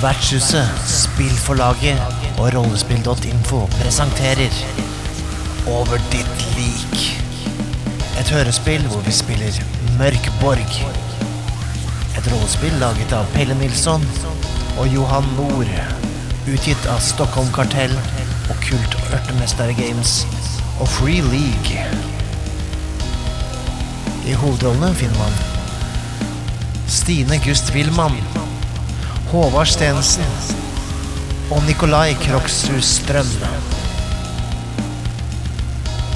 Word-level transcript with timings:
Vertshuset, 0.00 0.68
spillforlaget 0.86 1.98
og 2.38 2.54
rollespill.info 2.54 3.66
presenterer 3.72 4.54
Over 5.68 6.00
ditt 6.12 6.44
lik. 6.56 7.02
Et 8.20 8.30
hørespill 8.32 8.86
hvor 8.88 9.04
vi 9.04 9.12
spiller 9.12 9.58
Mørkborg. 9.98 10.78
Et 12.16 12.32
rollespill 12.32 12.80
laget 12.80 13.12
av 13.12 13.28
Pelle 13.34 13.58
Nilsson 13.60 14.08
og 14.78 14.88
Johan 14.88 15.28
Nord. 15.36 15.76
Utgitt 16.48 16.88
av 16.88 17.04
Stockholm 17.04 17.52
Kartell, 17.52 17.92
og 18.48 18.56
Kult 18.64 18.96
Ørtemester 19.12 19.74
Games 19.76 20.24
og 20.80 20.88
Free 20.88 21.20
League. 21.28 21.84
I 24.24 24.32
hovedrollene 24.32 24.94
finner 24.94 25.20
man 25.20 25.40
Stine 26.88 27.36
Gust 27.44 27.74
Wilman, 27.76 28.16
Håvard 29.30 29.68
Stensen 29.70 30.26
og 31.54 31.60
Nikolai 31.62 32.16
Krokshus 32.18 32.96
Strøm. 32.96 33.28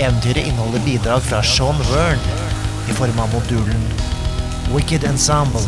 Eventyret 0.01 0.41
inneholder 0.43 0.83
bidrag 0.83 1.23
fra 1.23 1.39
Sean 1.47 1.79
Wern 1.93 2.25
i 2.91 2.97
form 2.99 3.21
av 3.23 3.31
modulen 3.31 3.85
Wicked 4.73 5.07
Ensemble. 5.07 5.63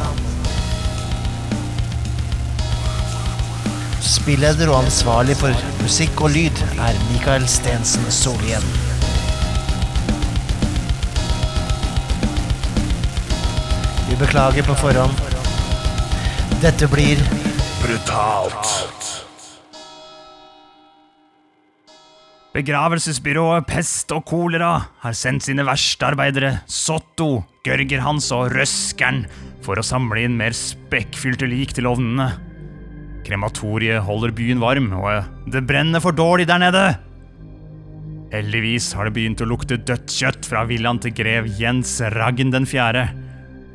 Spilleder 4.03 4.73
og 4.73 4.81
ansvarlig 4.81 5.39
for 5.39 5.55
musikk 5.85 6.27
og 6.27 6.35
lyd 6.35 6.65
er 6.75 6.99
Mikael 7.13 7.47
Stensen 7.47 8.11
Solhjell. 8.11 8.67
Vi 14.11 14.19
beklager 14.27 14.67
på 14.67 14.81
forhånd. 14.83 15.35
Dette 16.57 16.87
blir 16.88 17.18
brutalt. 17.82 18.68
Begravelsesbyrået 22.54 23.66
Pest 23.68 24.15
og 24.16 24.23
Kolera 24.24 24.71
har 25.02 25.16
sendt 25.18 25.45
sine 25.45 25.66
verste 25.68 26.09
arbeidere, 26.09 26.54
Sotto, 26.65 27.43
Gørgerhans 27.66 28.30
og 28.32 28.54
Røskeren, 28.54 29.26
for 29.60 29.76
å 29.76 29.85
samle 29.85 30.24
inn 30.24 30.38
mer 30.38 30.57
spekkfylte 30.57 31.45
lik 31.51 31.76
til 31.76 31.90
ovnene. 31.93 32.30
Krematoriet 33.29 34.01
holder 34.09 34.32
byen 34.32 34.65
varm, 34.65 34.88
og 34.96 35.52
det 35.52 35.66
brenner 35.68 36.01
for 36.01 36.16
dårlig 36.16 36.48
der 36.48 36.65
nede. 36.65 36.87
Heldigvis 38.32 38.95
har 38.96 39.10
det 39.10 39.18
begynt 39.18 39.45
å 39.45 39.52
lukte 39.52 39.76
dødt 39.76 40.09
kjøtt 40.09 40.48
fra 40.48 40.65
villaen 40.65 41.04
til 41.04 41.13
grev 41.20 41.52
Jens 41.60 41.98
Raggen 42.16 42.48
den 42.57 42.65
fjerde, 42.65 43.10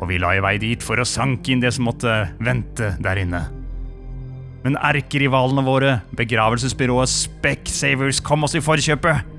og 0.01 0.09
vi 0.09 0.17
la 0.21 0.33
i 0.35 0.41
vei 0.43 0.55
dit 0.61 0.81
for 0.81 0.99
å 0.99 1.07
sanke 1.07 1.53
inn 1.53 1.61
det 1.61 1.73
som 1.75 1.85
måtte 1.85 2.11
vente 2.41 2.95
der 3.03 3.21
inne. 3.21 3.43
Men 4.65 4.77
erkerivalene 4.77 5.63
våre, 5.65 5.93
begravelsesbyrået 6.17 7.09
Specsavers, 7.09 8.21
kom 8.21 8.45
oss 8.45 8.57
i 8.57 8.61
forkjøpet. 8.61 9.29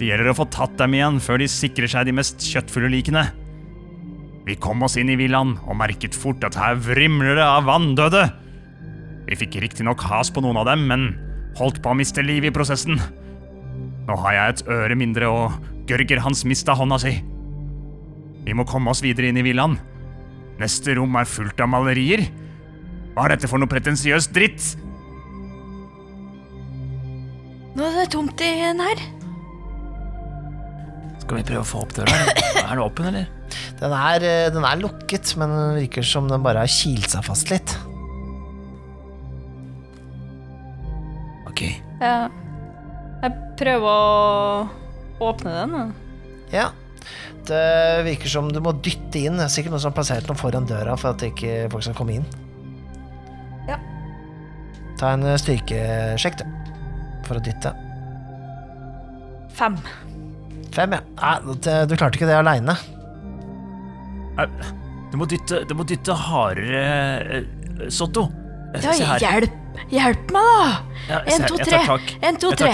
Det 0.00 0.08
gjelder 0.08 0.32
å 0.32 0.36
få 0.36 0.46
tatt 0.52 0.76
dem 0.80 0.96
igjen 0.96 1.20
før 1.20 1.40
de 1.40 1.48
sikrer 1.48 1.88
seg 1.92 2.08
de 2.08 2.16
mest 2.16 2.44
kjøttfulle 2.44 2.88
likene. 2.92 3.26
Vi 4.48 4.56
kom 4.60 4.80
oss 4.84 4.96
inn 5.00 5.12
i 5.12 5.18
villaen 5.20 5.54
og 5.66 5.76
merket 5.76 6.16
fort 6.16 6.44
at 6.48 6.56
her 6.56 6.78
vrimler 6.80 7.36
det 7.36 7.44
av 7.44 7.68
vanndøde. 7.68 8.24
Vi 9.28 9.36
fikk 9.38 9.60
riktignok 9.62 10.00
has 10.08 10.32
på 10.32 10.42
noen 10.44 10.58
av 10.60 10.68
dem, 10.68 10.86
men 10.88 11.10
holdt 11.60 11.82
på 11.84 11.92
å 11.92 11.96
miste 11.96 12.24
livet 12.24 12.50
i 12.50 12.56
prosessen. 12.56 13.00
Nå 14.08 14.16
har 14.24 14.36
jeg 14.36 14.54
et 14.54 14.64
øre 14.72 14.96
mindre, 14.98 15.28
og 15.28 15.84
Gørger 15.88 16.24
Hans 16.24 16.46
mista 16.48 16.74
hånda 16.76 16.98
si. 17.02 17.18
Vi 18.46 18.56
må 18.56 18.66
komme 18.68 18.92
oss 18.92 19.02
videre 19.04 19.30
inn 19.30 19.38
i 19.40 19.44
villaen. 19.44 19.76
Neste 20.60 20.94
rom 20.98 21.16
er 21.16 21.28
fullt 21.28 21.60
av 21.62 21.70
malerier. 21.72 22.26
Hva 23.14 23.26
er 23.26 23.34
dette 23.34 23.48
for 23.50 23.60
noe 23.60 23.70
pretensiøs 23.70 24.28
dritt? 24.34 24.74
Nå 27.76 27.86
er 27.86 28.00
det 28.02 28.08
tomt 28.12 28.40
i 28.44 28.50
den 28.60 28.82
her. 28.82 29.02
Skal 31.22 31.38
vi 31.38 31.46
prøve 31.46 31.62
å 31.62 31.68
få 31.68 31.84
opp 31.84 31.94
døra? 31.96 32.16
Er 32.60 32.74
den 32.74 32.82
åpen, 32.82 33.06
eller? 33.12 33.28
Den 33.80 33.94
er, 33.96 34.24
eh, 34.26 34.50
den 34.52 34.66
er 34.66 34.80
lukket, 34.82 35.32
men 35.40 35.52
den 35.54 35.78
virker 35.78 36.04
som 36.06 36.28
den 36.28 36.42
bare 36.44 36.64
har 36.66 36.70
kilt 36.70 37.08
seg 37.12 37.24
fast 37.24 37.52
litt. 37.52 37.72
Ok. 41.48 41.62
Ja. 42.00 42.28
Jeg 43.20 43.32
prøver 43.60 43.88
å 43.90 45.30
åpne 45.30 45.54
den. 45.56 45.74
da. 45.76 45.82
Ja. 46.52 46.68
Det 47.48 48.04
virker 48.06 48.28
som 48.30 48.50
du 48.52 48.60
må 48.62 48.72
dytte 48.84 49.18
inn. 49.24 49.38
Det 49.40 49.46
er 49.46 49.52
sikkert 49.52 49.72
noen 49.74 49.82
som 49.82 49.90
har 49.92 49.96
plassert 49.96 50.28
noe 50.28 50.38
foran 50.38 50.66
døra 50.68 50.96
for 51.00 51.14
at 51.14 51.24
ikke 51.26 51.68
folk 51.72 51.82
skal 51.86 51.96
komme 51.98 52.18
inn. 52.18 52.26
Ja. 53.68 53.78
Ta 55.00 55.14
en 55.16 55.24
eh, 55.26 55.38
styrkesjekk, 55.40 56.42
du. 56.42 56.44
For 57.26 57.40
å 57.40 57.44
dytte. 57.44 57.72
Fem. 59.56 59.76
Fem, 60.74 60.94
ja. 60.94 61.00
Nei, 61.18 61.56
du 61.90 61.96
klarte 61.98 62.18
ikke 62.20 62.28
det 62.30 62.36
aleine. 62.38 62.76
Du 65.10 65.16
må 65.18 65.26
dytte, 65.28 65.64
du 65.68 65.74
må 65.76 65.84
dytte 65.88 66.14
hardere, 66.14 66.84
eh, 67.40 67.88
Sotto. 67.90 68.28
Eh, 68.74 68.80
Ja, 68.84 68.92
Se 68.94 69.04
her. 69.04 69.18
hjelp! 69.24 69.56
Hjelp 69.90 70.30
meg, 70.30 70.46
da! 70.46 70.68
Her, 71.10 71.46
to, 71.48 71.56
tre. 71.58 71.80
En, 72.22 72.36
to, 72.38 72.52
tre. 72.54 72.68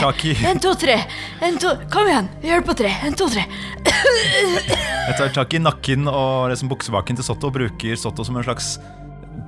En, 0.44 0.58
to, 0.60 0.74
tre. 0.76 0.96
En, 1.40 1.56
to. 1.60 1.72
Kom 1.92 2.08
igjen! 2.10 2.28
Hjelp 2.44 2.66
på 2.68 2.74
tre. 2.76 2.90
En, 3.06 3.16
to, 3.16 3.28
tre. 3.32 3.46
Jeg 3.86 5.16
tar 5.16 5.32
tak 5.32 5.56
i 5.56 5.62
nakken 5.62 6.10
og 6.10 6.50
liksom 6.52 6.68
buksebaken 6.68 7.16
til 7.16 7.24
Sotto 7.24 7.48
og 7.48 7.56
bruker 7.56 7.96
Sotto 7.96 8.26
som 8.26 8.36
en 8.36 8.44
slags 8.44 8.76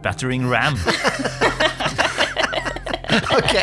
battering 0.04 0.48
ram. 0.48 0.78
Ok. 3.38 3.54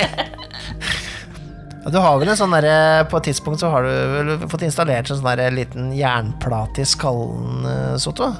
Du 1.91 1.97
har 2.01 2.15
vel 2.17 2.31
en 2.31 2.37
sånn 2.37 2.53
der, 2.55 3.03
På 3.11 3.19
et 3.19 3.27
tidspunkt 3.29 3.61
så 3.61 3.69
har 3.69 3.85
du 3.85 3.91
vel 4.15 4.47
fått 4.49 4.63
installert 4.65 5.11
en 5.11 5.19
sånn 5.19 5.37
der 5.37 5.53
liten 5.53 5.91
jernplate 5.95 6.81
i 6.81 6.87
skallen, 6.89 7.65
eh, 7.69 7.95
Sotto. 8.01 8.31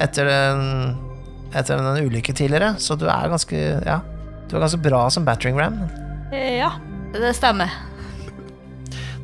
Etter 0.00 0.28
den 0.30 0.94
Etter 1.56 1.80
en 1.80 2.00
ulykke 2.08 2.34
tidligere. 2.36 2.74
Så 2.82 2.96
du 2.98 3.06
er 3.08 3.28
ganske 3.32 3.56
Ja. 3.86 4.00
Du 4.46 4.56
er 4.56 4.62
ganske 4.62 4.78
bra 4.82 5.04
som 5.10 5.24
battering 5.26 5.58
ram. 5.58 5.80
Eh, 6.32 6.58
Ja, 6.60 6.72
det 7.12 7.34
stemmer. 7.36 7.70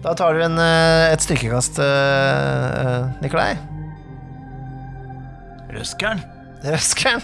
Da 0.02 0.14
tar 0.18 0.34
du 0.34 0.42
en, 0.42 0.58
eh, 0.58 1.12
et 1.12 1.20
styrkekast, 1.22 1.78
eh, 1.78 3.06
Nikolai. 3.22 3.54
Røskeren. 5.72 6.20
Røskeren. 6.64 7.22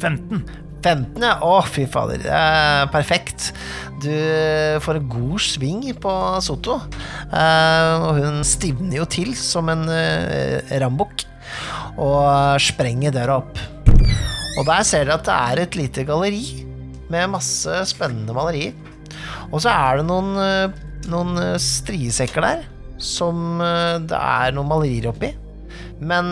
15. 0.00 0.44
15, 0.82 1.22
ja. 1.22 1.34
Å, 1.42 1.56
fy 1.66 1.86
fader. 1.90 2.18
Det 2.22 2.30
er 2.30 2.86
perfekt. 2.92 3.50
Du 4.00 4.12
får 4.80 5.00
en 5.00 5.08
god 5.10 5.40
sving 5.42 5.82
på 5.98 6.12
Soto. 6.40 6.78
Eh, 7.32 8.06
og 8.06 8.20
hun 8.22 8.44
stivner 8.46 9.00
jo 9.00 9.04
til 9.10 9.34
som 9.34 9.68
en 9.68 9.84
rambukk. 10.70 11.26
Og 11.98 12.60
sprenger 12.62 13.10
døra 13.10 13.40
opp. 13.42 13.58
Og 14.58 14.66
der 14.66 14.82
ser 14.86 15.04
dere 15.04 15.18
at 15.18 15.26
det 15.26 15.34
er 15.34 15.62
et 15.64 15.76
lite 15.78 16.04
galleri 16.06 16.67
med 17.12 17.32
masse 17.32 17.82
spennende 17.88 18.34
malerier. 18.36 18.74
Og 19.52 19.62
så 19.64 19.72
er 19.72 20.00
det 20.00 20.08
noen, 20.08 20.34
eh, 20.42 20.80
noen 21.08 21.38
eh, 21.40 21.54
striesekker 21.62 22.44
der 22.44 22.66
som 23.00 23.62
eh, 23.62 23.96
det 24.04 24.18
er 24.18 24.56
noen 24.56 24.70
malerier 24.70 25.10
oppi. 25.12 25.32
Men 25.98 26.30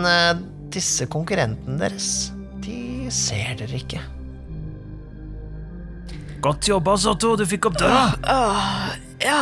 disse 0.71 1.09
konkurrentene 1.11 1.75
deres, 1.81 2.29
de 2.63 3.09
ser 3.11 3.57
dere 3.59 3.81
ikke. 3.81 3.99
Godt 6.43 6.69
jobba, 6.69 6.93
Sato. 7.01 7.33
Du 7.35 7.43
fikk 7.49 7.67
opp 7.67 7.75
døra. 7.81 8.05
Åh, 8.31 8.69
ja. 9.25 9.41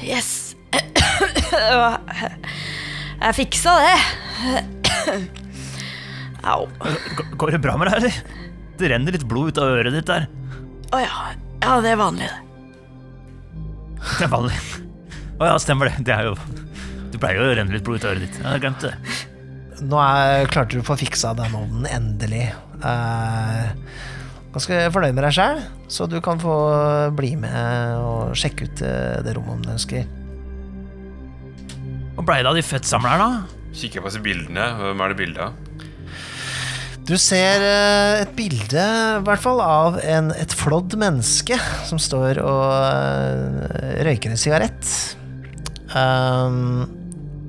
Yes. 0.00 0.54
Jeg 3.22 3.36
fiksa 3.36 3.74
det. 3.82 3.98
Au. 6.52 6.64
Går 7.36 7.54
det 7.54 7.60
bra 7.62 7.76
med 7.76 7.90
deg, 7.90 8.00
eller? 8.00 8.40
Det 8.80 8.88
renner 8.90 9.14
litt 9.14 9.28
blod 9.28 9.52
ut 9.52 9.60
av 9.60 9.76
øret 9.76 9.94
ditt 9.94 10.08
der. 10.08 10.30
Å 10.92 11.00
ja. 11.00 11.18
Ja, 11.62 11.76
det 11.80 11.92
er 11.94 12.00
vanlig, 12.00 12.28
det. 12.28 12.38
Det 14.18 14.26
er 14.26 14.32
vanlig. 14.32 14.56
Å 15.38 15.52
ja, 15.52 15.58
stemmer 15.62 15.88
det. 15.88 16.04
Det 16.06 16.14
er 16.14 16.30
jo 16.30 16.32
Du 17.12 17.18
pleier 17.20 17.38
jo 17.38 17.50
å 17.50 17.54
renne 17.56 17.74
litt 17.74 17.84
blod 17.86 18.00
ut 18.00 18.06
av 18.06 18.14
øret 18.14 18.26
ditt. 18.26 18.40
Jeg 18.40 18.48
har 18.48 18.62
glemt 18.62 18.82
det. 18.84 18.92
Nå 19.82 19.98
er, 19.98 20.48
klarte 20.50 20.76
du 20.76 20.82
å 20.82 20.86
få 20.86 20.96
fiksa 21.00 21.32
den 21.38 21.54
ovnen 21.58 21.86
endelig. 21.90 22.48
Uh, 22.82 23.72
ganske 24.54 24.78
fornøyd 24.94 25.16
med 25.16 25.24
deg 25.26 25.36
sjæl, 25.36 25.62
så 25.90 26.06
du 26.10 26.18
kan 26.24 26.40
få 26.42 26.56
bli 27.16 27.34
med 27.40 27.96
og 27.98 28.36
sjekke 28.38 28.68
ut 28.68 28.82
eh, 28.84 29.18
det 29.24 29.34
rommet 29.36 29.56
om 29.56 29.64
du 29.64 29.70
ønsker. 29.74 30.06
Hva 32.16 32.24
blei 32.28 32.42
det 32.44 32.50
av 32.50 32.58
de 32.58 32.64
fettsamlerne, 32.66 33.28
da? 33.28 33.70
Kikker 33.72 34.04
på 34.04 34.10
disse 34.10 34.22
bildene. 34.24 34.66
Hvem 34.82 35.04
er 35.04 35.14
det 35.14 35.18
bilde 35.22 35.46
av? 35.48 35.71
Du 37.02 37.16
ser 37.18 37.64
eh, 37.66 38.20
et 38.22 38.34
bilde, 38.36 38.82
i 38.82 39.22
hvert 39.26 39.42
fall, 39.42 39.58
av 39.64 39.96
en, 40.06 40.30
et 40.38 40.52
flådd 40.54 40.94
menneske 41.00 41.56
som 41.88 41.98
står 41.98 42.38
og 42.38 42.66
eh, 42.78 43.96
røyker 44.06 44.30
en 44.30 44.38
sigarett. 44.38 44.92
Um, 45.98 46.86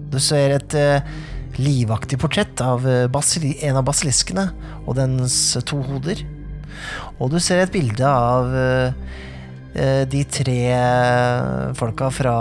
du 0.09 0.17
ser 0.21 0.55
et 0.55 0.77
eh, 0.77 1.05
livaktig 1.61 2.17
portrett 2.21 2.63
av 2.65 2.87
basili 3.13 3.53
en 3.67 3.77
av 3.77 3.85
basiliskene 3.85 4.47
og 4.87 4.97
dens 4.97 5.37
to 5.69 5.83
hoder. 5.85 6.25
Og 7.21 7.29
du 7.35 7.37
ser 7.37 7.61
et 7.61 7.73
bilde 7.73 8.09
av 8.09 8.49
eh, 8.57 10.01
de 10.09 10.25
tre 10.33 10.57
folka 11.77 12.09
fra 12.13 12.35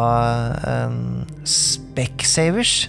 uh, 0.64 0.96
Specsavers 1.44 2.86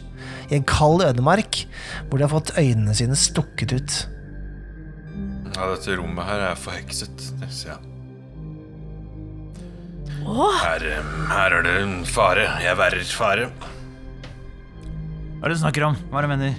i 0.49 0.57
en 0.57 0.65
kald 0.67 1.03
ødemark, 1.05 1.63
hvor 2.09 2.17
de 2.19 2.25
har 2.27 2.33
fått 2.33 2.53
øynene 2.59 2.95
sine 2.97 3.15
stukket 3.19 3.73
ut. 3.75 3.97
Ja, 5.53 5.67
dette 5.69 5.97
rommet 5.99 6.25
her 6.25 6.47
er 6.49 6.57
forhekset, 6.59 7.27
det 7.39 7.49
ser 7.53 7.75
jeg. 7.75 7.89
Åh, 10.23 10.59
Her, 10.63 10.83
eh, 10.87 11.13
her 11.29 11.53
er 11.59 11.65
det 11.65 11.73
en 11.81 12.05
fare. 12.07 12.45
Jeg 12.63 12.77
værer 12.79 13.03
fare. 13.11 13.49
Hva 15.37 15.43
er 15.43 15.51
det 15.51 15.57
du 15.57 15.61
snakker 15.61 15.83
om? 15.89 15.97
Hva 16.09 16.21
er 16.21 16.23
det 16.23 16.29
du 16.29 16.33
mener? 16.37 16.55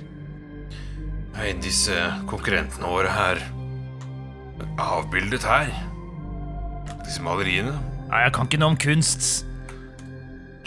Hei, 1.34 1.52
disse 1.58 1.96
konkurrentene 2.30 2.86
våre 2.86 3.10
her 3.10 3.40
Avbildet 4.78 5.42
her. 5.48 5.70
Disse 7.04 7.22
maleriene. 7.24 7.72
Nei, 8.10 8.20
jeg 8.26 8.34
kan 8.36 8.46
ikke 8.46 8.60
noe 8.62 8.74
om 8.74 8.78
kunst. 8.78 9.44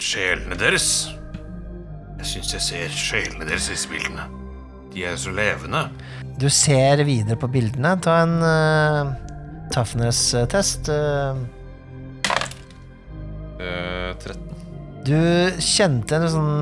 Sjelene 0.02 0.58
deres. 0.60 1.08
Jeg 2.18 2.26
syns 2.32 2.54
jeg 2.56 2.64
ser 2.64 2.94
sjelene 2.94 3.46
deres 3.46 3.68
i 3.68 3.76
disse 3.76 3.90
bildene. 3.90 4.26
De 4.90 5.04
er 5.06 5.18
så 5.20 5.30
levende. 5.34 5.84
Du 6.38 6.48
ser 6.50 7.04
videre 7.06 7.38
på 7.38 7.50
bildene. 7.50 7.94
Ta 8.02 8.20
en 8.24 8.34
uh, 8.42 9.12
toughness-test. 9.74 10.90
Uh, 10.90 11.38
uh, 13.62 14.10
13. 14.18 14.48
Du 15.06 15.18
kjente 15.62 16.18
en 16.18 16.32
sånn 16.32 16.56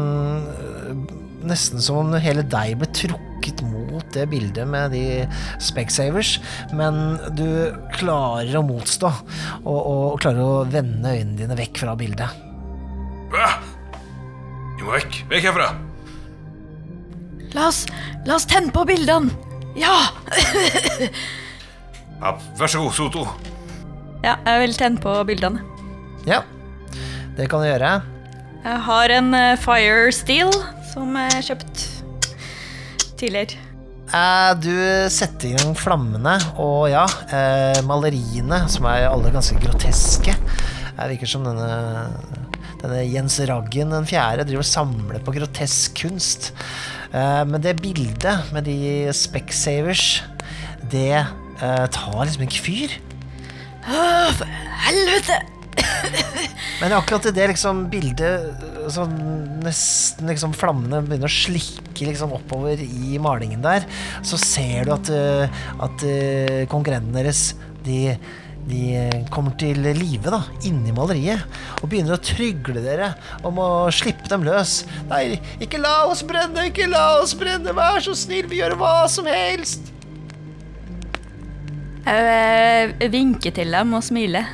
Nesten 1.46 1.78
som 1.82 2.00
om 2.00 2.14
hele 2.18 2.42
deg 2.50 2.72
ble 2.80 2.88
trukket 2.90 3.60
mot 3.62 4.02
det 4.16 4.24
bildet 4.32 4.66
med 4.66 4.90
de 4.90 5.04
Specsavers, 5.62 6.32
men 6.74 7.20
du 7.38 7.70
klarer 7.94 8.50
å 8.58 8.64
motstå, 8.66 9.12
og, 9.62 9.78
og 9.78 10.18
klarer 10.24 10.42
å 10.42 10.64
vende 10.66 11.14
øynene 11.14 11.38
dine 11.38 11.58
vekk 11.60 11.84
fra 11.84 11.94
bildet. 12.00 12.42
Hva? 13.30 13.52
Må 14.86 14.94
vekk. 14.94 15.16
Vekk 15.30 15.48
herfra. 15.50 15.68
la 17.56 17.68
oss, 17.70 17.86
la 18.28 18.36
oss 18.36 18.46
tenne 18.46 18.70
på 18.74 18.84
bildene. 18.88 19.32
Ja! 19.78 19.96
Ja, 22.16 22.30
vær 22.56 22.70
så 22.72 22.80
god, 22.80 22.94
Soto. 22.96 23.22
Ja, 24.24 24.38
jeg 24.46 24.60
vil 24.62 24.72
tenne 24.78 24.96
på 25.04 25.12
bildene. 25.28 25.60
Ja, 26.24 26.38
det 27.36 27.50
kan 27.52 27.60
du 27.60 27.66
gjøre. 27.68 27.90
Jeg 28.64 28.78
har 28.86 29.12
en 29.18 29.28
eh, 29.36 29.58
Fire 29.60 30.08
Steel 30.16 30.48
som 30.94 31.12
jeg 31.20 31.44
kjøpt 31.50 31.82
tidligere. 33.20 33.60
Eh, 34.16 34.52
du 34.64 34.72
setter 35.12 35.50
i 35.50 35.54
gang 35.58 35.76
flammene, 35.76 36.38
og 36.56 36.86
ja, 36.88 37.04
eh, 37.28 37.82
maleriene, 37.84 38.62
som 38.72 38.88
er 38.88 39.10
alle 39.10 39.34
ganske 39.36 39.60
groteske. 39.60 40.38
Det 40.96 41.10
virker 41.12 41.28
som 41.28 41.44
denne, 41.44 41.68
denne 42.82 43.02
Jens 43.08 43.38
Raggen 43.48 43.94
den 43.94 44.06
fjerde 44.08 44.46
driver 44.46 44.64
og 44.64 44.68
samler 44.68 45.24
på 45.24 45.34
grotesk 45.36 45.96
kunst. 46.02 46.52
Eh, 47.12 47.42
men 47.48 47.62
det 47.62 47.78
bildet 47.82 48.52
med 48.54 48.66
de 48.68 49.08
Specsavers, 49.16 50.22
det 50.92 51.16
eh, 51.16 51.84
tar 51.92 52.22
liksom 52.22 52.46
ikke 52.46 52.64
fyr. 52.68 52.96
Åh, 53.86 54.32
for 54.36 54.56
helvete! 54.86 55.42
Men 56.80 56.94
akkurat 56.96 57.28
det 57.36 57.50
liksom 57.50 57.86
bildet 57.92 58.62
sånn 58.92 59.12
Nesten 59.64 60.28
liksom 60.30 60.54
flammene 60.56 61.02
begynner 61.04 61.28
å 61.28 61.32
slikke 61.32 62.08
liksom 62.08 62.32
oppover 62.36 62.80
i 62.80 63.16
malingen 63.20 63.64
der, 63.64 63.84
så 64.24 64.38
ser 64.40 64.86
du 64.86 64.92
at, 64.94 65.10
at 65.82 66.04
konkurrentene 66.70 67.16
deres 67.16 67.48
de, 67.86 68.14
de 68.66 68.80
kommer 69.30 69.54
til 69.60 69.78
live 69.94 70.30
da, 70.32 70.40
inni 70.66 70.90
maleriet 70.94 71.44
og 71.78 71.90
begynner 71.90 72.16
å 72.16 72.22
trygle 72.22 72.82
dere 72.82 73.12
om 73.46 73.60
å 73.62 73.68
slippe 73.94 74.26
dem 74.30 74.46
løs. 74.46 74.80
Nei, 75.10 75.38
ikke 75.62 75.78
la 75.78 76.00
oss 76.10 76.24
brenne, 76.26 76.66
ikke 76.72 76.88
la 76.90 77.20
oss 77.20 77.36
brenne, 77.38 77.74
vær 77.76 78.02
så 78.02 78.16
snill, 78.18 78.48
vi 78.50 78.58
gjør 78.58 78.74
hva 78.80 78.96
som 79.12 79.28
helst. 79.30 79.92
Jeg 82.06 82.92
eh, 83.02 83.08
vinker 83.10 83.54
til 83.54 83.72
dem 83.74 83.94
og 83.98 84.04
smiler. 84.06 84.50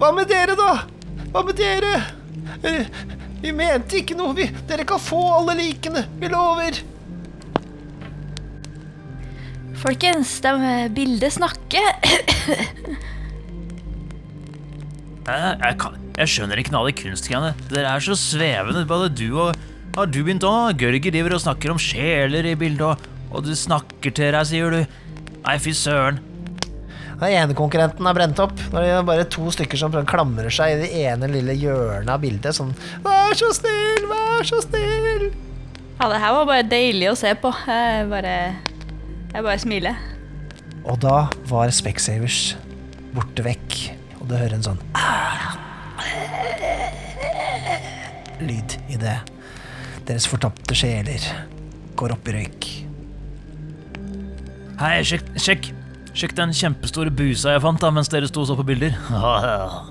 Hva 0.00 0.12
med 0.16 0.30
dere, 0.30 0.54
da? 0.56 0.70
Hva 1.32 1.42
med 1.44 1.58
dere? 1.60 1.98
Eh, 2.64 2.86
Vi 3.44 3.50
mente 3.52 3.98
ikke 4.00 4.16
noe. 4.16 4.32
Vi, 4.32 4.46
dere 4.68 4.86
kan 4.88 5.00
få 5.04 5.20
alle 5.36 5.58
likene. 5.58 6.06
Vi 6.16 6.30
lover. 6.32 6.78
Folkens, 9.84 10.38
de 10.40 10.50
eh, 10.64 10.86
bildet 10.96 11.34
snakker. 11.36 11.88
Jeg, 15.24 15.56
jeg, 15.60 15.76
kan, 15.80 15.94
jeg 16.18 16.28
skjønner 16.28 16.60
ikke 16.60 16.72
noe 16.74 16.82
av 16.82 16.88
de 16.90 16.94
kunstgreiene. 16.98 17.52
Dere 17.70 17.94
er 17.96 18.04
så 18.04 18.16
svevende, 18.16 18.82
både 18.88 19.10
du 19.16 19.28
og 19.32 19.54
Har 19.94 20.08
du 20.10 20.18
begynt 20.24 20.44
òg? 20.44 20.80
Gørger 20.80 21.12
driver 21.14 21.36
og 21.36 21.42
snakker 21.44 21.72
om 21.72 21.80
sjeler 21.80 22.48
i 22.50 22.56
bildet, 22.58 22.82
og, 22.84 23.28
og 23.30 23.44
du 23.46 23.52
snakker 23.56 24.12
til 24.12 24.32
deg, 24.34 24.48
sier 24.48 24.74
du. 24.74 24.80
Nei, 25.44 25.54
fy 25.62 25.72
søren. 25.76 26.20
Den 27.20 27.30
ene 27.30 27.56
konkurrenten 27.56 28.08
er 28.08 28.16
brent 28.16 28.40
opp. 28.42 28.56
Nå 28.72 28.82
er 28.82 28.90
det 28.90 29.06
bare 29.06 29.24
to 29.30 29.52
stykker 29.54 29.80
som 29.80 29.94
klamrer 30.08 30.52
seg 30.52 30.74
i 30.74 30.82
det 30.82 30.90
ene 31.04 31.30
lille 31.30 31.56
hjørnet 31.60 32.10
av 32.10 32.20
bildet. 32.24 32.56
Sånn 32.56 32.74
Vær 33.04 33.36
så 33.38 33.52
snill, 33.56 34.08
vær 34.10 34.48
så 34.48 34.60
snill. 34.64 35.28
Ja, 36.00 36.08
det 36.10 36.20
her 36.24 36.36
var 36.40 36.48
bare 36.50 36.68
deilig 36.68 37.12
å 37.12 37.16
se 37.16 37.36
på. 37.38 37.52
Jeg 37.68 38.08
bare 38.10 38.36
Jeg 39.34 39.42
bare 39.42 39.58
smiler. 39.58 39.96
Og 40.86 41.00
da 41.02 41.24
var 41.50 41.72
Specsavers 41.74 42.54
borte 43.14 43.42
vekk, 43.42 43.78
og 44.20 44.28
du 44.30 44.34
hører 44.36 44.54
en 44.54 44.62
sånn 44.62 44.78
lyd 48.44 48.76
i 48.92 48.98
det. 49.00 49.16
Deres 50.06 50.28
fortapte 50.30 50.76
sjeler 50.78 51.24
går 51.98 52.14
opp 52.14 52.30
i 52.30 52.34
røyk. 52.36 52.68
Hei, 54.78 55.00
sjekk, 55.06 55.32
sjekk. 55.40 55.70
Sjekk 56.14 56.36
den 56.38 56.54
kjempestore 56.54 57.10
busa 57.10 57.56
jeg 57.56 57.62
fant 57.64 57.80
da 57.82 57.90
mens 57.90 58.10
dere 58.12 58.28
sto 58.30 58.44
og 58.44 58.50
så 58.52 58.58
på 58.58 58.66
bilder. 58.70 58.94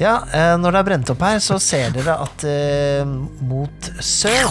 Ja, 0.00 0.14
eh, 0.32 0.54
når 0.56 0.72
det 0.72 0.78
er 0.78 0.84
brent 0.86 1.10
opp 1.12 1.22
her, 1.26 1.36
så 1.44 1.58
ser 1.60 1.90
dere 1.92 2.14
at 2.24 2.44
eh, 2.48 3.10
mot 3.44 3.90
sør 4.00 4.48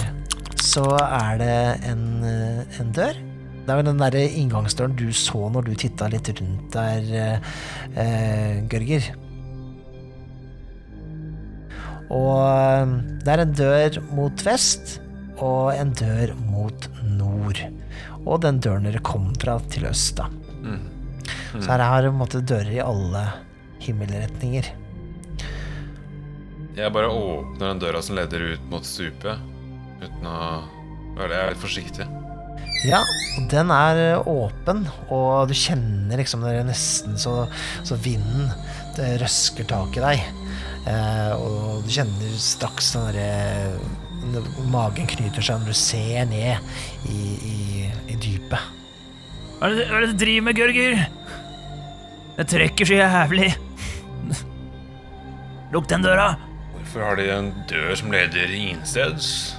så 0.61 0.83
er 1.01 1.39
det 1.41 1.55
en, 1.89 2.03
eh, 2.21 2.77
en 2.83 2.91
dør. 2.93 3.17
Det 3.65 3.73
er 3.73 3.79
vel 3.79 3.89
den 3.91 4.01
der 4.01 4.17
inngangsdøren 4.17 4.95
du 4.97 5.09
så 5.15 5.49
når 5.53 5.67
du 5.67 5.73
titta 5.77 6.07
litt 6.11 6.31
rundt 6.39 6.71
der, 6.73 7.09
eh, 7.23 7.51
eh, 8.01 8.61
Gørger. 8.71 9.09
Og 12.09 12.33
eh, 12.41 12.95
det 13.25 13.33
er 13.35 13.43
en 13.43 13.53
dør 13.59 13.99
mot 14.15 14.45
vest 14.47 14.97
og 15.37 15.73
en 15.75 15.93
dør 15.95 16.33
mot 16.49 16.89
nord. 17.05 17.61
Og 18.25 18.41
den 18.43 18.59
døren 18.63 18.89
dere 18.89 19.03
kom 19.05 19.29
fra 19.39 19.59
til 19.71 19.87
øst, 19.89 20.17
da. 20.19 20.27
Så 21.53 21.65
her 21.69 21.81
har 21.81 22.01
du 22.03 22.09
på 22.09 22.15
en 22.17 22.21
måte 22.21 22.41
dører 22.45 22.73
i 22.73 22.81
alle 22.83 23.23
himmelretninger. 23.83 24.67
Jeg 26.77 26.93
bare 26.95 27.09
åpner 27.11 27.71
den 27.71 27.81
døra 27.81 28.01
som 28.05 28.15
leder 28.15 28.43
ut 28.53 28.67
mot 28.71 28.85
stupet, 28.85 29.39
uten 29.99 30.27
å 30.29 30.39
jeg 31.19 31.35
er 31.35 31.49
litt 31.51 31.59
forsiktig. 31.59 32.05
Ja, 32.87 33.01
og 33.03 33.47
den 33.51 33.71
er 33.75 33.97
eh, 33.99 34.27
åpen, 34.31 34.85
og 35.11 35.49
du 35.49 35.55
kjenner 35.57 36.21
liksom 36.21 36.45
det 36.45 36.53
er 36.61 36.67
nesten 36.67 37.17
så, 37.19 37.41
så 37.83 37.97
vinden 37.99 38.47
det 38.95 39.17
røsker 39.19 39.67
tak 39.67 39.97
i 39.99 40.03
deg. 40.03 40.23
Eh, 40.87 41.31
og 41.35 41.83
du 41.83 41.91
kjenner 41.91 42.37
straks 42.39 42.93
den 42.95 43.09
derre 43.09 43.97
Magen 44.69 45.07
knyter 45.07 45.43
seg 45.43 45.61
når 45.61 45.71
du 45.71 45.77
ser 45.79 46.25
ned 46.27 47.07
i, 47.07 47.19
i, 47.49 47.59
i 48.11 48.17
dypet. 48.19 48.75
Hva 49.59 49.69
er 49.69 49.75
det 49.75 49.85
hva 49.89 49.99
er 49.99 50.03
det 50.03 50.09
du 50.11 50.19
driver 50.23 50.45
med, 50.45 50.59
Gørger? 50.59 50.99
Det 52.35 52.45
trekker 52.51 52.87
så 52.87 52.99
jævlig. 52.99 53.49
Lukk 55.73 55.87
den 55.91 56.03
døra. 56.03 56.33
Hvorfor 56.75 57.03
har 57.03 57.19
de 57.19 57.29
en 57.31 57.49
dør 57.71 57.95
som 57.99 58.11
leder 58.13 58.53
insteds? 58.55 59.58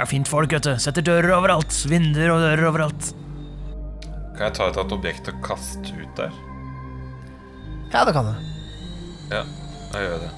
Er 0.00 0.08
fint 0.08 0.28
folk, 0.30 0.52
vet 0.54 0.64
du. 0.64 0.72
Setter 0.80 1.04
dører 1.04 1.34
overalt. 1.36 1.74
Vinduer 1.90 2.32
og 2.32 2.40
dører 2.40 2.68
overalt. 2.70 3.10
Kan 4.36 4.46
jeg 4.46 4.54
ta 4.56 4.70
ut 4.70 4.78
et 4.80 4.94
objekt 4.96 5.28
og 5.28 5.42
kaste 5.44 5.92
ut 5.92 6.14
der? 6.16 6.32
Ja, 7.92 8.06
det 8.08 8.14
kan 8.16 8.30
du. 8.30 8.52
Ja, 9.30 9.42
da 9.92 10.00
gjør 10.00 10.14
jeg 10.14 10.22
det. 10.22 10.30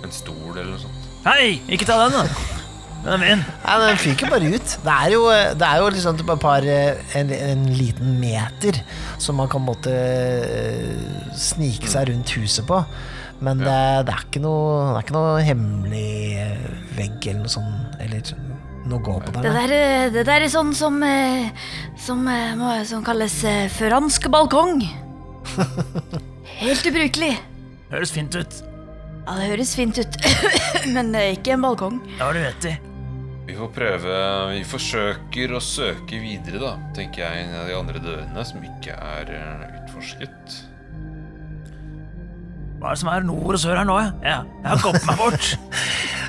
En 0.00 0.16
stol 0.16 0.56
eller 0.56 0.72
noe 0.72 0.80
sånt. 0.82 1.06
Hei, 1.28 1.60
ikke 1.70 1.86
ta 1.86 2.00
den, 2.02 2.16
da. 2.16 2.56
Den 3.04 3.14
er 3.14 3.20
min. 3.22 3.44
Nei, 3.62 3.76
Den 3.84 4.00
fyker 4.00 4.32
bare 4.32 4.50
ut. 4.50 4.74
Det 4.82 4.96
er 4.96 5.14
jo, 5.14 5.22
det 5.30 5.68
er 5.68 5.78
jo 5.84 5.92
liksom 5.94 6.18
et 6.20 6.42
par, 6.42 6.66
en, 7.20 7.32
en 7.36 7.64
liten 7.76 8.18
meter 8.20 8.82
som 9.20 9.38
man 9.40 9.48
kan 9.52 9.62
måtte 9.64 9.94
eh, 9.94 11.30
snike 11.38 11.88
seg 11.92 12.10
rundt 12.10 12.34
huset 12.40 12.66
på. 12.68 12.82
Men 13.40 13.60
det, 13.62 13.74
det, 14.04 14.12
er 14.14 14.24
ikke 14.26 14.42
noe, 14.44 14.72
det 14.92 14.96
er 14.98 15.04
ikke 15.06 15.16
noe 15.16 15.44
hemmelig 15.46 16.08
eh, 16.42 16.64
vegg 16.98 17.28
eller 17.30 17.46
noe 17.46 17.52
sånt. 17.54 17.94
Eller 18.04 18.32
noe 18.90 18.98
å 18.98 19.04
gå 19.06 19.14
på 19.24 19.32
der. 19.32 19.46
Det 19.46 19.52
der, 19.56 19.72
eh, 19.76 20.08
det 20.12 20.24
der 20.28 20.44
er 20.44 20.52
sånn 20.52 20.74
som 20.76 20.98
eh, 21.06 21.48
Som, 22.00 22.26
må- 22.60 22.74
som 22.88 23.04
kalles 23.06 23.38
fransk 23.76 24.28
balkong. 24.32 24.82
Helt 26.60 26.84
ubrukelig. 26.90 27.32
Høres 27.90 28.12
fint 28.14 28.36
ut. 28.36 28.60
Ja, 29.24 29.34
det 29.38 29.48
høres 29.52 29.72
fint 29.76 29.98
ut, 30.00 30.16
men 30.94 31.12
det 31.14 31.20
er 31.24 31.34
ikke 31.36 31.54
en 31.56 31.64
balkong. 31.64 32.00
Det 32.16 32.20
har 32.22 32.36
du 32.36 32.40
rett 32.44 32.66
i. 32.70 32.76
Vi 33.50 33.56
får 33.58 33.70
prøve 33.74 34.16
Vi 34.52 34.60
forsøker 34.68 35.52
å 35.56 35.60
søke 35.64 36.20
videre, 36.22 36.60
da, 36.62 36.72
tenker 36.96 37.24
jeg, 37.24 37.44
inn 37.46 37.54
i 37.56 37.64
de 37.70 37.76
andre 37.78 38.02
dørene 38.04 38.44
som 38.46 38.62
ikke 38.64 38.94
er 38.94 39.32
utforsket. 39.80 40.60
Hva 42.80 42.88
er 42.88 42.96
det 42.96 43.00
som 43.02 43.10
er 43.12 43.24
nord 43.28 43.56
og 43.56 43.60
sør 43.60 43.76
her 43.76 43.84
nå? 43.88 43.96
jeg? 44.00 44.12
Ja, 44.24 44.38
jeg 44.62 44.70
har 44.70 44.82
gått 44.86 45.06
meg 45.08 45.18
bort. 45.20 45.48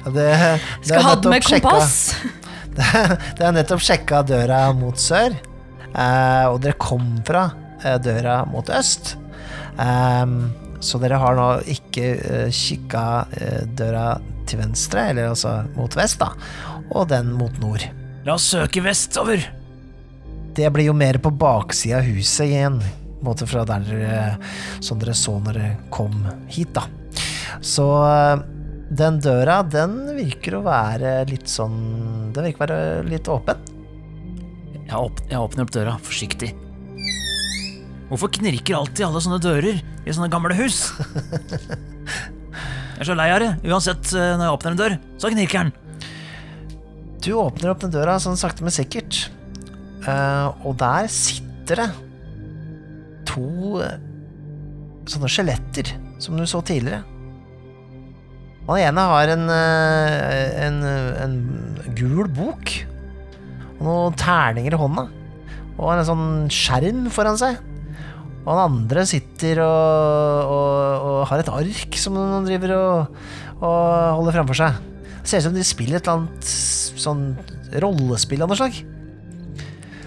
Det, 0.01 0.13
det, 0.17 0.88
Skal 0.89 1.03
ha 1.05 1.12
det 1.22 1.29
med 1.29 1.46
sjekka- 1.46 1.70
kompass. 1.70 2.15
Det 3.38 3.43
er 3.46 3.51
nettopp 3.53 3.84
sjekka 3.86 4.24
døra 4.25 4.62
mot 4.74 4.98
sør, 4.98 5.36
eh, 5.93 6.46
og 6.50 6.58
dere 6.63 6.74
kom 6.81 7.20
fra 7.27 7.43
eh, 7.84 8.00
døra 8.01 8.39
mot 8.50 8.65
øst. 8.74 9.13
Um, 9.77 10.50
så 10.81 10.98
dere 11.03 11.20
har 11.22 11.38
nå 11.38 11.46
ikke 11.70 12.08
uh, 12.17 12.48
kikka 12.50 13.03
uh, 13.29 13.62
døra 13.77 14.08
til 14.50 14.63
venstre, 14.63 15.05
eller 15.13 15.29
altså 15.36 15.53
mot 15.77 15.93
vest, 16.00 16.17
da, 16.24 16.31
og 16.89 17.05
den 17.13 17.29
mot 17.38 17.53
nord. 17.62 17.86
La 18.25 18.39
oss 18.39 18.50
søke 18.55 18.81
vestover. 18.84 19.46
Det 20.58 20.67
blir 20.74 20.89
jo 20.89 20.98
mer 20.98 21.22
på 21.22 21.29
baksida 21.31 22.01
av 22.01 22.10
huset 22.10 22.50
igjen, 22.50 22.81
måte 23.25 23.47
fra 23.49 23.65
der 23.67 23.85
dere, 23.87 24.23
som 24.83 24.99
dere 25.01 25.15
så 25.17 25.37
når 25.39 25.59
dere 25.59 25.75
kom 25.93 26.23
hit, 26.51 26.73
da. 26.75 26.85
Så 27.65 27.85
eh, 28.07 28.41
den 28.91 29.19
døra, 29.23 29.61
den 29.63 29.99
virker 30.17 30.57
å 30.57 30.65
være 30.65 31.21
litt 31.29 31.47
sånn 31.47 32.31
Den 32.35 32.47
virker 32.47 32.65
å 32.65 32.65
være 32.65 33.05
litt 33.07 33.29
åpen. 33.31 33.61
Jeg, 34.81 34.97
åp 34.97 35.21
jeg 35.29 35.39
åpner 35.39 35.63
opp 35.63 35.73
døra 35.75 35.95
forsiktig. 36.03 36.51
Hvorfor 38.11 38.31
knirker 38.35 38.75
alltid 38.75 39.05
alle 39.07 39.21
sånne 39.23 39.39
dører 39.43 39.79
i 39.79 40.11
sånne 40.11 40.31
gamle 40.31 40.57
hus? 40.59 40.89
Jeg 43.01 43.07
er 43.07 43.07
så 43.07 43.15
lei 43.17 43.31
av 43.33 43.39
det. 43.41 43.53
Uansett, 43.65 44.11
eh, 44.13 44.33
når 44.37 44.43
jeg 44.45 44.53
åpner 44.53 44.73
en 44.75 44.77
dør, 44.77 44.95
så 45.17 45.29
knirker 45.33 45.63
den. 45.63 45.71
Du 47.25 47.31
åpner 47.33 47.71
opp 47.71 47.79
den 47.81 47.93
døra 47.95 48.19
sånn 48.21 48.37
sakte, 48.37 48.61
men 48.61 48.73
sikkert. 48.75 49.23
Uh, 50.05 50.53
og 50.65 50.75
der 50.77 51.07
sitter 51.09 51.81
det 51.81 51.87
to 53.31 53.79
eh, 53.83 53.97
sånne 55.09 55.31
skjeletter 55.31 55.95
som 56.21 56.38
du 56.38 56.45
så 56.50 56.61
tidligere. 56.65 57.01
Han 58.67 58.77
ene 58.77 59.07
har 59.09 59.31
en, 59.33 59.47
eh, 59.50 60.67
en, 60.67 60.79
en 61.23 61.35
gul 61.97 62.29
bok 62.29 62.75
og 63.79 63.88
noen 63.88 64.19
terninger 64.19 64.75
i 64.75 64.79
hånda. 64.79 65.07
Og 65.81 65.89
en 65.95 66.05
sånn 66.05 66.29
skjerm 66.53 67.07
foran 67.13 67.39
seg. 67.41 67.57
Og 68.41 68.50
han 68.53 68.63
andre 68.67 69.03
sitter 69.09 69.61
og, 69.63 70.51
og, 70.51 71.09
og 71.09 71.19
har 71.29 71.41
et 71.41 71.51
ark 71.53 71.97
som 72.00 72.17
han 72.17 72.47
driver 72.47 72.73
og, 72.77 73.19
og 73.59 73.81
holder 74.19 74.38
framfor 74.39 74.61
seg. 74.61 74.79
Det 75.21 75.29
ser 75.29 75.43
ut 75.43 75.50
som 75.50 75.57
de 75.57 75.65
spiller 75.65 76.00
et 76.00 76.07
eller 76.07 76.23
annet 76.23 76.53
sånn 77.01 77.25
rollespill 77.81 78.41
av 78.41 78.50
noe 78.50 78.57
slag. 78.57 78.79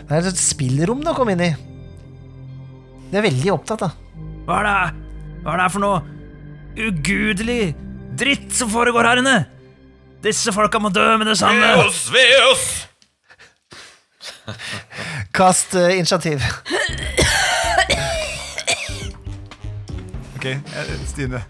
Det 0.04 0.18
er 0.18 0.26
et 0.28 0.40
spillrom 0.40 1.02
å 1.06 1.14
kom 1.16 1.30
inn 1.32 1.46
i. 1.46 1.52
De 3.14 3.20
er 3.20 3.28
veldig 3.28 3.50
opptatt, 3.54 3.78
da. 3.78 3.92
Hva 4.42 4.56
er 4.58 4.64
det, 4.66 5.02
Hva 5.44 5.52
er 5.52 5.60
det 5.60 5.66
for 5.70 5.82
noe 5.84 6.00
ugudelig 6.74 7.60
dritt 8.18 8.50
som 8.58 8.72
foregår 8.72 9.06
her 9.06 9.20
inne? 9.20 9.34
Disse 10.24 10.50
folka 10.56 10.80
må 10.82 10.90
dø 10.90 11.04
med 11.20 11.30
det 11.30 11.36
samme. 11.38 11.62
Ved 11.62 11.84
oss, 11.84 12.00
ved 12.10 12.34
oss! 12.48 12.66
Kast 15.38 15.76
uh, 15.78 15.94
initiativ. 15.94 16.42
Ok, 20.34 20.50
eh, 20.50 20.92
Stine. 21.06 21.44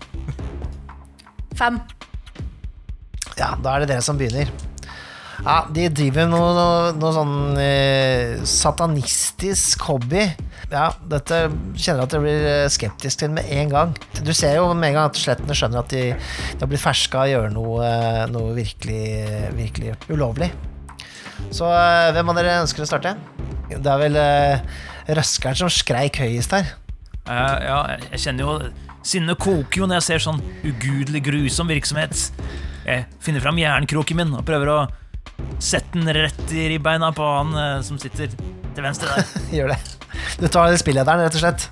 Fem. 1.56 1.80
Ja, 3.40 3.54
da 3.56 3.73
er 3.73 3.87
det 3.87 3.94
dere 3.94 4.04
som 4.04 4.21
begynner. 4.21 4.52
Ja, 5.40 5.62
De 5.73 5.88
driver 5.88 6.28
noe, 6.28 6.52
noe, 6.61 6.92
noe 7.00 7.16
sånn 7.16 7.37
eh, 7.56 8.44
satanistisk 8.44 9.88
hobby. 9.88 10.28
Ja, 10.73 10.88
dette 11.11 11.38
kjenner 11.76 12.02
jeg 12.02 12.06
at 12.06 12.14
jeg 12.16 12.23
blir 12.25 12.47
eh, 12.49 12.68
skeptisk 12.73 13.21
til 13.21 13.33
med 13.35 13.49
en 13.52 13.73
gang. 13.73 13.92
Du 14.25 14.33
ser 14.37 14.56
jo 14.56 14.71
med 14.73 14.90
en 14.90 14.97
gang 14.99 15.11
at 15.11 15.21
slettene 15.21 15.56
skjønner 15.56 15.83
at 15.83 15.92
de, 15.92 16.04
de 16.16 16.62
har 16.62 16.71
blitt 16.71 16.83
ferska 16.83 17.25
og 17.25 17.33
gjør 17.33 17.52
noe, 17.52 17.85
eh, 17.85 18.23
noe 18.33 18.54
virkelig, 18.56 19.02
virkelig 19.59 19.94
ulovlig. 20.09 20.50
Så 21.52 21.68
eh, 21.68 22.12
hvem 22.16 22.33
av 22.33 22.40
dere 22.40 22.56
ønsker 22.62 22.85
å 22.85 22.88
starte? 22.88 23.16
Det 23.75 23.85
er 23.85 24.00
vel 24.00 24.18
Røskeren 25.04 25.59
som 25.59 25.73
skreik 25.73 26.16
høyest 26.23 26.54
her. 26.56 26.71
Uh, 27.25 27.56
ja, 27.64 27.78
jeg 28.12 28.21
kjenner 28.21 28.44
jo 28.44 28.54
Sinnet 29.04 29.40
koker 29.40 29.83
jo 29.83 29.87
når 29.88 29.99
jeg 29.99 30.06
ser 30.06 30.23
sånn 30.25 30.40
ugudelig 30.64 31.21
grusom 31.26 31.68
virksomhet. 31.68 32.23
Jeg 32.87 33.04
finner 33.25 33.44
fram 33.44 33.61
jernkroken 33.61 34.16
min 34.16 34.33
og 34.33 34.47
prøver 34.49 34.71
å 34.73 34.78
sette 35.61 35.99
den 35.99 36.09
rett 36.16 36.56
i 36.56 36.71
ribbeina 36.73 37.12
på 37.12 37.28
han 37.35 37.52
som 37.85 38.00
sitter 38.00 38.33
til 38.33 38.80
venstre 38.80 39.12
der. 39.12 39.37
Gjør 39.59 39.75
det. 39.75 40.04
Du 40.41 40.49
tar 40.49 40.75
spillederen, 40.81 41.23
rett 41.25 41.37
og 41.38 41.43
slett. 41.45 41.69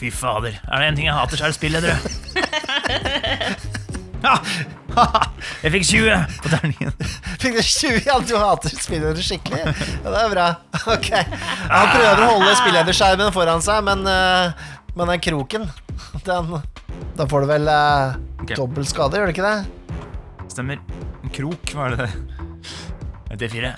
Fy 0.00 0.10
fader. 0.10 0.56
Er 0.64 0.82
det 0.82 0.90
en 0.90 0.98
ting 0.98 1.08
jeg 1.08 1.16
hater, 1.16 1.38
så 1.38 1.46
er 1.46 1.52
det 1.52 1.58
spilledere. 1.58 1.96
Ja, 4.24 4.38
jeg 5.60 5.72
fikk 5.74 5.84
20 5.84 6.36
på 6.40 6.50
terningen. 6.52 6.92
Fikk 7.42 7.58
du 7.58 7.60
20? 7.60 7.98
Ja, 8.06 8.14
du 8.24 8.34
hater 8.40 8.72
spillere 8.72 9.20
skikkelig. 9.20 9.60
Ja, 10.00 10.12
det 10.14 10.20
er 10.22 10.30
bra. 10.32 10.46
Ok. 10.94 11.10
Han 11.68 11.90
prøver 11.92 12.22
å 12.24 12.28
holde 12.30 12.54
spillederskjermen 12.62 13.34
foran 13.34 13.64
seg, 13.64 13.82
men, 13.84 14.06
eh, 14.08 14.70
men 14.96 15.12
den 15.12 15.24
kroken, 15.24 15.68
den 16.24 16.54
Da 17.18 17.26
får 17.30 17.44
du 17.44 17.50
vel 17.52 17.68
eh, 17.70 18.16
okay. 18.40 18.56
dobbel 18.56 18.88
skade, 18.88 19.20
gjør 19.20 19.28
du 19.28 19.34
ikke 19.34 19.50
det? 19.50 20.00
Stemmer. 20.54 20.80
En 21.20 21.34
krok, 21.34 21.74
hva 21.76 21.90
er 21.90 22.00
det? 22.00 22.08
D4. 23.44 23.74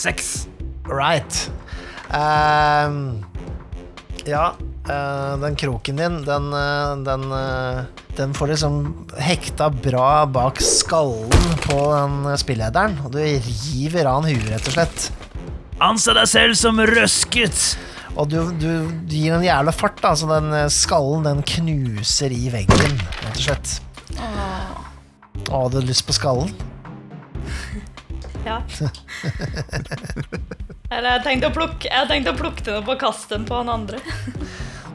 Seks. 0.00 0.30
Right. 0.86 1.48
Ehm, 2.10 3.22
ja, 4.26 4.54
eh, 4.88 5.38
den 5.38 5.56
kroken 5.56 5.96
din, 5.96 6.24
den, 6.24 6.52
eh, 6.52 6.96
den, 6.96 7.32
eh, 7.32 7.84
den 8.16 8.34
får 8.34 8.46
liksom 8.46 9.06
hekta 9.18 9.70
bra 9.70 10.26
bak 10.26 10.60
skallen 10.60 11.56
på 11.62 11.94
den 11.94 12.38
spillederen, 12.38 12.98
og 13.04 13.12
du 13.12 13.18
river 13.22 14.10
av 14.10 14.22
han 14.22 14.34
huet, 14.34 14.50
rett 14.50 14.66
og 14.66 14.72
slett. 14.74 15.12
Anse 15.80 16.14
deg 16.16 16.28
selv 16.28 16.54
som 16.58 16.80
røsket. 16.80 17.76
Og 18.18 18.28
du, 18.28 18.40
du 18.58 18.90
gir 19.08 19.36
en 19.36 19.44
jævla 19.46 19.72
fart, 19.72 20.02
da, 20.02 20.16
så 20.18 20.26
den 20.28 20.50
skallen 20.74 21.22
den 21.28 21.42
knuser 21.46 22.34
i 22.34 22.50
veggen, 22.52 22.98
rett 23.22 23.38
og 23.38 23.44
slett. 23.44 23.78
Å, 25.46 25.62
hadde 25.62 25.80
du 25.80 25.86
lyst 25.86 26.06
på 26.08 26.18
skallen? 26.18 26.50
Ja. 28.44 28.60
Eller 30.90 31.18
jeg 31.18 31.22
tenkte 31.26 31.50
å 31.50 31.54
plukke, 31.54 31.86
jeg 31.86 32.08
tenkte 32.10 32.32
å 32.34 32.38
plukke 32.38 32.64
den 32.66 32.78
opp 32.80 32.88
og 32.90 32.98
kaste 32.98 33.36
den 33.36 33.44
på 33.46 33.60
han 33.60 33.70
andre. 33.70 34.00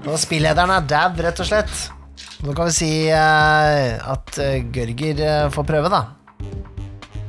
Og 0.06 0.18
spillederen 0.20 0.74
er 0.76 0.84
dau, 0.86 1.16
rett 1.24 1.40
og 1.40 1.48
slett. 1.48 1.76
Nå 2.46 2.54
kan 2.54 2.68
vi 2.68 2.76
si 2.76 2.90
eh, 3.10 3.96
at 3.98 4.38
eh, 4.44 4.60
Gørger 4.76 5.22
eh, 5.24 5.46
får 5.56 5.66
prøve, 5.66 5.90
da. 5.90 6.02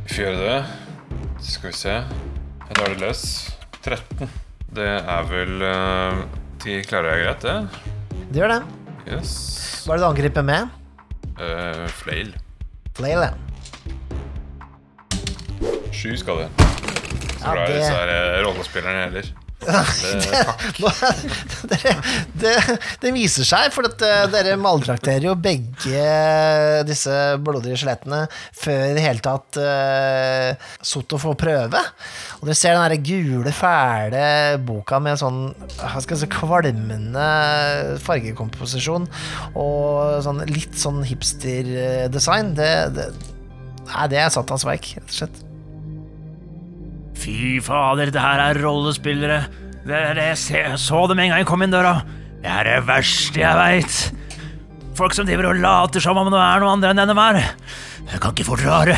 Vi 0.03 0.11
får 0.11 0.21
gjøre 0.25 0.41
det. 0.43 0.59
Skal 1.47 1.71
vi 1.71 1.79
se. 1.79 1.95
Jeg 2.67 2.75
drar 2.75 2.93
det 2.93 3.01
løs. 3.01 3.23
13. 3.87 4.27
Det 4.77 4.89
er 4.99 5.29
vel 5.31 5.63
uh, 5.63 6.25
De 6.65 6.81
klarer 6.85 7.15
jeg 7.15 7.23
greit, 7.23 7.47
det. 7.47 8.27
Du 8.33 8.41
gjør 8.43 8.57
det. 8.57 8.61
Yes. 9.07 9.33
Hva 9.87 9.95
er 9.95 10.01
det 10.01 10.05
du 10.05 10.09
angriper 10.11 10.45
med? 10.51 10.75
Uh, 11.39 11.87
flail. 12.03 12.35
Flail, 12.99 13.29
ja. 13.31 13.33
Sju 15.95 16.17
skade. 16.19 16.51
Så 17.47 17.57
Ja, 17.57 17.67
det- 17.67 17.81
det... 17.81 18.21
er 18.21 18.47
rollespillerne 18.47 19.09
heller. 19.09 19.35
Det, 19.67 20.11
det, 21.71 21.93
det, 22.39 22.51
det 23.03 23.11
viser 23.17 23.47
seg, 23.49 23.71
for 23.75 23.89
at 23.89 24.03
eh, 24.05 24.27
dere 24.31 24.53
maltrakterer 24.61 25.25
jo 25.31 25.33
begge 25.41 26.03
disse 26.87 27.15
blodige 27.43 27.79
skjelettene 27.81 28.21
før 28.55 28.83
i 28.91 28.93
det 28.99 29.03
hele 29.07 29.25
tatt 29.25 29.59
uh, 29.59 30.69
Soto 30.85 31.19
får 31.23 31.39
prøve. 31.41 31.81
Og 32.37 32.45
dere 32.51 32.59
ser 32.61 32.77
den 32.77 32.85
derre 32.85 33.01
gule, 33.09 33.55
fæle 33.57 34.27
boka 34.69 35.01
med 35.03 35.19
sånn 35.25 35.41
hva 35.81 36.05
skal 36.05 36.15
jeg 36.19 36.27
si, 36.27 36.31
kvalmende 36.37 37.27
fargekomposisjon 38.05 39.09
og 39.57 40.21
sånn 40.29 40.45
litt 40.53 40.77
sånn 40.79 41.01
hipster-design. 41.09 42.55
Det, 42.61 42.71
det, 43.01 43.09
nei, 43.89 44.07
det 44.13 44.21
er 44.27 44.33
Satans 44.37 44.69
verk, 44.69 44.93
rett 45.01 45.11
og 45.11 45.19
slett. 45.23 45.43
Fy 47.17 47.59
fader, 47.65 48.13
det 48.13 48.23
her 48.23 48.43
er 48.51 48.61
rollespillere. 48.63 49.41
Det, 49.87 49.99
det, 50.19 50.29
jeg 50.51 50.79
så 50.83 51.03
dem 51.11 51.21
en 51.23 51.31
gang 51.33 51.43
jeg 51.43 51.49
kom 51.49 51.63
inn 51.65 51.75
døra. 51.75 52.01
Det 52.43 52.51
er 52.53 52.69
det 52.69 52.79
verste 52.89 53.41
jeg 53.41 53.59
veit. 53.59 53.97
folk 54.97 55.15
som 55.15 55.27
driver 55.29 55.51
og 55.51 55.61
later 55.61 56.01
som 56.01 56.17
om 56.17 56.31
det 56.33 56.41
er 56.41 56.63
noe 56.63 56.75
andre 56.77 56.93
enn 56.93 57.01
det 57.03 57.09
de 57.11 57.17
er. 57.25 57.41
Jeg 58.13 58.23
kan 58.23 58.33
ikke 58.33 58.49
forklare. 58.49 58.97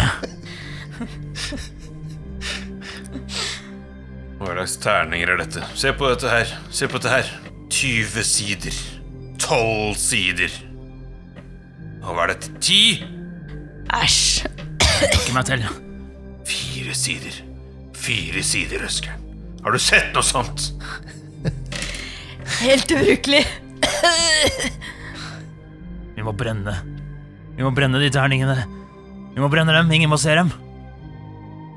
Hva 4.38 4.54
slags 4.54 4.76
terninger 4.82 5.32
er 5.34 5.40
dette? 5.40 5.64
Se 5.78 5.92
på 5.96 6.08
dette 6.12 6.30
her. 6.30 6.54
Se 6.70 6.88
på 6.88 7.00
dette 7.00 7.10
her. 7.12 7.32
20 7.74 8.24
sider. 8.24 8.78
12 9.42 9.98
sider. 9.98 10.54
Og 12.04 12.14
hva 12.14 12.28
er 12.28 12.34
dette? 12.36 12.54
10? 12.62 13.02
Æsj. 13.98 14.46
Ikke 15.08 15.34
meg 15.34 15.50
til. 15.50 15.68
Fire 16.48 16.94
sider. 16.96 17.47
Fire 18.08 18.40
sider, 18.46 18.80
Røskeren. 18.86 19.24
Har 19.64 19.74
du 19.74 19.80
sett 19.82 20.14
noe 20.16 20.24
sånt? 20.24 20.70
Helt 22.62 22.88
ubrukelig. 22.94 23.42
Vi 26.16 26.24
må 26.24 26.32
brenne. 26.34 26.72
Vi 27.58 27.66
må 27.66 27.72
brenne 27.76 28.00
de 28.00 28.08
terningene. 28.14 28.56
Vi 29.34 29.42
må 29.42 29.50
brenne 29.52 29.74
dem. 29.76 29.90
Ingen 29.92 30.08
må 30.10 30.16
se 30.20 30.32
dem. 30.38 30.48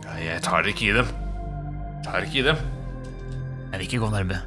Ja, 0.05 0.15
jeg 0.23 0.39
tar 0.45 0.69
ikke 0.71 0.87
i 0.87 0.93
dem. 1.01 1.11
Tar 2.05 2.23
ikke 2.25 2.39
i 2.41 2.47
dem. 2.47 2.63
Jeg 3.71 3.75
vil 3.81 3.85
ikke 3.89 4.01
gå 4.05 4.09
nærme. 4.13 4.39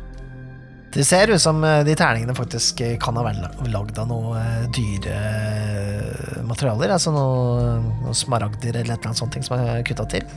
Det 0.95 1.03
ser 1.07 1.33
ut 1.35 1.43
som 1.43 1.59
eh, 1.67 1.81
de 1.87 1.95
terningene 1.99 2.37
faktisk 2.38 2.81
eh, 2.87 2.97
kan 3.03 3.17
ha 3.19 3.25
vært 3.26 3.41
la- 3.43 3.71
lagd 3.75 3.97
av 3.99 4.07
noe 4.09 4.38
eh, 4.38 4.67
dyre 4.76 6.43
materialer. 6.47 6.93
Altså 6.95 7.11
noe, 7.14 7.81
noe 8.05 8.14
smaragder 8.14 8.79
eller 8.79 8.95
et 8.95 9.00
eller 9.03 9.11
annet 9.11 9.19
sånt 9.21 9.38
som 9.43 9.59
er 9.59 9.83
kutta 9.88 10.07
til. 10.14 10.29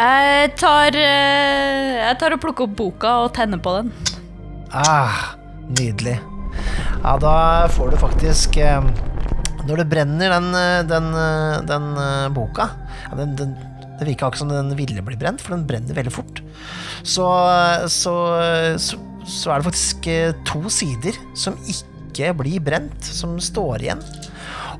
Jeg 0.00 0.54
tar, 0.56 0.94
eh, 0.96 1.98
jeg 2.00 2.16
tar 2.20 2.32
og 2.32 2.40
plukker 2.40 2.64
opp 2.64 2.76
boka 2.78 3.10
og 3.26 3.34
tenner 3.36 3.60
på 3.60 3.72
den. 3.76 3.90
Ah, 4.72 5.34
nydelig. 5.76 6.14
Ja, 7.02 7.18
da 7.20 7.32
får 7.74 7.92
du 7.92 7.96
faktisk 8.00 8.56
eh, 8.60 8.84
Når 9.68 9.80
du 9.80 9.84
brenner 9.90 10.32
den, 10.32 10.48
eh, 10.56 10.80
den, 10.88 11.10
den 11.68 11.86
boka 12.36 12.68
den, 13.16 13.34
den, 13.38 13.52
Det 13.98 14.08
virker 14.08 14.30
ikke 14.30 14.40
som 14.40 14.52
den 14.52 14.72
ville 14.78 15.04
bli 15.04 15.18
brent, 15.20 15.44
for 15.44 15.52
den 15.56 15.66
brenner 15.68 15.96
veldig 15.96 16.14
fort. 16.14 16.40
Så, 17.02 17.28
så, 17.92 18.16
så, 18.80 19.00
så 19.28 19.52
er 19.52 19.60
det 19.60 19.68
faktisk 19.68 20.08
to 20.48 20.72
sider 20.72 21.20
som 21.36 21.60
ikke 21.68 22.32
blir 22.40 22.64
brent, 22.64 23.04
som 23.04 23.36
står 23.36 23.84
igjen. 23.84 24.04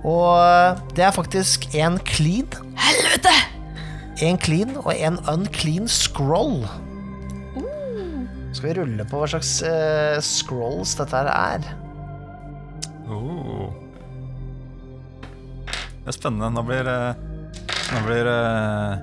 Og 0.01 0.81
det 0.97 1.05
er 1.05 1.13
faktisk 1.13 1.69
en 1.77 2.01
clean, 2.09 2.49
Helvete! 2.81 3.30
En 4.25 4.39
clean 4.41 4.77
og 4.83 4.93
en 4.95 5.19
unclean 5.31 5.89
scroll. 5.91 6.65
Skal 8.51 8.67
vi 8.67 8.75
rulle 8.81 9.07
på 9.07 9.21
hva 9.21 9.29
slags 9.31 9.53
uh, 9.63 10.19
scrolls 10.25 10.97
dette 10.99 11.15
her 11.15 11.31
er? 11.31 11.69
Oh. 13.11 13.71
Det 16.01 16.11
er 16.11 16.17
spennende. 16.17 16.51
Nå 16.57 16.65
blir, 16.67 16.91
nå 17.95 18.03
blir 18.09 18.31
uh, 18.31 18.99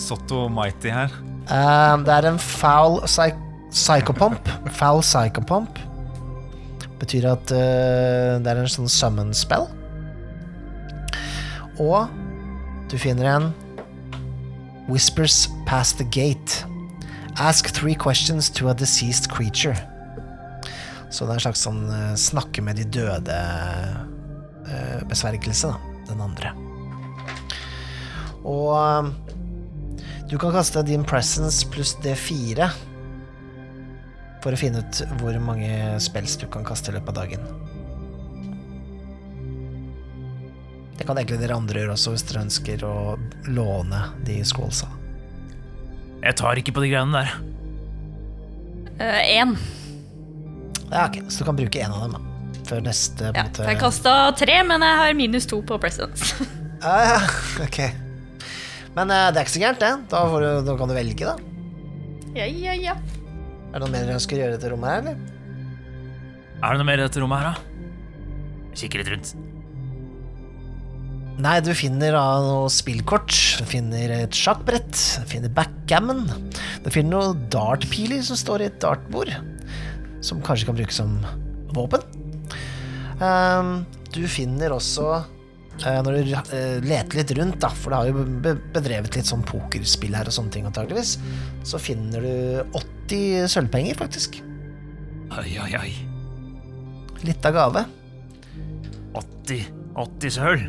Sotto 0.00 0.46
Mighty 0.52 0.92
her. 0.94 1.12
Um, 1.50 2.04
det 2.06 2.14
er 2.14 2.30
en 2.30 2.40
foul 2.40 3.02
psy 3.04 3.32
psychopomp. 3.72 4.48
Foul 4.80 5.02
psychopomp. 5.04 5.80
Betyr 7.02 7.32
at 7.34 7.52
uh, 7.52 8.38
det 8.40 8.48
er 8.48 8.62
en 8.62 8.70
sånn 8.70 8.90
summon 8.92 9.34
spell. 9.36 9.68
Og 11.82 12.08
du 12.92 12.96
finner 13.00 13.28
en 13.32 13.52
Whispers 14.88 15.48
past 15.66 15.98
the 15.98 16.04
gate. 16.04 16.64
Ask 17.38 17.68
three 17.68 17.94
questions 17.94 18.50
to 18.50 18.68
a 18.68 18.74
deceased 18.74 19.30
creature. 19.30 19.76
Så 21.12 21.26
det 21.26 21.34
er 21.34 21.38
en 21.38 21.44
slags 21.44 21.62
sånn 21.66 21.82
eh, 21.92 22.14
snakke 22.16 22.64
med 22.64 22.78
de 22.80 22.86
døde 22.88 23.36
eh, 24.64 25.02
da. 25.04 25.74
Den 26.08 26.22
andre. 26.24 26.52
Og 28.48 28.72
eh, 28.74 29.10
du 30.32 30.38
kan 30.40 30.54
kaste 30.54 30.82
din 30.88 31.04
presence 31.04 31.68
pluss 31.68 31.94
D4 32.00 32.70
for 34.42 34.56
å 34.56 34.58
finne 34.58 34.80
ut 34.80 35.02
hvor 35.20 35.36
mange 35.44 36.00
spells 36.02 36.38
du 36.40 36.48
kan 36.50 36.64
kaste 36.66 36.90
i 36.90 36.96
løpet 36.96 37.12
av 37.12 37.20
dagen. 37.22 37.61
Det 40.98 41.06
kan 41.08 41.18
egentlig 41.18 41.40
dere 41.40 41.56
andre 41.56 41.82
gjøre 41.82 41.94
også, 41.96 42.12
hvis 42.14 42.24
dere 42.28 42.44
ønsker 42.46 42.84
å 42.86 42.96
låne 43.50 44.02
de 44.26 44.40
scrollsa. 44.46 44.90
Jeg 46.22 46.36
tar 46.38 46.60
ikke 46.60 46.74
på 46.76 46.84
de 46.84 46.92
greiene 46.92 47.22
der. 47.22 47.32
Én. 49.02 49.56
Ja, 50.92 51.06
ok, 51.08 51.22
Så 51.32 51.42
du 51.42 51.48
kan 51.48 51.56
bruke 51.58 51.80
én 51.80 51.90
av 51.90 52.04
dem, 52.04 52.12
da. 52.18 52.28
Før 52.68 52.84
neste 52.84 53.32
på 53.32 53.40
Ja, 53.40 53.46
måte 53.48 53.64
jeg 53.66 53.78
kasta 53.80 54.12
tre, 54.38 54.60
men 54.68 54.84
jeg 54.84 54.98
har 55.00 55.16
minus 55.18 55.48
to 55.50 55.62
på 55.66 55.78
presence. 55.82 56.36
Ja, 56.82 56.96
ja, 57.06 57.18
ok. 57.62 57.76
Men 58.96 59.10
uh, 59.14 59.28
det 59.30 59.38
er 59.38 59.44
ikke 59.44 59.52
så 59.54 59.60
gærent, 59.62 59.78
det. 59.78 59.90
Da, 60.10 60.22
får 60.26 60.42
du, 60.42 60.48
da 60.66 60.74
kan 60.80 60.90
du 60.90 60.94
velge, 60.96 61.28
da. 61.28 61.36
ja, 62.34 62.48
ja, 62.50 62.74
ja. 62.74 62.96
Er 63.70 63.76
det 63.76 63.84
noe 63.84 63.92
mer 63.92 64.02
dere 64.02 64.16
ønsker 64.18 64.34
å 64.34 64.40
gjøre 64.40 64.56
i 64.56 64.56
dette 64.56 64.72
rommet 64.72 64.90
her, 64.90 65.04
eller? 65.04 65.20
Er 66.58 66.74
det 66.74 66.80
noe 66.82 66.88
mer 66.88 66.98
i 66.98 67.04
dette 67.06 67.22
rommet 67.22 67.38
her, 67.38 67.52
da? 67.54 68.72
Kikke 68.80 68.98
litt 68.98 69.12
rundt. 69.14 69.30
Nei, 71.40 71.56
du 71.64 71.72
finner 71.74 72.12
da 72.12 72.24
noe 72.44 72.68
spillkort, 72.70 73.32
du 73.58 73.64
finner 73.66 74.12
et 74.14 74.36
sjakkbrett, 74.36 74.92
du 75.22 75.30
finner 75.30 75.52
backgammon, 75.56 76.26
du 76.84 76.90
finner 76.92 77.16
noen 77.16 77.46
dartpiler 77.52 78.20
som 78.26 78.36
står 78.38 78.62
i 78.62 78.68
et 78.68 78.76
dartbord, 78.82 79.32
som 80.22 80.42
kanskje 80.44 80.68
kan 80.68 80.76
brukes 80.76 81.00
som 81.00 81.16
våpen. 81.72 82.04
Ehm, 83.24 83.72
du 84.12 84.22
finner 84.28 84.76
også, 84.76 85.08
eh, 85.80 85.98
når 86.04 86.20
du 86.20 86.36
eh, 86.36 86.78
leter 86.84 87.22
litt 87.22 87.34
rundt, 87.40 87.58
da, 87.64 87.72
for 87.72 87.94
det 87.94 88.00
har 88.02 88.12
jo 88.12 88.54
bedrevet 88.76 89.16
litt 89.16 89.32
sånn 89.32 89.44
pokerspill 89.48 90.14
her 90.18 90.28
og 90.28 90.36
sånne 90.36 90.52
ting 90.52 90.68
antageligvis, 90.68 91.16
så 91.64 91.80
finner 91.80 92.22
du 92.22 92.78
80 93.08 93.48
sølvpenger, 93.56 93.96
faktisk. 94.04 94.42
Oi, 95.40 95.50
oi, 95.64 95.70
oi. 95.80 95.92
Litt 97.24 97.46
av 97.48 97.56
gave. 97.56 97.86
80, 99.16 99.81
80 99.98 100.34
søl. 100.36 100.64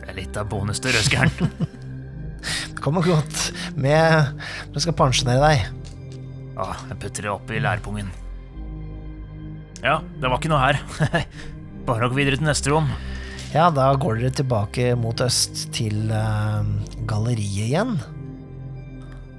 det 0.00 0.08
er 0.08 0.16
litt 0.16 0.38
av 0.40 0.48
bonus 0.50 0.80
til 0.82 0.94
røskeren. 0.96 1.32
Det 2.42 2.80
kommer 2.84 3.04
godt 3.06 3.52
med 3.76 4.32
når 4.68 4.74
du 4.74 4.84
skal 4.84 4.98
pensjonere 4.98 5.52
deg. 5.52 5.70
Ah, 6.60 6.76
jeg 6.90 7.00
putter 7.00 7.26
det 7.26 7.32
opp 7.32 7.52
i 7.52 7.62
lærpungen. 7.62 8.10
Ja, 9.82 9.98
det 10.20 10.28
var 10.28 10.38
ikke 10.38 10.52
noe 10.52 10.62
her. 10.62 10.78
Bare 11.88 12.06
å 12.06 12.12
gå 12.12 12.20
videre 12.20 12.38
til 12.38 12.46
neste 12.46 12.70
rom. 12.70 12.90
Ja, 13.52 13.66
da 13.74 13.90
går 14.00 14.20
dere 14.20 14.36
tilbake 14.38 14.92
mot 14.96 15.20
øst 15.20 15.66
til 15.76 16.08
uh, 16.08 16.62
galleriet 17.08 17.66
igjen. 17.66 17.96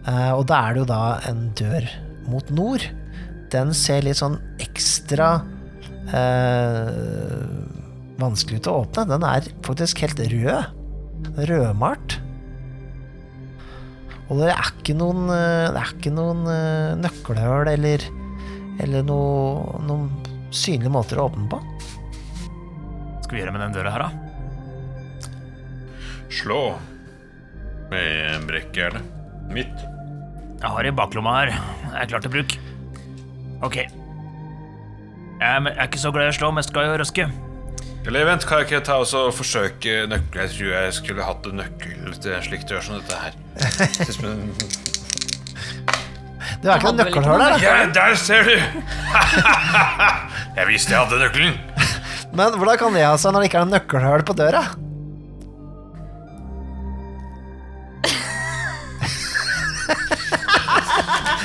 Uh, 0.04 0.36
og 0.36 0.44
da 0.52 0.60
er 0.68 0.76
det 0.76 0.84
jo 0.84 0.90
da 0.92 1.04
en 1.30 1.48
dør 1.58 1.88
mot 2.30 2.52
nord. 2.54 2.86
Den 3.54 3.72
ser 3.78 4.04
litt 4.06 4.20
sånn 4.20 4.38
ekstra 4.62 5.38
eh, 6.12 6.90
vanskelig 8.22 8.62
ut 8.62 8.70
å 8.72 8.78
åpne. 8.84 9.08
Den 9.12 9.26
er 9.28 9.48
faktisk 9.66 10.04
helt 10.04 10.20
rød. 10.34 10.70
Rødmalt. 11.50 12.18
Og 14.32 14.40
det 14.40 14.52
er 14.54 14.70
ikke 14.72 14.96
noen, 14.98 15.28
eh, 15.30 15.70
det 15.74 15.80
er 15.80 15.94
ikke 15.96 16.14
noen 16.16 16.46
eh, 16.50 16.94
nøkkelhull 17.00 17.70
eller, 17.74 18.06
eller 18.84 19.08
noe, 19.08 19.80
noen 19.88 20.10
synlige 20.54 20.94
måter 20.94 21.20
å 21.20 21.28
åpne 21.30 21.44
den 21.46 21.52
på. 21.54 21.60
Skal 23.24 23.36
vi 23.36 23.42
gjøre 23.44 23.56
med 23.56 23.66
den 23.66 23.76
døra 23.78 23.94
her, 23.94 24.08
da? 24.08 24.12
Slå 26.34 26.62
med 27.92 28.06
en 28.34 28.48
mitt. 29.54 29.84
Jeg 30.64 30.72
har 30.72 30.88
i 30.88 30.96
baklomma 30.96 31.34
her. 31.42 31.52
Jeg 31.54 32.00
er 32.00 32.10
klar 32.10 32.24
til 32.24 32.34
bruk. 32.34 32.56
Ok. 33.68 33.78
Jeg 35.44 35.60
er, 35.60 35.82
ikke 35.84 36.00
så 36.00 36.08
glad 36.16 36.30
i 36.30 36.32
å 36.32 36.36
slå, 36.38 36.50
men 36.56 36.64
skal 36.64 36.86
jo 36.88 36.94
røske. 37.02 37.26
Eller 38.08 38.24
vent, 38.28 38.46
kan 38.48 38.62
jeg 38.62 38.70
ikke 38.70 38.80
ta 38.88 38.96
også 39.04 39.26
og 39.28 39.34
forsøke 39.36 40.06
nøkkel? 40.08 40.40
Jeg 40.40 40.52
tror 40.54 40.70
jeg 40.72 40.94
skulle 40.96 41.26
hatt 41.28 41.50
en 41.50 41.60
nøkkel 41.60 42.14
til 42.24 42.36
en 42.38 42.46
slik 42.46 42.64
dør 42.70 42.80
som 42.86 42.96
dette 43.02 43.18
her. 43.20 43.36
Det 46.64 46.72
er 46.72 46.80
ikke 46.80 46.94
noe 46.94 47.00
nøkkelhull 47.02 47.44
der, 47.44 47.58
da. 47.58 47.60
Ja, 47.60 47.74
der 47.92 48.16
ser 48.20 48.48
du! 48.48 48.56
jeg 50.62 50.70
visste 50.70 50.96
jeg 50.96 51.02
hadde 51.02 51.20
nøkkelen. 51.26 51.60
Men 52.32 52.56
hvordan 52.56 52.80
kan 52.80 52.96
det 52.96 53.04
ha 53.04 53.18
seg 53.20 53.36
når 53.36 53.44
det 53.44 53.52
ikke 53.52 53.66
er 53.66 53.72
nøkkelhull 53.74 54.24
på 54.32 54.40
døra? 54.40 54.64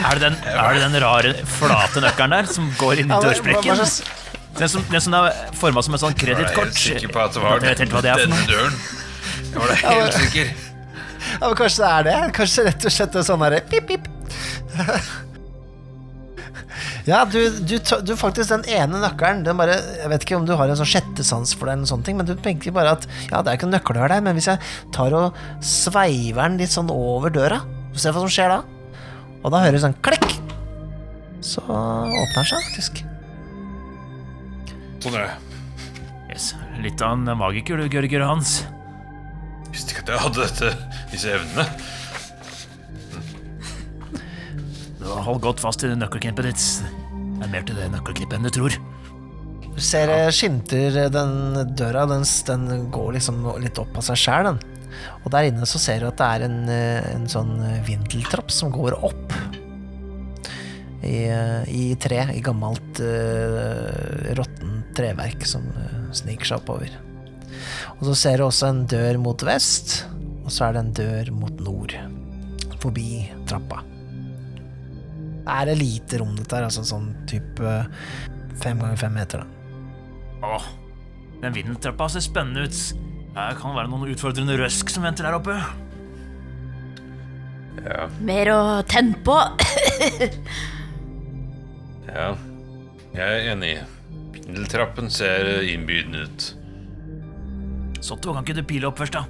Er 0.08 0.16
det 0.16 0.22
den, 0.24 0.36
er 0.48 0.74
det 0.78 0.80
den 0.86 0.96
rare, 1.04 1.32
flate 1.58 2.00
nøkkelen 2.04 2.32
der 2.38 2.48
som 2.48 2.70
går 2.80 3.02
inn 3.02 3.10
i 3.12 3.18
dørsprekken? 3.24 3.82
Den 4.58 4.70
som, 4.72 4.82
den 4.88 5.02
som 5.04 5.14
er 5.18 5.34
forma 5.54 5.82
som 5.84 5.94
et 5.94 6.02
sånt 6.02 6.22
Jeg 6.22 6.32
var 6.32 6.40
kredittkort? 6.40 6.70
helt 6.72 6.80
sikker 6.80 7.12
på 7.14 7.20
at 7.26 7.36
det 7.36 7.42
var 7.44 7.60
den, 7.60 7.68
vet 7.68 7.82
helt 7.84 7.92
hva 7.94 8.00
det 8.06 8.10
er 8.14 8.22
for 8.22 8.32
denne 8.32 8.48
døren. 8.48 8.78
Jeg 9.52 9.60
var 9.60 9.68
da 9.68 9.76
helt 9.84 10.18
sikker. 10.22 10.52
Ja, 11.28 11.44
men 11.44 11.56
Kanskje 11.58 11.82
det 11.84 11.90
er 11.92 12.06
det? 12.08 12.16
Kanskje 12.38 12.64
rett 12.70 12.86
og 12.88 12.94
slett 12.94 13.12
det 13.14 13.20
er 13.20 13.26
sånn 13.28 13.44
herre 13.44 13.60
pip, 13.68 13.90
pip. 13.90 14.08
Ja, 17.08 17.22
du, 17.24 17.38
du, 17.64 17.76
du 18.04 18.12
faktisk 18.20 18.50
den 18.52 18.64
ene 18.68 18.98
nøkkelen 19.00 19.40
den 19.46 19.56
bare, 19.56 19.78
Jeg 20.02 20.10
vet 20.12 20.24
ikke 20.26 20.36
om 20.36 20.44
du 20.48 20.52
har 20.58 20.68
en 20.68 20.76
sånn 20.76 20.90
sjettesans 20.90 21.54
for 21.56 21.68
det, 21.68 21.76
eller 21.78 21.88
sånne 21.88 22.04
ting, 22.08 22.18
men 22.20 22.28
du 22.28 22.34
tenker 22.44 22.74
bare 22.76 22.96
at 22.98 23.06
ja, 23.30 23.40
det 23.40 23.52
er 23.52 23.56
ikke 23.56 23.68
noen 23.68 23.78
nøkkelhull 23.78 24.12
der, 24.12 24.24
men 24.26 24.36
hvis 24.36 24.48
jeg 24.50 24.60
tar 24.94 25.14
og 25.16 25.38
sveiver 25.64 26.42
den 26.50 26.58
litt 26.60 26.74
sånn 26.74 26.92
over 26.92 27.32
døra, 27.32 27.62
se 27.96 28.12
hva 28.12 28.20
som 28.24 28.32
skjer 28.32 28.52
da. 28.56 28.60
Og 29.44 29.53
da 29.55 29.61
hører 29.62 29.79
du 29.79 29.83
sånn 29.83 29.98
klikk, 30.05 30.27
så 31.44 31.62
åpner 31.62 32.35
den 32.35 32.48
seg 32.51 32.64
faktisk. 32.70 33.05
Sånn 35.05 35.14
er 35.14 35.29
det. 35.29 35.37
Yes. 36.33 36.51
Litt 36.83 37.03
av 37.03 37.14
en 37.16 37.38
magiker, 37.38 37.79
du, 37.79 37.87
Gørger 37.90 38.27
Hans. 38.27 38.61
Visste 39.72 39.94
ikke 39.94 40.05
at 40.07 40.12
jeg 40.14 40.24
hadde 40.24 40.46
dette, 40.46 40.72
disse 41.12 41.33
evnene. 41.37 41.66
Du 44.98 45.07
har 45.07 45.24
holdt 45.27 45.44
godt 45.46 45.62
fast 45.62 45.85
i 45.87 45.90
det 45.90 45.98
nøkkelknippet 46.01 46.51
ditt. 46.51 46.64
Det 47.38 47.46
er 47.46 47.53
mer 47.53 47.66
til 47.66 47.79
det 47.79 47.90
nøkkelknippet 47.94 48.38
enn 48.38 48.48
du 48.48 48.53
tror. 48.55 48.79
Du 49.79 49.83
ser 49.85 50.11
eh, 50.11 50.33
skimter 50.35 50.96
eh, 51.05 51.11
den 51.14 51.55
døra, 51.79 52.03
den, 52.11 52.27
den 52.48 52.88
går 52.94 53.14
liksom 53.20 53.44
litt 53.62 53.79
opp 53.79 53.94
av 54.01 54.09
seg 54.09 54.18
sjæl, 54.18 54.51
den. 54.51 54.77
Og 55.24 55.32
der 55.34 55.48
inne 55.50 55.66
så 55.68 55.80
ser 55.82 56.02
du 56.02 56.08
at 56.08 56.18
det 56.20 56.28
er 56.28 56.46
en, 56.46 56.58
eh, 56.72 57.08
en 57.14 57.26
sånn 57.30 57.56
eh, 57.64 57.80
vindeltrapp 57.87 58.52
som 58.54 58.72
går 58.74 58.98
opp. 59.06 59.34
I, 60.98 61.28
eh, 61.30 61.68
i 61.70 61.82
tre, 62.00 62.24
i 62.34 62.40
gammelt 62.42 62.98
uh, 62.98 64.32
råttent 64.34 64.88
treverk 64.98 65.44
som 65.46 65.62
sniker 66.16 66.48
seg 66.48 66.58
oppover. 66.58 66.90
Og 67.98 68.08
så 68.08 68.16
ser 68.18 68.40
du 68.40 68.48
også 68.48 68.72
en 68.72 68.80
dør 68.90 69.20
mot 69.22 69.44
vest, 69.46 70.00
og 70.42 70.50
så 70.50 70.66
er 70.66 70.74
det 70.74 70.82
en 70.82 70.96
dør 70.98 71.30
mot 71.38 71.62
nord. 71.62 71.94
Forbi 72.82 73.28
trappa. 73.46 73.84
Det 75.46 75.54
er 75.54 75.70
et 75.72 75.80
lite 75.80 76.18
rom, 76.20 76.34
dette 76.37 76.58
her, 76.58 76.66
altså 76.66 76.82
sånn 76.84 77.12
type 77.30 77.78
fem 78.58 78.82
ganger 78.82 78.98
fem 79.00 79.14
meter, 79.14 79.44
da. 79.44 80.48
Åh, 80.48 80.66
den 81.42 81.54
vindeltrappa 81.54 82.11
ser 82.11 82.26
spennende 82.26 82.66
ut. 82.66 82.82
Her 83.38 83.55
kan 83.55 83.77
være 83.77 83.87
noen 83.87 84.11
utfordrende 84.11 84.57
røsk 84.59 84.90
som 84.90 85.05
venter 85.07 85.29
der 85.29 85.37
oppe. 85.37 85.55
Ja, 87.85 88.09
Mer 88.27 88.48
å 88.51 88.61
tenne 88.90 89.14
på. 89.22 89.37
ja. 92.11 92.33
Jeg 93.14 93.22
er 93.22 93.46
enig. 93.53 93.77
Pindeltrappen 94.35 95.07
ser 95.12 95.62
innbydende 95.62 96.24
ut. 96.27 96.48
Sotto, 98.03 98.35
kan 98.35 98.42
ikke 98.42 98.59
du 98.59 98.64
pile 98.66 98.90
opp 98.90 98.98
først, 98.98 99.14
da? 99.14 99.22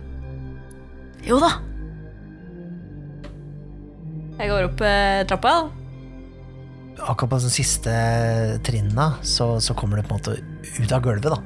Jo 1.28 1.36
da. 1.42 1.52
Jeg 4.38 4.50
går 4.54 4.70
opp 4.70 4.82
eh, 4.86 5.20
trappa. 5.28 5.54
akkurat 6.98 7.30
på 7.34 7.42
den 7.44 7.52
siste 7.52 7.92
trinnet, 8.64 9.20
så, 9.26 9.58
så 9.60 9.76
kommer 9.76 10.00
du 10.00 10.08
på 10.08 10.16
en 10.16 10.20
måte 10.20 10.38
ut 10.80 10.92
av 10.96 11.04
gulvet, 11.04 11.28
da. 11.36 11.40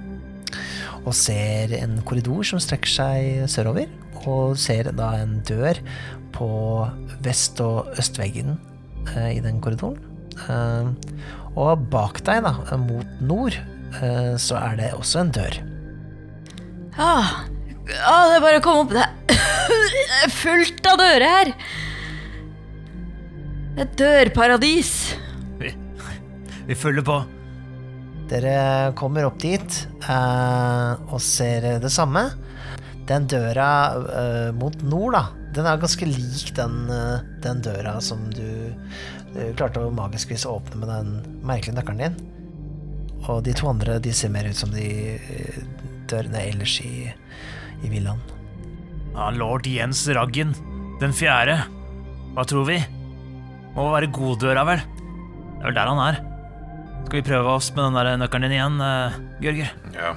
Og 1.03 1.15
ser 1.17 1.75
en 1.81 1.99
korridor 2.07 2.47
som 2.47 2.61
strekker 2.63 2.93
seg 2.93 3.51
sørover. 3.51 3.91
Og 4.23 4.57
ser 4.61 4.93
da 4.95 5.13
en 5.19 5.41
dør 5.49 5.81
på 6.33 6.49
vest- 7.25 7.61
og 7.65 7.91
østveggen 7.99 8.57
eh, 9.17 9.37
i 9.37 9.41
den 9.45 9.61
korridoren. 9.63 9.99
Eh, 10.49 10.93
og 11.53 11.89
bak 11.93 12.23
deg, 12.25 12.47
da, 12.47 12.79
mot 12.81 13.19
nord, 13.21 13.59
eh, 14.01 14.35
så 14.41 14.61
er 14.63 14.79
det 14.79 14.93
også 14.97 15.25
en 15.25 15.35
dør. 15.35 15.59
Ja, 16.97 17.17
ah 18.07 18.25
det 18.29 18.39
er 18.39 18.45
bare 18.45 18.61
å 18.61 18.65
komme 18.65 18.87
opp. 18.87 18.95
Det 18.95 19.07
er 20.23 20.33
fullt 20.33 20.87
av 20.87 20.99
dører 21.01 21.25
her. 21.27 21.53
Er 23.81 23.89
dørparadis. 23.99 24.91
Vi, 25.59 25.73
vi 26.69 26.77
følger 26.79 27.07
på. 27.07 27.23
Dere 28.33 28.93
kommer 28.97 29.27
opp 29.29 29.37
dit 29.43 29.79
eh, 30.09 30.93
og 31.13 31.21
ser 31.21 31.67
det 31.83 31.93
samme. 31.93 32.31
Den 33.09 33.27
døra 33.29 33.69
eh, 33.99 34.51
mot 34.57 34.79
nord, 34.87 35.19
da, 35.19 35.25
den 35.53 35.69
er 35.69 35.81
ganske 35.83 36.09
lik 36.09 36.55
den, 36.57 36.87
eh, 36.89 37.27
den 37.45 37.61
døra 37.65 37.99
som 38.01 38.25
du, 38.33 38.73
du 39.35 39.41
klarte 39.59 39.83
å 39.85 39.93
magisk 39.93 40.33
vis 40.33 40.47
åpne 40.49 40.81
med 40.81 40.89
den 40.89 41.43
merkelige 41.45 41.77
nøkkelen 41.77 42.07
din. 42.07 42.17
Og 43.29 43.45
de 43.47 43.53
to 43.55 43.69
andre 43.71 44.01
de 44.03 44.15
ser 44.17 44.33
mer 44.33 44.49
ut 44.49 44.57
som 44.59 44.73
de 44.73 44.89
eh, 45.19 45.61
dørene 46.09 46.47
ellers 46.49 46.79
i, 46.87 47.13
i 47.85 47.93
villaen. 47.93 48.25
Ja, 49.13 49.29
lord 49.37 49.69
Jens 49.69 50.07
Raggen. 50.09 50.57
Den 51.03 51.13
fjerde. 51.13 51.61
Hva 52.33 52.49
tror 52.49 52.65
vi? 52.71 52.81
Må 53.77 53.91
være 53.93 54.09
goddøra, 54.15 54.65
vel? 54.73 54.81
Det 54.89 55.67
er 55.67 55.69
vel 55.69 55.83
der 55.83 55.93
han 55.93 56.07
er. 56.09 56.23
Skal 57.07 57.17
vi 57.19 57.23
prøve 57.27 57.49
oss 57.57 57.69
med 57.77 57.85
den 57.85 57.95
der 57.99 58.17
nøkkelen 58.23 58.47
din 58.49 58.57
igjen, 58.57 58.77
uh, 58.81 59.13
Gørger? 59.43 59.71
Ja. 59.95 60.11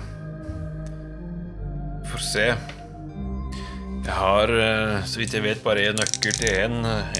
Får 2.12 2.21
se. 2.24 2.45
Jeg 4.06 4.13
har, 4.19 4.48
uh, 4.54 5.06
så 5.06 5.15
vidt 5.19 5.34
jeg 5.36 5.43
vet, 5.43 5.63
bare 5.65 5.80
én 5.89 5.98
nøkkel 6.00 6.34
til 6.38 6.50
én 6.56 6.76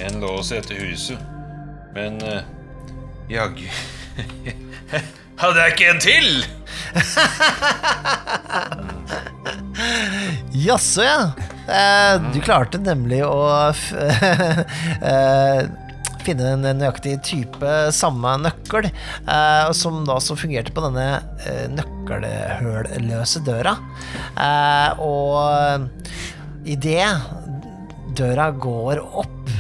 en 0.06 0.16
lås 0.24 0.48
i 0.52 0.56
dette 0.60 0.76
huset. 0.80 1.20
Men 1.96 2.12
uh, 2.24 2.42
jaggu 3.32 3.68
Hadde 5.42 5.60
jeg 5.60 5.68
ikke 5.74 5.90
en 5.92 6.00
til? 6.04 6.28
Jaså, 10.66 11.02
ja. 11.04 11.32
Eh, 11.68 12.22
du 12.34 12.42
klarte 12.46 12.78
nemlig 12.78 13.24
å 13.26 13.72
f 13.74 13.90
eh, 13.98 15.66
finne 16.26 16.56
en 16.56 16.66
nøyaktig 16.80 17.18
type 17.26 17.76
samme 17.96 18.36
nøkkel, 18.42 18.90
eh, 18.90 19.72
som 19.78 20.04
da 20.08 20.18
så 20.24 20.38
fungerte 20.40 20.74
på 20.76 20.84
denne 20.88 21.08
eh, 21.46 21.66
nøkkelhølløse 21.74 23.44
døra. 23.46 23.76
Eh, 24.34 25.06
og 25.06 25.90
idet 26.66 27.08
døra 28.16 28.50
går 28.52 29.02
opp, 29.06 29.54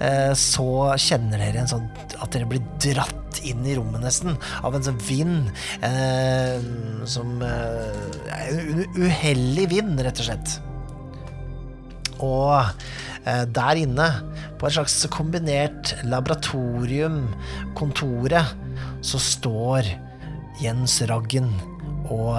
eh, 0.00 0.32
så 0.38 0.68
kjenner 0.98 1.42
dere 1.42 1.64
en 1.64 1.70
sånn 1.70 1.88
at 2.20 2.32
dere 2.34 2.48
blir 2.50 2.64
dratt 2.82 3.40
inn 3.46 3.62
i 3.64 3.76
rommet 3.78 4.02
nesten 4.04 4.34
av 4.66 4.74
en 4.76 4.84
sånn 4.84 4.98
vind 5.06 5.50
eh, 5.86 6.58
som 7.08 7.40
eh, 7.46 8.08
En 8.50 8.82
uheldig 8.96 9.66
vind, 9.70 10.00
rett 10.02 10.20
og 10.20 10.26
slett. 10.26 10.58
Og 12.26 12.56
eh, 13.24 13.44
der 13.48 13.80
inne, 13.80 14.08
på 14.60 14.68
et 14.68 14.76
slags 14.76 14.98
kombinert 15.12 15.94
laboratorium, 16.04 17.22
kontoret, 17.78 18.56
så 19.00 19.20
står 19.20 19.88
Jens 20.60 20.98
Raggen 21.08 21.48
og 22.12 22.36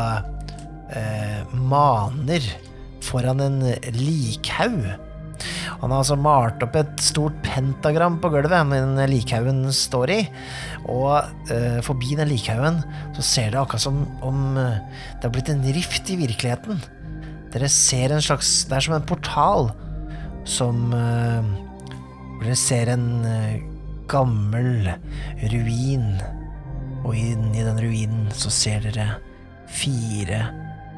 eh, 0.94 1.42
maner 1.58 2.46
foran 3.02 3.42
en 3.42 3.64
likhaug. 3.98 4.84
Han 5.82 5.90
har 5.90 6.04
altså 6.04 6.18
malt 6.20 6.62
opp 6.62 6.76
et 6.78 7.02
stort 7.02 7.38
pentagram 7.46 8.20
på 8.22 8.30
gulvet 8.34 8.74
den 8.74 9.00
likhaugen 9.10 9.64
står 9.74 10.14
i. 10.14 10.20
Og 10.86 11.16
eh, 11.54 11.80
forbi 11.86 12.14
den 12.20 12.30
likhaugen 12.30 12.82
så 13.18 13.26
ser 13.26 13.54
det 13.54 13.62
akkurat 13.62 13.86
som 13.88 14.04
om 14.26 14.60
eh, 14.62 14.78
det 15.18 15.26
har 15.26 15.34
blitt 15.34 15.50
en 15.54 15.66
rift 15.74 16.14
i 16.14 16.20
virkeligheten. 16.22 16.84
Dere 17.52 17.68
ser 17.72 18.14
en 18.16 18.24
slags 18.24 18.52
Det 18.70 18.78
er 18.78 18.86
som 18.86 18.96
en 18.96 19.08
portal 19.08 19.72
som 20.48 20.94
uh, 20.96 21.46
dere 22.42 22.56
ser 22.58 22.90
en 22.90 23.08
uh, 23.22 23.60
gammel 24.10 24.90
ruin. 25.52 26.16
Og 27.06 27.14
inni 27.18 27.64
den 27.66 27.80
ruinen 27.82 28.28
så 28.36 28.52
ser 28.54 28.86
dere 28.88 29.08
fire 29.72 30.44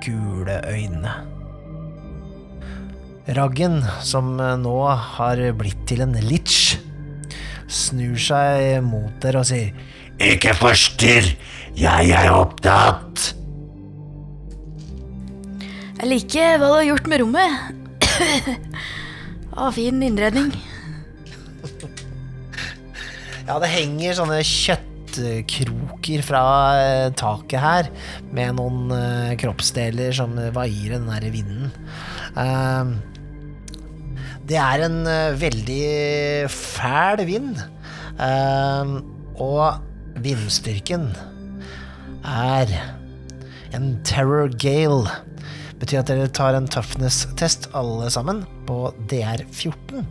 gule 0.03 0.59
øyne. 0.67 1.13
Raggen, 3.23 3.77
som 4.03 4.33
eh, 4.43 4.57
nå 4.59 4.73
har 5.15 5.39
blitt 5.55 5.85
til 5.87 6.03
en 6.03 6.11
litch, 6.27 6.75
snur 7.71 8.17
seg 8.19 8.81
mot 8.83 9.13
dere 9.23 9.39
og 9.39 9.47
sier 9.47 9.71
Ikke 10.19 10.51
forstyrr, 10.59 11.29
jeg 11.79 12.11
er 12.11 12.33
opptatt. 12.35 13.42
Jeg 16.03 16.09
liker 16.11 16.57
hva 16.59 16.67
du 16.67 16.73
har 16.75 16.83
gjort 16.83 17.05
med 17.07 17.21
rommet. 17.21 17.51
Å, 19.55 19.69
fin 19.71 20.01
innredning. 20.03 20.49
Ja, 23.47 23.55
det 23.63 23.69
henger 23.71 24.17
sånne 24.17 24.41
kjøttkroker 24.43 26.25
fra 26.27 26.43
eh, 26.75 27.07
taket 27.15 27.63
her, 27.63 27.87
med 28.35 28.59
noen 28.59 28.91
eh, 28.91 29.31
kroppsdeler 29.39 30.11
som 30.19 30.35
vaier 30.35 30.91
i 30.91 30.93
den 30.97 31.07
der 31.07 31.29
vinden. 31.31 31.71
Eh, 32.35 32.91
det 34.51 34.59
er 34.59 34.83
en 34.91 35.01
eh, 35.07 35.39
veldig 35.39 35.83
fæl 36.51 37.23
vind, 37.31 37.63
eh, 38.19 38.97
og 39.39 40.19
vindstyrken 40.19 41.13
er 42.27 42.81
en 43.71 43.93
terror 44.03 44.51
gale. 44.59 45.23
Betyr 45.83 45.99
at 45.99 46.07
dere 46.07 46.29
tar 46.31 46.55
en 46.55 46.67
toughness-test 46.71 47.65
alle 47.75 48.07
sammen 48.13 48.37
på 48.63 48.85
DR14. 49.11 50.05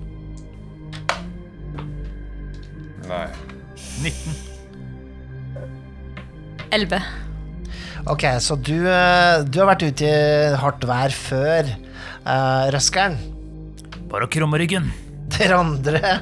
Nei. 3.09 3.29
19. 4.05 4.37
Elleve. 6.77 7.01
Ok, 8.05 8.27
så 8.45 8.59
du, 8.61 8.85
eh, 8.85 9.41
du 9.49 9.63
har 9.63 9.71
vært 9.73 9.87
ute 9.89 10.13
i 10.13 10.53
hardt 10.61 10.85
vær 10.85 11.17
før, 11.17 11.73
uh, 12.27 12.69
Røskeren. 12.75 13.17
Bare 14.13 14.29
å 14.29 14.33
krumme 14.33 14.61
ryggen. 14.61 14.93
Dere 15.33 15.57
andre 15.57 16.21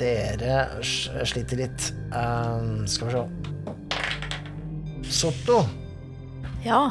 Dere 0.00 0.80
sliter 0.88 1.66
litt. 1.66 1.92
Uh, 2.08 2.80
skal 2.88 3.12
vi 3.12 3.12
se 3.12 3.28
Sotto, 5.20 5.66
Ja. 6.64 6.86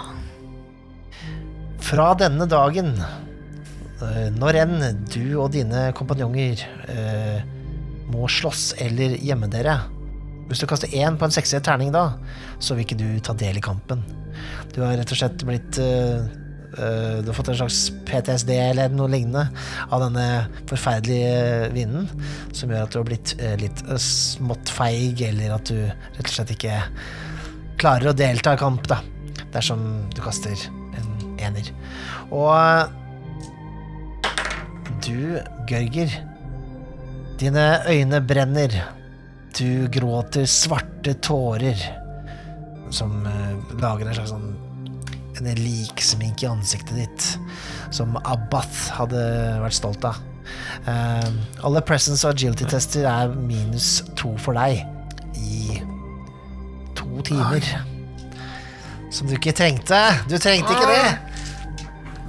Fra 1.91 2.11
denne 2.15 2.45
dagen, 2.47 2.93
eh, 3.99 4.27
når 4.31 4.59
enn 4.61 4.83
du 5.11 5.35
og 5.41 5.51
dine 5.51 5.89
kompanjonger 5.97 6.61
eh, 6.93 7.41
må 8.11 8.29
slåss 8.31 8.77
eller 8.83 9.17
gjemme 9.19 9.49
dere 9.51 9.77
Hvis 10.47 10.63
du 10.63 10.67
kaster 10.67 10.91
én 10.91 11.15
på 11.19 11.27
en 11.27 11.35
sekser 11.35 11.63
terning 11.63 11.91
da, 11.95 12.13
så 12.59 12.75
vil 12.75 12.85
ikke 12.85 12.99
du 12.99 13.19
ta 13.23 13.35
del 13.35 13.59
i 13.59 13.63
kampen. 13.63 14.03
Du 14.75 14.81
har 14.83 14.97
rett 14.99 15.11
og 15.11 15.19
slett 15.19 15.45
blitt 15.47 15.79
eh, 15.79 16.23
Du 16.71 17.27
har 17.27 17.35
fått 17.35 17.51
en 17.51 17.59
slags 17.59 17.83
PTSD 18.07 18.51
eller 18.55 18.91
noe 18.95 19.11
lignende 19.11 19.49
av 19.91 20.05
denne 20.05 20.27
forferdelige 20.71 21.71
vinden, 21.75 22.07
som 22.55 22.71
gjør 22.71 22.87
at 22.87 22.93
du 22.93 23.01
har 23.01 23.09
blitt 23.11 23.35
litt 23.59 23.83
smått 23.99 24.71
feig, 24.71 25.19
eller 25.27 25.57
at 25.59 25.67
du 25.67 25.81
rett 25.83 26.27
og 26.29 26.35
slett 26.37 26.55
ikke 26.55 26.83
klarer 27.81 28.13
å 28.13 28.15
delta 28.15 28.55
i 28.55 28.63
kamp, 28.63 28.87
da. 28.87 29.03
Dersom 29.51 29.83
du 30.15 30.23
kaster 30.23 30.69
ener. 31.47 31.71
Og 32.31 32.91
du, 35.01 35.39
Gørger, 35.69 36.13
dine 37.41 37.67
øyne 37.89 38.21
brenner. 38.21 38.75
Du 39.57 39.87
gråter 39.91 40.45
svarte 40.47 41.13
tårer 41.19 41.79
som 42.91 43.25
eh, 43.25 43.79
lager 43.81 44.07
en 44.07 44.15
slags 44.19 44.33
sånn 44.33 44.51
en 45.41 45.47
liksmink 45.57 46.43
i 46.43 46.49
ansiktet 46.49 46.97
ditt, 46.99 47.27
som 47.89 48.13
Abbath 48.21 48.91
hadde 48.93 49.21
vært 49.63 49.77
stolt 49.77 50.05
av. 50.05 50.19
Uh, 50.85 51.27
alle 51.65 51.81
presence 51.85 52.25
og 52.27 52.35
agility-tester 52.35 53.07
er 53.07 53.31
minus 53.33 54.01
to 54.19 54.33
for 54.41 54.57
deg 54.57 54.83
i 55.39 55.79
to 56.97 57.23
timer. 57.25 57.65
Som 59.11 59.27
du 59.27 59.35
ikke 59.35 59.55
trengte. 59.55 59.97
Du 60.29 60.37
trengte 60.37 60.75
ikke 60.75 60.91
det. 60.91 61.30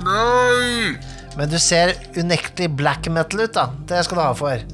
Nei! 0.03 0.97
Men 1.37 1.49
du 1.49 1.59
ser 1.63 1.95
unektelig 2.19 2.71
black 2.77 3.09
metal 3.09 3.47
ut, 3.47 3.55
da. 3.57 3.69
Det 3.89 4.03
skal 4.05 4.19
du 4.19 4.23
ha 4.23 4.33
for. 4.37 4.65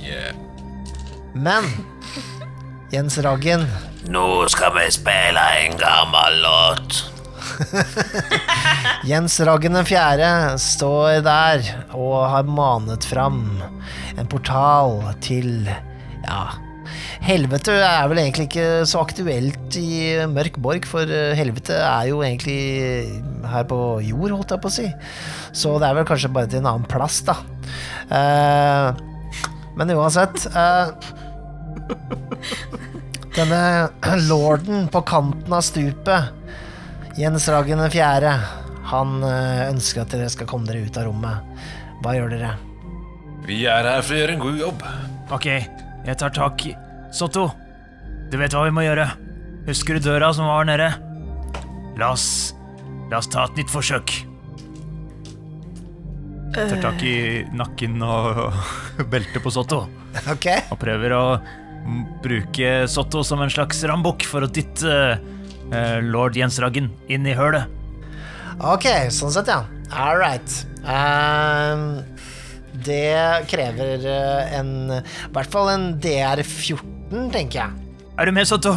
Yeah. 0.00 0.34
Men 1.34 1.66
Jens 2.90 3.18
Raggen, 3.22 3.66
Nå 4.10 4.48
skal 4.50 4.72
vi 4.78 4.86
spille 4.90 5.42
en 5.60 5.76
gammel 5.78 6.40
låt. 6.42 6.96
Jens 9.10 9.36
Raggen 9.44 9.76
den 9.76 9.86
fjerde 9.86 10.30
står 10.58 11.20
der 11.26 11.62
og 11.92 12.16
har 12.32 12.48
manet 12.48 13.04
fram 13.06 13.60
en 14.16 14.30
portal 14.30 15.00
til 15.24 15.68
Ja. 16.24 16.42
Helvete 17.20 17.74
er 17.84 18.06
vel 18.08 18.22
egentlig 18.22 18.46
ikke 18.48 18.68
så 18.88 19.02
aktuelt 19.04 19.76
i 19.76 20.16
Mørk 20.30 20.56
Borg, 20.62 20.86
for 20.88 21.04
eh, 21.04 21.34
helvete 21.36 21.76
er 21.76 22.08
jo 22.08 22.22
egentlig 22.24 22.56
her 23.50 23.66
på 23.68 23.78
jord, 24.06 24.32
holdt 24.38 24.54
jeg 24.54 24.62
på 24.64 24.70
å 24.70 24.74
si. 24.74 24.86
Så 25.52 25.74
det 25.82 25.90
er 25.90 25.98
vel 25.98 26.08
kanskje 26.08 26.32
bare 26.32 26.48
til 26.50 26.62
en 26.62 26.70
annen 26.72 26.88
plass, 26.88 27.20
da. 27.28 27.36
Eh, 28.16 29.02
men 29.78 29.94
uansett 29.94 30.48
eh, 30.50 30.90
Denne 33.36 33.60
lorden 34.26 34.88
på 34.90 35.04
kanten 35.06 35.54
av 35.54 35.62
stupet, 35.62 36.34
Jens 37.20 37.46
Ragen 37.52 37.84
4., 37.92 38.34
han 38.90 39.22
eh, 39.22 39.68
ønsker 39.68 40.02
at 40.02 40.16
dere 40.16 40.32
skal 40.32 40.48
komme 40.50 40.66
dere 40.66 40.82
ut 40.88 40.98
av 40.98 41.06
rommet. 41.06 41.64
Hva 42.02 42.16
gjør 42.16 42.32
dere? 42.34 42.54
Vi 43.46 43.62
er 43.70 43.86
her 43.86 44.02
for 44.02 44.16
å 44.16 44.22
gjøre 44.22 44.36
en 44.36 44.42
god 44.42 44.62
jobb. 44.64 44.86
Ok, 45.36 45.50
jeg 45.52 46.18
tar 46.18 46.34
tak 46.34 46.66
i 46.66 46.74
Sotto, 47.10 47.48
du 48.30 48.38
vet 48.38 48.54
hva 48.54 48.64
vi 48.68 48.74
må 48.74 48.84
gjøre. 48.86 49.08
Husker 49.66 49.98
du 49.98 50.06
døra 50.08 50.30
som 50.34 50.48
var 50.48 50.66
nede? 50.68 50.88
La 51.98 52.12
oss 52.14 52.54
La 53.10 53.18
oss 53.18 53.26
ta 53.26 53.48
et 53.48 53.56
nytt 53.58 53.72
forsøk. 53.72 54.12
Tar 56.54 56.76
tak 56.82 57.02
i 57.06 57.42
nakken 57.54 57.98
og 58.06 58.54
beltet 59.12 59.42
på 59.42 59.50
Sotto. 59.54 59.82
Ok? 60.30 60.46
Og 60.70 60.78
prøver 60.78 61.14
å 61.16 61.24
bruke 62.22 62.70
Sotto 62.90 63.24
som 63.26 63.42
en 63.42 63.50
slags 63.50 63.82
rambukk 63.90 64.26
for 64.28 64.46
å 64.46 64.50
dytte 64.50 64.94
uh, 65.18 65.98
lord 66.06 66.38
Jens 66.38 66.60
Raggen 66.62 66.90
inn 67.10 67.26
i 67.26 67.34
hølet. 67.34 67.66
Ok, 68.60 68.86
sånn 69.14 69.32
sett, 69.34 69.50
ja. 69.50 69.64
All 69.90 70.18
right. 70.20 70.58
Um, 70.86 72.02
det 72.86 73.46
krever 73.50 74.04
eh, 74.06 74.52
en 74.56 74.70
I 74.94 75.00
hvert 75.34 75.50
fall 75.52 75.68
en 75.72 75.86
DR14, 76.00 76.78
tenker 77.10 77.64
jeg. 77.64 77.92
Er 78.18 78.28
du 78.28 78.34
med, 78.34 78.46
Sotto? 78.48 78.74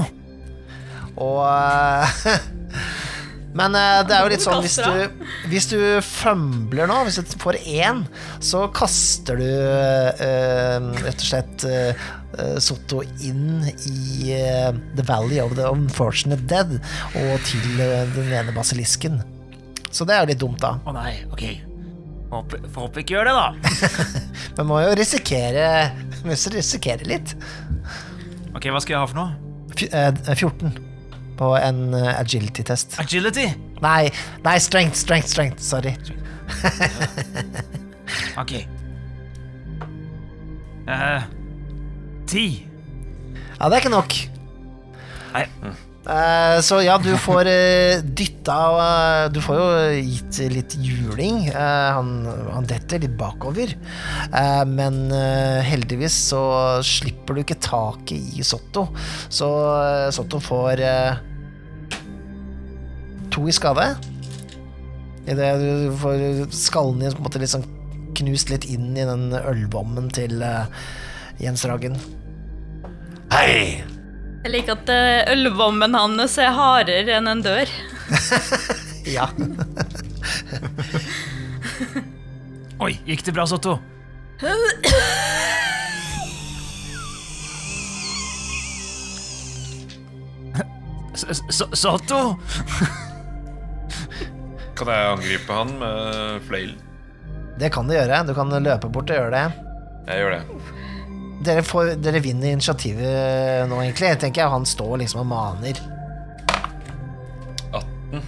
Og 1.22 1.40
uh, 1.46 2.26
Men 3.58 3.76
uh, 3.78 4.02
det 4.08 4.16
er 4.16 4.24
jo 4.24 4.32
litt 4.32 4.42
sånn 4.42 4.64
hvis 4.66 4.80
du, 4.82 5.28
hvis 5.52 5.68
du 5.70 5.78
fømbler 6.08 6.90
nå, 6.90 7.04
hvis 7.06 7.20
du 7.22 7.36
får 7.42 7.60
én, 7.62 8.02
så 8.42 8.66
kaster 8.74 9.38
du 9.38 9.46
uh, 9.46 10.90
rett 11.04 11.20
og 11.20 11.28
slett 11.28 11.68
Sotto 12.66 13.04
inn 13.22 13.62
i 13.86 14.34
The 14.98 15.04
Valley 15.06 15.38
of 15.38 15.52
the 15.54 15.68
Unfortunate 15.70 16.42
Dead 16.50 16.72
og 16.80 17.36
til 17.46 17.78
den 17.78 18.32
ene 18.34 18.56
basilisken. 18.56 19.20
Så 19.94 20.08
det 20.10 20.16
er 20.16 20.24
jo 20.24 20.32
litt 20.32 20.42
dumt, 20.42 20.58
da. 20.64 20.80
Å 20.82 20.96
nei, 20.96 21.12
ok. 21.30 21.44
Håper, 22.34 22.66
får 22.74 22.88
håpe 22.88 23.04
ikke 23.04 23.20
gjør 23.20 23.30
det, 23.30 23.36
da. 23.38 23.94
Men 24.58 24.70
må 24.72 24.82
jo 24.82 24.98
risikere 24.98 25.68
må 26.24 26.34
jo 26.34 26.56
risikere 26.56 27.06
litt. 27.06 27.36
Ok, 28.54 28.68
Hva 28.70 28.82
skal 28.84 28.96
jeg 28.96 29.02
ha 29.02 29.08
for 29.10 29.18
noe? 29.18 29.32
Fj 29.74 29.88
eh, 29.90 30.36
14 30.38 30.74
på 31.40 31.48
en 31.58 31.80
eh, 31.98 32.12
agility-test. 32.20 33.00
Agility. 33.02 33.48
Nei, 33.82 34.12
nei, 34.46 34.58
strength, 34.62 35.00
strength, 35.00 35.30
strength. 35.34 35.64
Sorry. 35.64 35.96
Ok. 38.38 38.52
Eh, 40.88 41.24
ti. 42.30 42.46
Ja, 43.60 43.70
det 43.70 43.78
er 43.78 43.82
ikke 43.82 43.94
nok. 43.94 44.14
Nei. 45.34 45.46
Eh, 46.04 46.58
så 46.60 46.82
ja, 46.84 46.98
du 47.00 47.14
får 47.16 47.48
uh, 47.48 48.02
dytta 48.04 48.56
uh, 48.76 49.32
Du 49.32 49.38
får 49.40 49.56
jo 49.56 49.68
gitt 50.04 50.40
litt 50.52 50.76
juling. 50.84 51.46
Eh, 51.48 51.90
han, 51.96 52.26
han 52.52 52.68
detter 52.68 53.00
litt 53.04 53.16
bakover. 53.20 53.72
Eh, 54.28 54.64
men 54.68 55.06
eh, 55.16 55.62
heldigvis 55.64 56.18
så 56.34 56.44
slipper 56.84 57.38
du 57.38 57.44
ikke 57.44 57.62
taket 57.64 58.36
i 58.36 58.44
Sotto. 58.44 58.90
Så 59.32 59.48
eh, 59.78 60.10
Sotto 60.16 60.42
får 60.44 60.84
eh, 60.84 61.22
to 63.32 63.48
i 63.48 63.56
skade. 63.56 63.94
Idet 65.24 65.54
du 65.62 65.96
får 66.02 66.52
skallen 66.52 67.00
din 67.00 67.16
på 67.16 67.24
en 67.24 67.30
måte 67.30 67.48
sånn 67.48 67.70
knust 68.14 68.52
litt 68.52 68.68
inn 68.70 68.92
i 68.98 69.08
den 69.08 69.32
ølbommen 69.40 70.12
til 70.14 70.44
eh, 70.44 70.68
Jens 71.42 71.64
Ragen. 71.70 71.96
Hei! 73.32 73.93
Jeg 74.44 74.52
liker 74.52 74.76
at 74.76 74.90
eh, 74.92 75.32
ølvommen 75.32 75.94
hans 75.96 76.36
er 76.42 76.52
hardere 76.56 77.16
enn 77.20 77.30
en 77.32 77.44
dør. 77.46 77.68
Ja. 79.04 79.26
Oi, 82.80 82.94
gikk 83.04 83.20
det 83.28 83.34
bra, 83.36 83.44
Sotto? 83.52 83.74
Sotto? 91.74 92.36
Kan 94.74 94.90
jeg 94.90 95.10
angripe 95.12 95.54
han 95.54 95.76
med 95.80 96.42
flailen? 96.48 96.80
Det 97.60 97.70
kan 97.76 97.88
du 97.88 97.94
gjøre. 97.94 98.24
Du 98.26 98.34
kan 98.38 98.50
løpe 98.64 98.90
bort 98.90 99.12
og 99.14 99.20
gjøre 99.20 99.36
det. 99.36 99.44
Jeg 100.08 100.24
gjør 100.24 100.32
det. 100.40 100.73
Dere, 101.44 101.64
får, 101.66 101.96
dere 102.00 102.22
vinner 102.24 102.54
initiativet 102.54 103.68
nå, 103.68 103.82
egentlig. 103.84 104.14
Jeg 104.14 104.22
tenker 104.22 104.52
Han 104.54 104.66
står 104.68 105.02
liksom 105.04 105.26
og 105.26 105.30
maner. 105.34 105.82
18. 107.74 108.24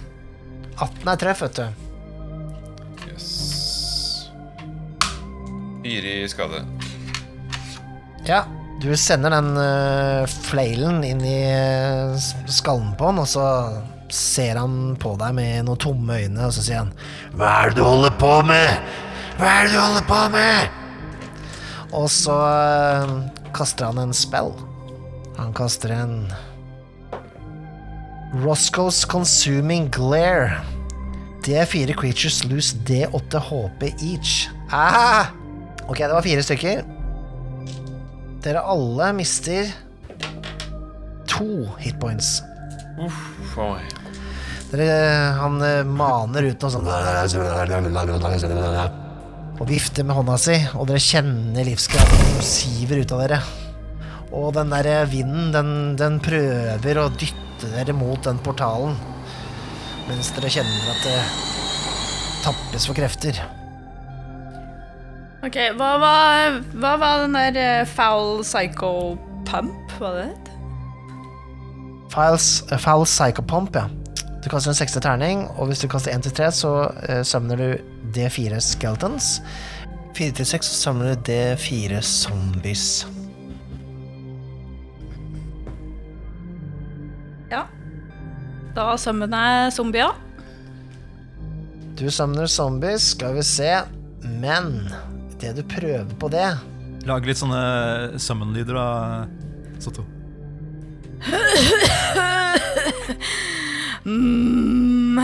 18 0.76 1.10
er 1.12 1.20
treff, 1.22 1.42
vet 1.46 1.60
du. 1.60 1.66
Yes. 3.06 3.28
Fire 5.86 6.14
i 6.20 6.28
skade. 6.28 6.62
Ja, 8.26 8.42
du 8.82 8.90
sender 8.98 9.32
den 9.32 9.52
uh, 9.56 10.26
flailen 10.26 11.04
inn 11.06 11.22
i 11.24 11.38
uh, 11.48 12.16
skallen 12.50 12.92
på 12.98 13.08
han, 13.08 13.22
og 13.22 13.28
så 13.30 13.46
ser 14.12 14.58
han 14.60 14.96
på 15.00 15.14
deg 15.20 15.34
med 15.36 15.66
noen 15.66 15.80
tomme 15.82 16.18
øyne, 16.20 16.48
og 16.48 16.54
så 16.54 16.64
sier 16.64 16.84
han 16.84 16.92
Hva 17.38 17.52
er 17.62 17.72
det 17.72 17.80
du 17.80 17.86
holder 17.86 18.18
på 18.20 18.32
med? 18.46 18.90
Hva 19.38 19.54
er 19.54 19.68
det 19.68 19.72
du 19.74 19.80
holder 19.80 20.10
på 20.10 20.20
med? 20.34 20.75
Og 21.94 22.08
så 22.10 22.34
eh, 22.34 23.12
kaster 23.56 23.90
han 23.90 24.00
en 24.02 24.14
spell. 24.16 24.52
Han 25.36 25.52
kaster 25.56 25.92
en 25.94 26.32
Roscoe's 28.42 29.04
Consuming 29.06 29.90
Glare. 29.94 30.62
D4 31.46 31.94
creatures 31.94 32.44
lose 32.44 32.74
D8 32.88 33.38
HP 33.38 33.92
each. 34.02 34.48
Ah! 34.72 35.30
Ok, 35.86 35.98
det 35.98 36.12
var 36.12 36.22
fire 36.26 36.42
stykker. 36.42 36.82
Dere 38.42 38.62
alle 38.66 39.12
mister 39.14 39.70
to 41.30 41.66
hitpoints. 41.78 42.40
For 43.54 43.76
meg. 43.76 43.94
Dere, 44.72 44.90
han 45.38 45.60
eh, 45.62 45.84
maner 45.86 46.50
ut 46.50 46.62
noe 46.64 46.72
sånt 46.74 46.88
og 49.56 49.68
vifter 49.70 50.04
med 50.04 50.16
hånda 50.18 50.36
si, 50.40 50.56
og 50.76 50.88
dere 50.90 51.00
kjenner 51.02 51.66
livskraften 51.66 52.32
som 52.36 52.44
siver 52.44 53.00
ut 53.00 53.14
av 53.16 53.22
dere. 53.24 53.40
Og 54.36 54.50
den 54.56 54.72
der 54.74 55.06
vinden, 55.08 55.50
den, 55.54 55.70
den 55.98 56.18
prøver 56.20 57.00
å 57.00 57.10
dytte 57.14 57.70
dere 57.72 57.94
mot 57.96 58.20
den 58.26 58.40
portalen, 58.44 58.96
mens 60.10 60.32
dere 60.36 60.52
kjenner 60.52 60.90
at 60.92 61.06
det 61.06 61.20
tappes 62.44 62.88
for 62.88 62.98
krefter. 62.98 63.38
Ok, 65.46 65.56
hva 65.78 65.92
var, 66.02 66.60
hva 66.74 66.96
var 67.00 67.24
den 67.24 67.36
der 67.38 67.60
eh, 67.62 67.88
foul 67.88 68.42
psycho 68.44 69.16
pump, 69.46 69.96
var 70.00 70.18
det 70.18 70.26
det? 70.26 70.54
Files, 72.12 72.64
uh, 72.70 72.78
foul 72.80 73.04
Psychopump, 73.04 73.76
ja. 73.76 73.88
Du 74.42 74.48
kaster 74.50 74.70
en 74.70 74.78
sekste 74.78 75.02
terning, 75.02 75.46
og 75.56 75.70
hvis 75.70 75.82
du 75.82 75.88
kaster 75.90 76.14
1 76.14 76.26
til 76.26 76.34
3, 76.38 76.50
så 76.54 76.72
uh, 76.86 77.22
sømner 77.26 77.60
du 77.60 77.95
D4 78.16 78.60
Skeletons. 78.64 79.40
4 80.16 80.32
til 80.38 80.48
6 80.48 80.70
så 80.70 80.78
summoner 80.80 81.14
du 81.14 81.28
D4 81.28 82.00
Zombies. 82.00 83.06
Ja. 87.52 87.66
Da 88.76 88.94
sømmer 89.00 89.28
jeg 89.30 89.72
zombier. 89.76 90.16
Du 91.96 92.10
samler 92.12 92.46
zombies, 92.46 93.12
skal 93.12 93.36
vi 93.36 93.44
se. 93.46 93.70
Men 94.40 94.88
det 95.40 95.54
du 95.56 95.62
prøver 95.68 96.08
på 96.18 96.28
det 96.32 96.48
Lag 97.06 97.26
litt 97.28 97.38
sånne 97.38 98.18
summon-lyder 98.18 98.74
da, 98.74 98.86
Sotto. 99.78 100.02
Mm. 104.06 105.18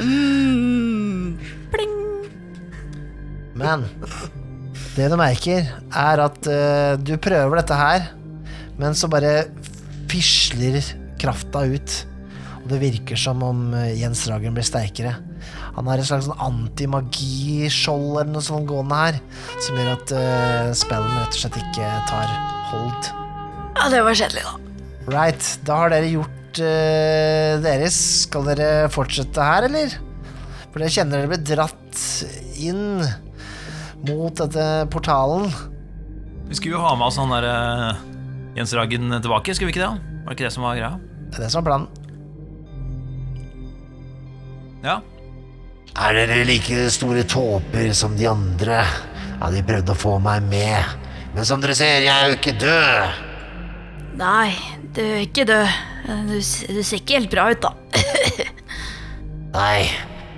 Mm. 0.00 1.38
Pling. 1.72 1.96
Men 3.58 3.84
det 4.96 5.08
du 5.08 5.16
merker, 5.16 5.68
er 5.88 6.20
at 6.20 6.48
eh, 6.50 6.94
du 7.00 7.14
prøver 7.22 7.60
dette 7.60 7.76
her, 7.76 8.10
men 8.80 8.96
så 8.98 9.08
bare 9.12 9.46
fisler 10.12 10.82
krafta 11.20 11.64
ut. 11.64 11.98
Og 12.62 12.70
det 12.70 12.80
virker 12.82 13.18
som 13.18 13.42
om 13.46 13.70
eh, 13.78 13.94
Jens 14.00 14.26
Ragen 14.30 14.54
blir 14.56 14.66
sterkere. 14.66 15.14
Han 15.72 15.88
har 15.88 16.00
et 16.00 16.06
slags 16.06 16.28
sånn 16.28 16.42
antimagiskjold 16.44 18.10
eller 18.20 18.32
noe 18.34 18.44
sånt 18.44 18.68
gående 18.68 18.98
her, 18.98 19.18
som 19.64 19.78
gjør 19.80 19.94
at 19.94 20.12
uh, 20.12 20.68
spellen 20.76 21.16
rett 21.16 21.32
og 21.32 21.40
slett 21.40 21.56
ikke 21.62 21.88
tar 22.10 22.28
hold. 22.74 23.08
Ja, 23.78 23.88
det 23.88 24.02
var 24.04 24.18
kjedelig, 24.20 24.44
da. 24.44 24.52
Right, 25.08 25.48
da 25.66 25.78
har 25.80 25.94
dere 25.94 26.12
gjort 26.12 26.41
eh, 26.60 27.56
deres. 27.62 27.96
Skal 28.26 28.46
dere 28.50 28.88
fortsette 28.92 29.46
her, 29.46 29.68
eller? 29.70 29.94
For 30.72 30.80
dere 30.80 30.92
kjenner 30.92 31.22
dere 31.22 31.30
blir 31.32 31.44
dratt 31.46 32.02
inn 32.60 33.02
mot 34.08 34.34
dette 34.36 34.66
portalen. 34.92 35.48
Vi 36.48 36.58
skulle 36.58 36.76
jo 36.76 36.84
ha 36.84 36.92
med 36.98 37.06
oss 37.08 37.18
han 37.20 37.32
der 37.32 37.46
uh, 37.48 38.00
Jens 38.58 38.74
Ragen 38.76 39.08
tilbake, 39.22 39.54
skulle 39.54 39.70
vi 39.70 39.76
ikke 39.76 39.86
det? 39.86 40.12
Var 40.22 40.28
det 40.28 40.36
ikke 40.36 40.48
det 40.48 40.54
som 40.54 40.66
var 40.66 40.76
greia? 40.76 40.94
Det 41.30 41.38
er 41.38 41.44
det 41.46 41.52
som 41.54 41.62
er 41.62 41.68
planen. 41.70 41.88
Ja. 44.82 44.98
Er 45.92 46.16
dere 46.16 46.42
like 46.48 46.88
store 46.92 47.24
tåper 47.28 47.92
som 47.96 48.16
de 48.18 48.26
andre? 48.28 48.82
Ja, 49.38 49.50
de 49.52 49.64
prøvde 49.66 49.94
å 49.94 49.98
få 49.98 50.16
meg 50.22 50.44
med. 50.50 50.96
Men 51.32 51.46
som 51.48 51.62
dere 51.62 51.76
ser, 51.78 52.02
jeg 52.04 52.12
er 52.12 52.30
jo 52.30 52.38
ikke 52.38 52.56
død. 52.60 53.31
Nei, 54.18 54.52
du 54.92 55.00
er 55.00 55.22
ikke 55.24 55.46
død. 55.48 55.68
Du, 56.28 56.34
du 56.36 56.80
ser 56.84 56.98
ikke 56.98 57.16
helt 57.20 57.30
bra 57.32 57.46
ut, 57.52 57.62
da. 57.62 57.70
Nei, 59.56 59.86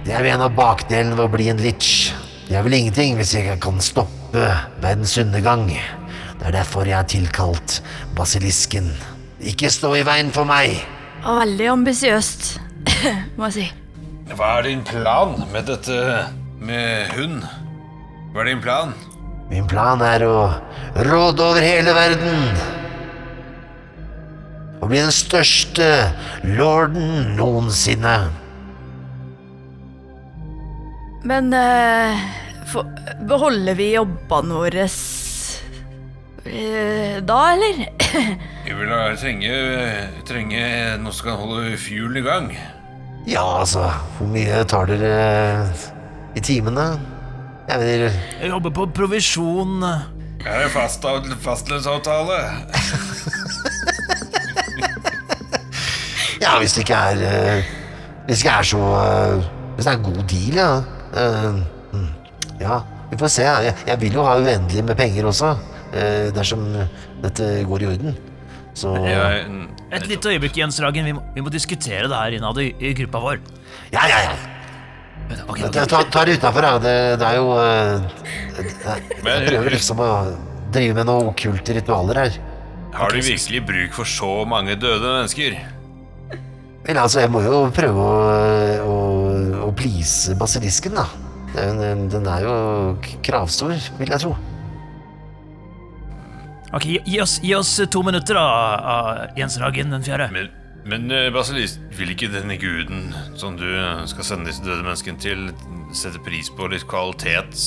det 0.05 0.15
er 0.15 0.27
jo 0.27 0.35
en 0.35 0.45
av 0.47 0.55
bakdelene 0.55 1.17
ved 1.19 1.27
å 1.27 1.33
bli 1.33 1.49
en 1.51 1.63
litch. 1.63 2.13
Det 2.45 2.59
er 2.59 2.65
vel 2.67 2.77
ingenting 2.77 3.17
hvis 3.19 3.35
jeg 3.35 3.57
kan 3.63 3.81
stoppe 3.83 4.45
verdens 4.83 5.17
undergang. 5.19 5.67
Det 6.39 6.51
er 6.51 6.59
derfor 6.59 6.87
jeg 6.87 6.99
har 6.99 7.09
tilkalt 7.09 7.79
basilisken. 8.19 8.91
Ikke 9.41 9.71
stå 9.73 9.95
i 9.99 10.05
veien 10.07 10.31
for 10.35 10.47
meg. 10.49 10.77
Veldig 11.25 11.71
ambisiøst, 11.73 12.51
må 13.39 13.49
jeg 13.49 13.57
si. 13.57 13.67
Hva 14.35 14.59
er 14.59 14.69
din 14.69 14.85
plan 14.87 15.35
med 15.53 15.67
dette 15.69 15.97
med 16.65 17.11
hund? 17.17 17.43
Hva 18.35 18.45
er 18.45 18.53
din 18.53 18.63
plan? 18.65 18.95
Min 19.51 19.67
plan 19.69 20.01
er 20.05 20.25
å 20.29 20.37
råde 21.07 21.45
over 21.45 21.65
hele 21.65 21.93
verden. 21.97 22.84
Og 24.85 24.91
bli 24.91 24.99
den 25.01 25.15
største 25.17 26.13
lorden 26.45 27.39
noensinne. 27.39 28.29
Men 31.25 31.49
eh, 31.57 32.21
for, 32.69 32.85
beholder 33.25 33.79
vi 33.79 33.87
jobbene 33.95 34.59
våre 34.59 34.85
eh, 36.45 37.17
da, 37.25 37.39
eller? 37.55 37.81
Vi 38.67 38.77
vil 38.77 38.93
trenge, 39.23 39.55
trenge 40.29 40.67
noe 41.01 41.17
som 41.17 41.31
kan 41.31 41.41
holde 41.41 41.81
fuelen 41.81 42.21
i 42.21 42.27
gang. 42.29 42.53
Ja, 43.25 43.47
altså, 43.63 43.89
hvor 44.19 44.29
mye 44.35 44.61
tar 44.69 44.85
dere 44.93 45.73
i 46.37 46.45
timene? 46.45 47.01
Jeg 47.71 47.81
mener, 47.81 48.21
Jeg 48.43 48.53
jobber 48.53 48.77
på 48.83 48.87
provisjon. 49.01 49.81
Jeg 50.45 50.53
har 50.53 50.69
fast, 50.77 51.09
fastlønnsavtale. 51.41 52.43
ja, 56.45 56.55
hvis 56.61 56.77
det 56.77 56.85
ikke 56.85 57.01
er 57.11 57.23
uh, 57.25 57.73
Hvis 58.27 58.39
det 58.39 58.45
ikke 58.45 58.57
er 58.61 58.69
så 58.69 58.81
uh, 58.81 59.47
Hvis 59.75 59.87
det 59.89 59.93
er 59.93 59.99
en 59.99 60.07
god 60.07 60.23
deal, 60.31 60.59
ja. 60.61 60.69
Eh, 61.15 61.55
mm, 61.95 62.09
ja, 62.61 62.81
vi 63.11 63.17
får 63.21 63.31
se. 63.31 63.43
Jeg, 63.47 63.75
jeg 63.87 64.01
vil 64.01 64.17
jo 64.19 64.23
ha 64.27 64.33
uendelig 64.41 64.83
med 64.87 64.97
penger 64.99 65.29
også, 65.31 65.53
eh, 65.95 66.31
dersom 66.35 66.65
dette 67.23 67.51
går 67.69 67.85
i 67.85 67.89
orden. 67.93 68.17
Så 68.75 68.95
Jeg, 69.07 69.45
Et 69.95 70.07
lite 70.11 70.33
øyeblikk, 70.33 70.57
Jens 70.59 70.81
Ragen. 70.83 71.05
Vi 71.07 71.13
må, 71.15 71.23
vi 71.37 71.45
må 71.47 71.51
diskutere 71.55 72.09
det 72.11 72.19
her 72.19 72.35
innad 72.39 72.59
i, 72.59 72.73
i 72.83 72.91
gruppa 72.99 73.21
vår. 73.23 73.39
Ja, 73.95 74.09
ja, 74.11 74.19
ja. 74.27 74.35
Okay, 75.49 75.71
Ta, 75.71 75.85
ta, 75.87 76.03
ta 76.11 76.25
det 76.27 76.35
utafor, 76.41 76.67
da. 76.67 76.73
Det, 76.83 76.97
det 77.23 77.29
er 77.29 77.37
jo 77.39 77.55
det, 77.55 78.97
Jeg 79.23 79.47
prøver 79.47 79.71
liksom 79.77 80.03
å 80.03 80.11
drive 80.75 80.99
med 80.99 81.07
noen 81.09 81.31
okkulte 81.31 81.79
ritualer 81.79 82.25
her. 82.25 82.41
har 82.95 83.11
du 83.11 83.23
virkelig 83.23 83.63
bruk 83.67 83.95
for 83.95 84.05
så 84.07 84.33
mange 84.47 84.75
døde 84.79 85.07
mennesker? 85.07 85.57
Vel, 86.85 86.99
altså, 87.01 87.21
jeg 87.25 87.31
må 87.33 87.41
jo 87.45 87.63
prøve 87.73 88.03
å, 88.05 88.17
å, 88.85 88.97
å 89.65 89.71
please 89.77 90.35
basilisken, 90.37 90.97
da. 90.99 91.07
Den, 91.55 91.79
den- 91.81 92.09
den 92.13 92.27
er 92.29 92.43
jo 92.45 92.55
kravstor, 93.25 93.73
vil 94.01 94.11
jeg 94.13 94.21
tro. 94.25 94.35
Ok, 96.75 96.85
gi, 96.91 96.99
gi, 97.07 97.21
oss, 97.23 97.39
gi 97.45 97.55
oss 97.55 97.71
to 97.93 98.03
minutter, 98.05 98.35
da, 98.37 98.45
ah, 98.91 99.25
Jens 99.39 99.57
Ragen 99.63 99.95
den 99.95 100.03
fjerde. 100.05 100.27
Men, 100.35 100.51
men 100.91 101.07
basilisk 101.33 101.81
vil 101.97 102.11
ikke 102.13 102.29
denne 102.35 102.57
guden 102.61 103.13
som 103.39 103.55
du 103.57 103.65
eh, 103.71 104.03
skal 104.11 104.27
sende 104.27 104.51
disse 104.51 104.65
døde 104.67 104.83
menneskene 104.85 105.23
til, 105.23 105.47
sette 105.95 106.21
pris 106.27 106.51
på 106.53 106.67
litt 106.73 106.85
kvalitets... 106.91 107.65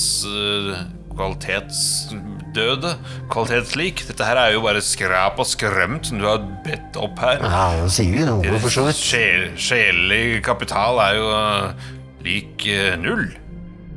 Kvalitetsdøde? 1.18 2.94
Kvalitetslik? 3.32 4.04
Dette 4.08 4.28
her 4.28 4.40
er 4.42 4.54
jo 4.54 4.64
bare 4.66 4.84
skrap 4.86 5.40
og 5.42 5.50
skrømt 5.50 6.10
som 6.10 6.22
du 6.22 6.28
har 6.30 6.44
bedt 6.66 6.98
opp 7.02 7.20
her. 7.24 7.42
Ja, 7.42 7.64
det 7.82 7.94
sier 7.96 8.14
vi 8.14 8.26
noe, 8.28 8.60
for 8.62 8.74
så 8.74 8.86
vidt. 8.88 9.00
Sjel, 9.02 9.48
sjelelig 9.60 10.42
kapital 10.46 11.02
er 11.08 11.18
jo 11.18 11.30
uh, 11.34 11.88
lik 12.26 12.68
uh, 12.70 12.94
null. 13.02 13.28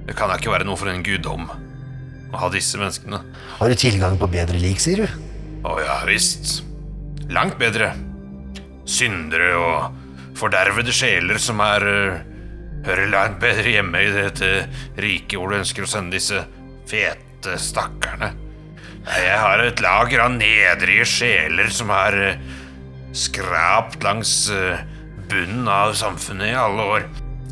Det 0.09 0.17
kan 0.19 0.33
da 0.33 0.39
ikke 0.41 0.55
være 0.55 0.69
noe 0.69 0.81
for 0.81 0.91
en 0.91 1.05
guddom 1.07 1.51
å 2.31 2.41
ha 2.41 2.49
disse 2.53 2.79
menneskene. 2.81 3.21
Har 3.59 3.71
du 3.71 3.79
tilgang 3.79 4.17
på 4.19 4.31
bedre 4.31 4.59
lik, 4.63 4.81
sier 4.83 5.05
du? 5.05 5.21
Å 5.67 5.77
ja 5.83 6.01
visst. 6.09 6.61
Langt 7.31 7.59
bedre. 7.61 7.93
Syndere 8.89 9.53
og 9.61 10.37
fordervede 10.41 10.95
sjeler 10.95 11.39
som 11.43 11.61
er 11.63 11.85
uh, 11.85 12.31
hører 12.87 13.11
langt 13.13 13.41
bedre 13.43 13.75
hjemme 13.75 14.01
i 14.01 14.13
dette 14.15 14.51
riket 15.01 15.37
hvor 15.37 15.53
du 15.53 15.59
ønsker 15.61 15.85
å 15.85 15.91
sende 15.91 16.17
disse 16.17 16.41
fete 16.91 17.57
stakkarene. 17.61 18.33
Jeg 19.11 19.37
har 19.41 19.63
et 19.65 19.81
lager 19.81 20.27
av 20.27 20.35
nedrige 20.35 21.07
sjeler 21.09 21.71
som 21.73 21.93
har 21.95 22.17
eh, 22.21 22.41
skrapt 23.17 24.03
langs 24.05 24.35
eh, 24.53 24.83
bunnen 25.31 25.69
av 25.71 25.95
samfunnet 25.99 26.53
i 26.53 26.59
alle 26.59 26.87
år. 26.97 27.07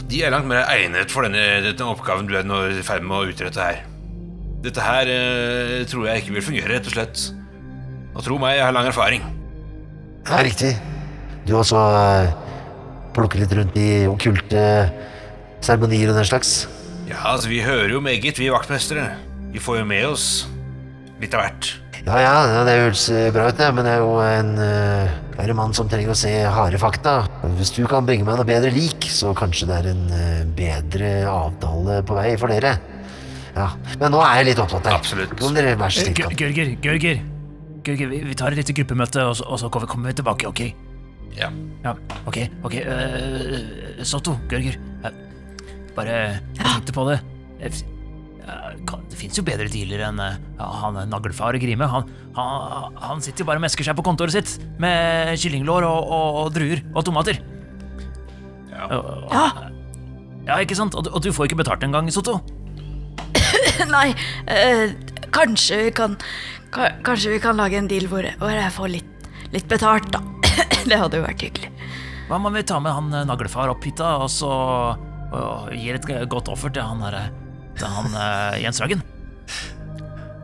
De 0.08 0.22
er 0.24 0.32
langt 0.32 0.48
mer 0.48 0.68
egnet 0.72 1.12
for 1.12 1.26
denne, 1.26 1.60
denne 1.64 1.88
oppgaven 1.92 2.28
du 2.28 2.36
er 2.38 2.46
nå 2.46 2.62
i 2.72 2.84
ferd 2.84 3.06
med 3.06 3.16
å 3.16 3.32
utrette 3.32 3.64
her. 3.64 3.82
Dette 4.64 4.82
her 4.82 5.10
eh, 5.12 5.82
tror 5.88 6.08
jeg 6.08 6.24
ikke 6.24 6.36
vil 6.36 6.46
fungere, 6.50 6.72
rett 6.74 6.88
og 6.90 6.96
slett. 6.96 7.26
Og 8.16 8.24
tro 8.26 8.38
meg, 8.42 8.56
jeg 8.58 8.66
har 8.66 8.74
lang 8.74 8.88
erfaring. 8.90 9.26
Ja, 10.26 10.40
riktig. 10.44 10.74
Du 11.46 11.54
også 11.56 11.78
eh, 11.78 12.32
plukker 13.16 13.42
litt 13.42 13.54
rundt 13.56 13.78
i 13.80 14.04
okkulte 14.10 14.64
seremonier 15.64 16.12
og 16.12 16.18
den 16.18 16.28
slags? 16.28 16.58
Ja, 17.08 17.22
altså, 17.32 17.48
vi 17.48 17.62
hører 17.64 17.94
jo 17.94 18.02
meget, 18.04 18.38
vi 18.40 18.50
vaktmestere. 18.52 19.06
Vi 19.58 19.62
får 19.64 19.80
jo 19.80 19.86
med 19.90 20.04
oss 20.06 20.24
litt 21.18 21.32
av 21.34 21.40
hvert. 21.42 21.68
Ja, 22.06 22.18
ja, 22.22 22.34
det 22.62 22.76
høres 22.78 23.08
eh, 23.10 23.24
bra 23.34 23.48
ut, 23.50 23.56
det, 23.58 23.66
men 23.74 23.88
det 23.88 23.96
er 23.96 24.04
jo 24.04 24.12
en, 24.22 24.52
uh, 24.54 25.40
er 25.42 25.50
en 25.50 25.58
mann 25.58 25.74
som 25.74 25.88
trenger 25.90 26.12
å 26.12 26.16
se 26.20 26.30
harde 26.54 26.78
fakta. 26.78 27.16
Hvis 27.56 27.72
du 27.74 27.80
kan 27.90 28.06
bringe 28.06 28.22
meg 28.22 28.38
noe 28.38 28.46
bedre 28.46 28.70
lik, 28.70 29.08
så 29.10 29.32
kanskje 29.34 29.66
det 29.66 29.80
er 29.80 29.88
en 29.96 30.04
uh, 30.14 30.44
bedre 30.60 31.10
avtale 31.32 31.98
på 32.06 32.20
vei 32.20 32.28
for 32.38 32.54
dere. 32.54 32.76
Ja, 33.56 33.66
Men 33.98 34.14
nå 34.14 34.22
er 34.28 34.38
jeg 34.38 34.52
litt 34.52 34.62
opptatt 34.62 34.86
her. 34.92 35.00
Absolutt. 35.00 35.34
Kan 35.42 35.58
dere 35.58 35.74
være 35.74 35.96
så 35.98 36.06
snill? 36.06 36.38
Gørger, 36.38 36.72
Gørger. 36.86 37.26
Gørger, 37.82 38.14
vi, 38.14 38.38
tar 38.38 38.54
et 38.54 38.62
lite 38.62 38.78
gruppemøte, 38.78 39.26
og 39.26 39.36
så, 39.42 39.50
og 39.50 39.58
så 39.58 39.74
kommer 39.74 39.90
kommer 39.90 40.14
vi 40.14 40.20
tilbake, 40.22 40.54
ok? 40.54 40.64
Ja. 41.34 41.50
Ja, 41.82 41.98
ok, 42.30 42.44
ok. 42.62 42.78
Uh, 42.86 43.60
Sotto, 44.06 44.38
Gørger. 44.46 44.78
bare 45.98 46.18
tenkte 46.62 46.94
på 46.94 47.10
det. 47.10 47.22
Eh, 48.48 48.68
eh, 48.72 48.98
Det 49.10 49.18
fins 49.20 49.36
jo 49.38 49.44
bedre 49.46 49.68
dealer 49.72 50.02
enn 50.08 50.20
eh, 50.24 50.36
ja, 50.58 50.68
han 50.82 50.98
naglfar 51.10 51.56
Grime. 51.60 51.86
Han, 51.92 52.08
han, 52.36 52.96
han 53.02 53.20
sitter 53.24 53.44
jo 53.44 53.48
bare 53.50 53.60
og 53.60 53.66
mesker 53.66 53.84
seg 53.86 53.96
på 53.98 54.04
kontoret 54.06 54.32
sitt 54.34 54.54
med 54.80 55.34
kyllinglår 55.40 55.86
og, 55.88 56.12
og, 56.18 56.38
og 56.44 56.52
druer 56.56 56.82
og 56.94 57.04
tomater. 57.08 57.40
Ja. 58.72 58.86
Og- 58.94 59.10
og- 59.28 59.74
Ja, 60.48 60.54
ikke 60.64 60.76
sant? 60.78 60.94
Og, 60.96 61.04
du- 61.04 61.10
og 61.12 61.20
du 61.20 61.28
får 61.28 61.44
ikke 61.50 61.58
betalt 61.60 61.82
engang, 61.84 62.06
Sotto. 62.14 62.38
Nei, 63.92 64.14
øh, 64.48 64.94
kanskje 65.34 65.82
vi 65.84 65.90
kan 65.92 66.16
Kanskje 67.04 67.30
vi 67.34 67.38
kan 67.40 67.56
lage 67.56 67.76
en 67.76 67.86
deal 67.88 68.06
hvor, 68.08 68.24
hvor 68.40 68.50
jeg 68.52 68.72
får 68.72 68.88
litt, 68.92 69.28
litt 69.52 69.68
betalt, 69.68 70.08
da. 70.12 70.20
Det 70.88 70.96
hadde 71.00 71.16
jo 71.20 71.24
vært 71.26 71.44
hyggelig. 71.44 71.70
Hva 72.28 72.36
om 72.40 72.48
vi 72.52 72.62
tar 72.68 72.80
med 72.84 72.92
han 72.92 73.08
naglfar 73.10 73.28
naglefar 73.28 73.70
opp 73.72 73.84
hit, 73.88 73.96
da, 74.00 74.14
og 74.24 74.28
så 74.32 74.50
og 75.32 75.68
gir 75.76 75.96
et 75.98 76.08
godt 76.32 76.48
offer 76.48 76.72
til 76.72 76.84
han 76.84 77.00
derre 77.04 77.26
Til 77.78 77.94
han 77.94 78.12
uh, 78.14 78.58
Jens 78.58 78.82
Ragen? 78.82 79.02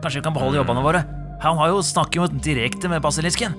Kanskje 0.01 0.19
vi 0.19 0.25
kan 0.25 0.35
beholde 0.35 0.59
jobbene 0.61 0.83
våre? 0.85 1.05
Han 1.43 1.59
har 1.59 1.73
jo 1.73 1.83
snakket 1.83 2.19
jo 2.19 2.27
direkte 2.41 2.89
med 2.91 3.03
basilisken. 3.03 3.55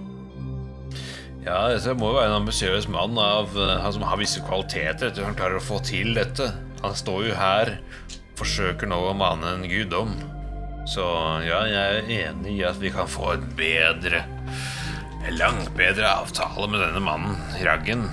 Ja, 1.46 1.68
dette 1.70 1.94
må 1.94 2.10
jo 2.10 2.16
være 2.16 2.30
en 2.32 2.40
ambisiøs 2.40 2.88
mann 2.90 3.14
av, 3.22 3.52
eh, 3.54 3.76
han 3.78 3.92
som 3.94 4.02
har 4.02 4.18
visse 4.18 4.42
kvaliteter. 4.42 5.12
Etter 5.12 5.22
han 5.22 5.36
klarer 5.38 5.60
å 5.60 5.62
få 5.62 5.78
til 5.86 6.16
dette. 6.16 6.48
Han 6.82 6.96
står 6.98 7.28
jo 7.28 7.36
her, 7.38 7.76
forsøker 8.38 8.90
nå 8.90 8.98
å 9.10 9.14
mane 9.14 9.52
en 9.54 9.66
guddom. 9.70 10.16
Så 10.90 11.04
ja, 11.46 11.60
jeg 11.70 12.00
er 12.00 12.10
enig 12.30 12.56
i 12.58 12.66
at 12.66 12.80
vi 12.82 12.90
kan 12.94 13.10
få 13.10 13.36
et 13.36 13.46
bedre, 13.58 14.24
en 15.26 15.38
langt 15.38 15.70
bedre 15.78 16.10
avtale 16.22 16.66
med 16.70 16.82
denne 16.82 17.02
mannen, 17.02 17.38
Raggen. 17.62 18.08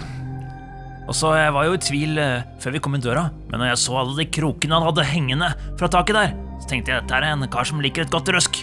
Og 1.03 1.15
så 1.17 1.33
Jeg 1.35 1.51
var 1.51 1.65
jo 1.67 1.73
i 1.75 1.81
tvil 1.83 2.17
eh, 2.21 2.43
før 2.63 2.75
vi 2.75 2.79
kom 2.83 2.95
inn 2.95 3.03
døra, 3.03 3.25
men 3.51 3.59
når 3.59 3.73
jeg 3.73 3.81
så 3.83 3.97
alle 3.99 4.15
de 4.21 4.25
krokene 4.31 4.77
han 4.77 4.85
hadde 4.87 5.03
hengende 5.09 5.49
fra 5.79 5.89
taket 5.91 6.15
der, 6.15 6.35
så 6.63 6.69
tenkte 6.71 6.93
jeg 6.93 7.03
dette 7.03 7.17
er 7.17 7.27
en 7.27 7.43
kar 7.51 7.67
som 7.67 7.81
liker 7.83 8.05
et 8.05 8.13
godt 8.13 8.31
røsk. 8.31 8.61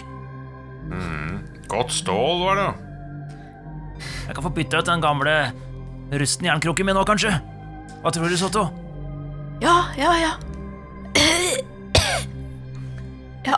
Godt 1.71 1.93
stål, 1.95 2.41
var 2.43 2.57
det. 2.59 2.69
Jeg 4.25 4.35
kan 4.35 4.43
få 4.43 4.51
bytta 4.57 4.81
ut 4.81 4.89
den 4.89 5.03
gamle 5.03 5.35
rusten 6.19 6.49
jernkroken 6.49 6.87
min 6.89 6.97
nå, 6.97 7.03
kanskje? 7.07 7.31
Hva 8.01 8.11
tror 8.11 8.27
du, 8.31 8.37
Sotto? 8.39 8.65
Ja, 9.61 9.75
ja, 9.99 10.11
ja. 10.17 10.31
Ja, 13.45 13.57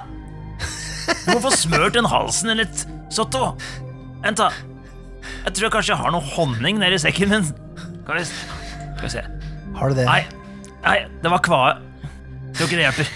Du 1.24 1.32
må 1.34 1.40
få 1.44 1.52
smørt 1.56 1.96
den 1.96 2.08
halsen 2.10 2.52
din 2.52 2.62
litt, 2.66 2.84
Sotto. 3.14 3.54
Vent, 4.24 4.40
da. 4.44 4.52
Jeg 5.46 5.56
tror 5.56 5.66
jeg 5.68 5.74
kanskje 5.78 5.94
jeg 5.96 6.02
har 6.04 6.14
noe 6.14 6.30
honning 6.36 6.80
nedi 6.84 7.00
sekken 7.02 7.32
min. 7.32 7.50
Kan 8.08 8.20
vi, 8.20 8.28
skal 9.04 9.24
vi 9.24 9.28
se. 9.28 9.76
Har 9.76 9.90
du 9.90 9.96
det? 9.98 10.06
Nei, 10.08 10.22
nei, 10.84 10.98
det 11.24 11.32
var 11.32 11.42
kvae. 11.44 11.74
Tror 12.54 12.68
ikke 12.70 12.78
det 12.78 12.86
hjelper. 12.86 13.10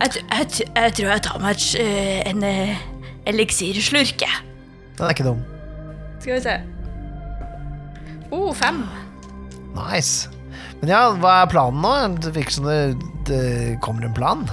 jeg, 0.00 0.22
jeg, 0.22 0.68
jeg 0.76 0.94
tror 0.98 1.10
jeg 1.10 1.24
tar 1.26 1.42
meg 1.42 1.66
eh, 1.82 2.20
en 2.30 2.46
eh, 2.46 2.86
eliksirslurk, 3.28 4.22
jeg. 4.22 4.44
Den 4.96 5.04
er 5.08 5.12
ikke 5.12 5.26
dum. 5.26 5.42
Skal 6.22 6.38
vi 6.38 6.40
se. 6.46 6.56
Oh, 8.32 8.54
fem. 8.56 8.84
Nice. 9.76 10.30
Men 10.80 10.92
ja, 10.92 11.02
hva 11.20 11.42
er 11.42 11.50
planen 11.50 11.82
nå? 11.84 11.92
Det 12.22 12.32
virker 12.36 12.56
som 12.56 12.68
det, 12.68 12.80
det 13.28 13.42
kommer 13.84 14.06
en 14.06 14.16
plan. 14.16 14.46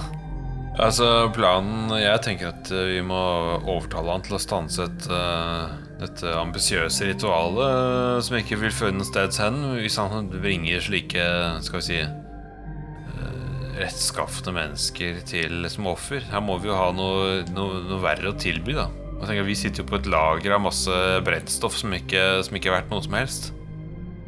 Altså, 0.74 1.28
planen 1.30 1.92
Jeg 2.00 2.20
tenker 2.26 2.50
at 2.50 2.70
eh, 2.74 2.96
vi 2.96 3.00
må 3.06 3.18
overtale 3.62 4.10
han 4.10 4.24
til 4.26 4.36
å 4.36 4.42
stanse 4.42 4.88
et, 4.88 5.08
eh, 5.08 5.74
dette 6.00 6.34
ambisiøse 6.36 7.08
ritualet 7.12 7.64
eh, 7.64 8.18
som 8.26 8.36
ikke 8.38 8.58
vil 8.60 8.74
føre 8.74 8.96
noe 8.96 9.06
steds 9.08 9.40
hen, 9.42 9.60
hvis 9.78 9.98
han 10.00 10.30
bringer 10.32 10.82
slike, 10.82 11.24
skal 11.66 11.80
vi 11.80 11.86
si 11.86 11.98
uh, 12.02 13.72
rettskafne 13.78 14.54
mennesker 14.56 15.22
til 15.28 15.68
som 15.72 15.90
offer. 15.92 16.24
Her 16.32 16.42
må 16.44 16.58
vi 16.62 16.70
jo 16.70 16.78
ha 16.78 16.90
noe, 16.94 17.42
noe, 17.54 17.82
noe 17.88 18.02
verre 18.02 18.32
å 18.32 18.38
tilby, 18.38 18.76
da. 18.78 18.88
Jeg 19.14 19.30
tenker, 19.30 19.46
vi 19.46 19.56
sitter 19.56 19.84
jo 19.84 19.90
på 19.92 20.00
et 20.00 20.08
lager 20.10 20.56
av 20.56 20.64
masse 20.66 21.02
brennstoff 21.24 21.78
som 21.78 21.94
ikke, 21.96 22.24
som 22.44 22.58
ikke 22.58 22.72
er 22.72 22.80
verdt 22.80 22.90
noe 22.92 23.04
som 23.04 23.14
helst. 23.16 23.52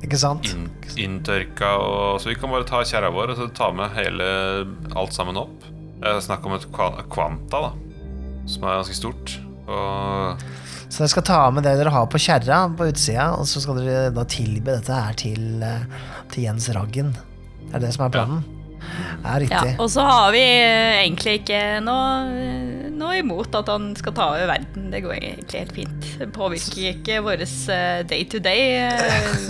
Ikke 0.07 0.21
sant? 0.21 0.47
In, 0.53 0.69
inntørka 1.01 1.73
og 1.81 2.21
Så 2.23 2.31
vi 2.31 2.37
kan 2.39 2.53
bare 2.53 2.67
ta 2.69 2.83
kjerra 2.87 3.09
vår 3.11 3.33
og 3.33 3.41
så 3.41 3.49
ta 3.57 3.71
med 3.75 3.97
hele 3.97 4.29
alt 4.95 5.17
sammen 5.17 5.41
opp. 5.41 5.67
Snakk 6.23 6.47
om 6.47 6.55
et 6.55 6.69
kvanta, 6.71 7.64
da. 7.67 7.73
Som 8.47 8.69
er 8.69 8.79
ganske 8.79 8.97
stort. 8.97 9.37
Og 9.67 10.43
Så 10.89 11.03
dere 11.03 11.11
skal 11.12 11.25
ta 11.27 11.39
med 11.51 11.64
det 11.67 11.77
dere 11.81 11.91
har 11.93 12.07
på 12.11 12.21
kjerra 12.23 12.61
på 12.79 12.87
utsida, 12.93 13.33
og 13.37 13.47
så 13.51 13.61
skal 13.62 13.81
dere 13.83 14.11
da 14.14 14.23
tilby 14.31 14.71
dette 14.71 14.95
her 14.95 15.17
til, 15.19 15.62
eh, 15.67 15.83
til 16.33 16.47
Jens 16.47 16.69
Raggen. 16.77 17.11
Er 17.73 17.81
det 17.81 17.89
det 17.89 17.95
som 17.97 18.07
er 18.07 18.14
planen? 18.14 18.45
Ja, 18.47 18.53
Ja, 19.27 19.33
riktig. 19.43 19.73
og 19.83 19.89
så 19.91 20.05
har 20.07 20.31
vi 20.31 20.39
eh, 20.41 21.01
egentlig 21.03 21.41
ikke 21.41 21.59
noe, 21.83 22.91
noe 22.95 23.17
imot 23.19 23.55
at 23.59 23.67
han 23.73 23.89
skal 23.99 24.14
ta 24.14 24.29
over 24.37 24.47
verden. 24.47 24.87
Det 24.93 25.01
går 25.03 25.17
egentlig 25.17 25.59
helt 25.59 25.75
fint. 25.75 26.07
Det 26.21 26.29
påvirker 26.33 26.93
ikke 26.95 27.19
vår 27.27 27.43
day 28.07 28.23
to 28.31 28.39
day, 28.39 28.79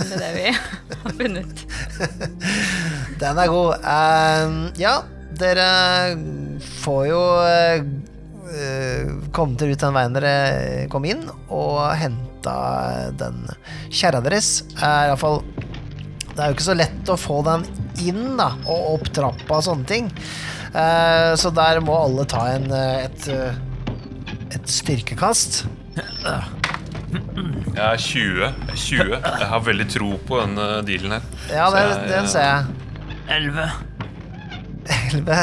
med 0.09 0.17
det 0.17 0.31
vi 0.39 0.47
har 1.03 1.15
funnet. 1.21 1.63
Den 3.21 3.37
er 3.45 3.53
god. 3.53 3.77
Uh, 3.85 4.73
ja, 4.81 4.97
dere 5.37 5.69
får 6.81 7.01
jo 7.11 7.21
uh, 8.47 9.29
komme 9.35 9.57
dere 9.59 9.75
ut 9.75 9.83
den 9.83 9.93
veien 9.97 10.13
dere 10.17 10.33
kom 10.93 11.05
inn, 11.05 11.23
og 11.53 11.81
henta 11.99 12.55
den 13.19 13.43
kjerra 13.91 14.21
deres. 14.23 14.63
Er 14.79 15.11
iallfall 15.11 15.41
Det 16.37 16.43
er 16.43 16.51
jo 16.51 16.55
ikke 16.57 16.67
så 16.69 16.75
lett 16.77 17.09
å 17.09 17.17
få 17.17 17.39
den 17.47 17.63
inn 18.05 18.37
da, 18.37 18.51
og 18.69 18.91
opp 18.97 19.07
trappa 19.15 19.57
og 19.57 19.63
sånne 19.65 19.87
ting. 19.89 20.11
Eh, 20.77 21.31
så 21.39 21.49
der 21.55 21.79
må 21.81 21.95
alle 21.97 22.25
ta 22.29 22.43
en, 22.53 22.67
eh, 22.71 23.05
et, 23.07 23.27
eh, 23.33 23.55
et 24.53 24.67
styrkekast. 24.69 25.63
jeg 25.97 27.81
er 27.81 27.97
20. 27.97 28.41
Jeg 28.43 28.51
er 28.69 28.75
20. 28.75 29.17
Jeg 29.17 29.47
har 29.49 29.63
veldig 29.65 29.87
tro 29.89 30.11
på 30.27 30.41
denne 30.43 30.67
dealen 30.85 31.11
her. 31.17 31.21
Ja, 31.49 31.71
jeg- 31.73 32.07
den 32.11 32.27
ser 32.27 32.45
jeg. 32.45 32.65
Elleve. 33.29 33.71
Elleve. 34.85 35.41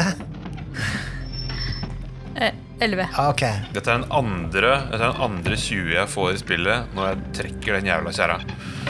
Eh, 2.79 2.85
Elleve. 2.85 3.07
Ja, 3.15 3.29
Ok. 3.29 3.41
Dette 3.73 3.91
er 3.91 3.99
den 4.01 4.11
andre 4.11 4.71
Dette 4.91 4.99
er 5.03 5.11
den 5.13 5.21
andre 5.21 5.55
20 5.57 5.93
jeg 5.95 6.09
får 6.11 6.31
i 6.33 6.37
spillet 6.41 6.95
når 6.95 7.07
jeg 7.11 7.21
trekker 7.39 7.77
den 7.79 7.89
jævla 7.91 8.11
kjerra. 8.15 8.37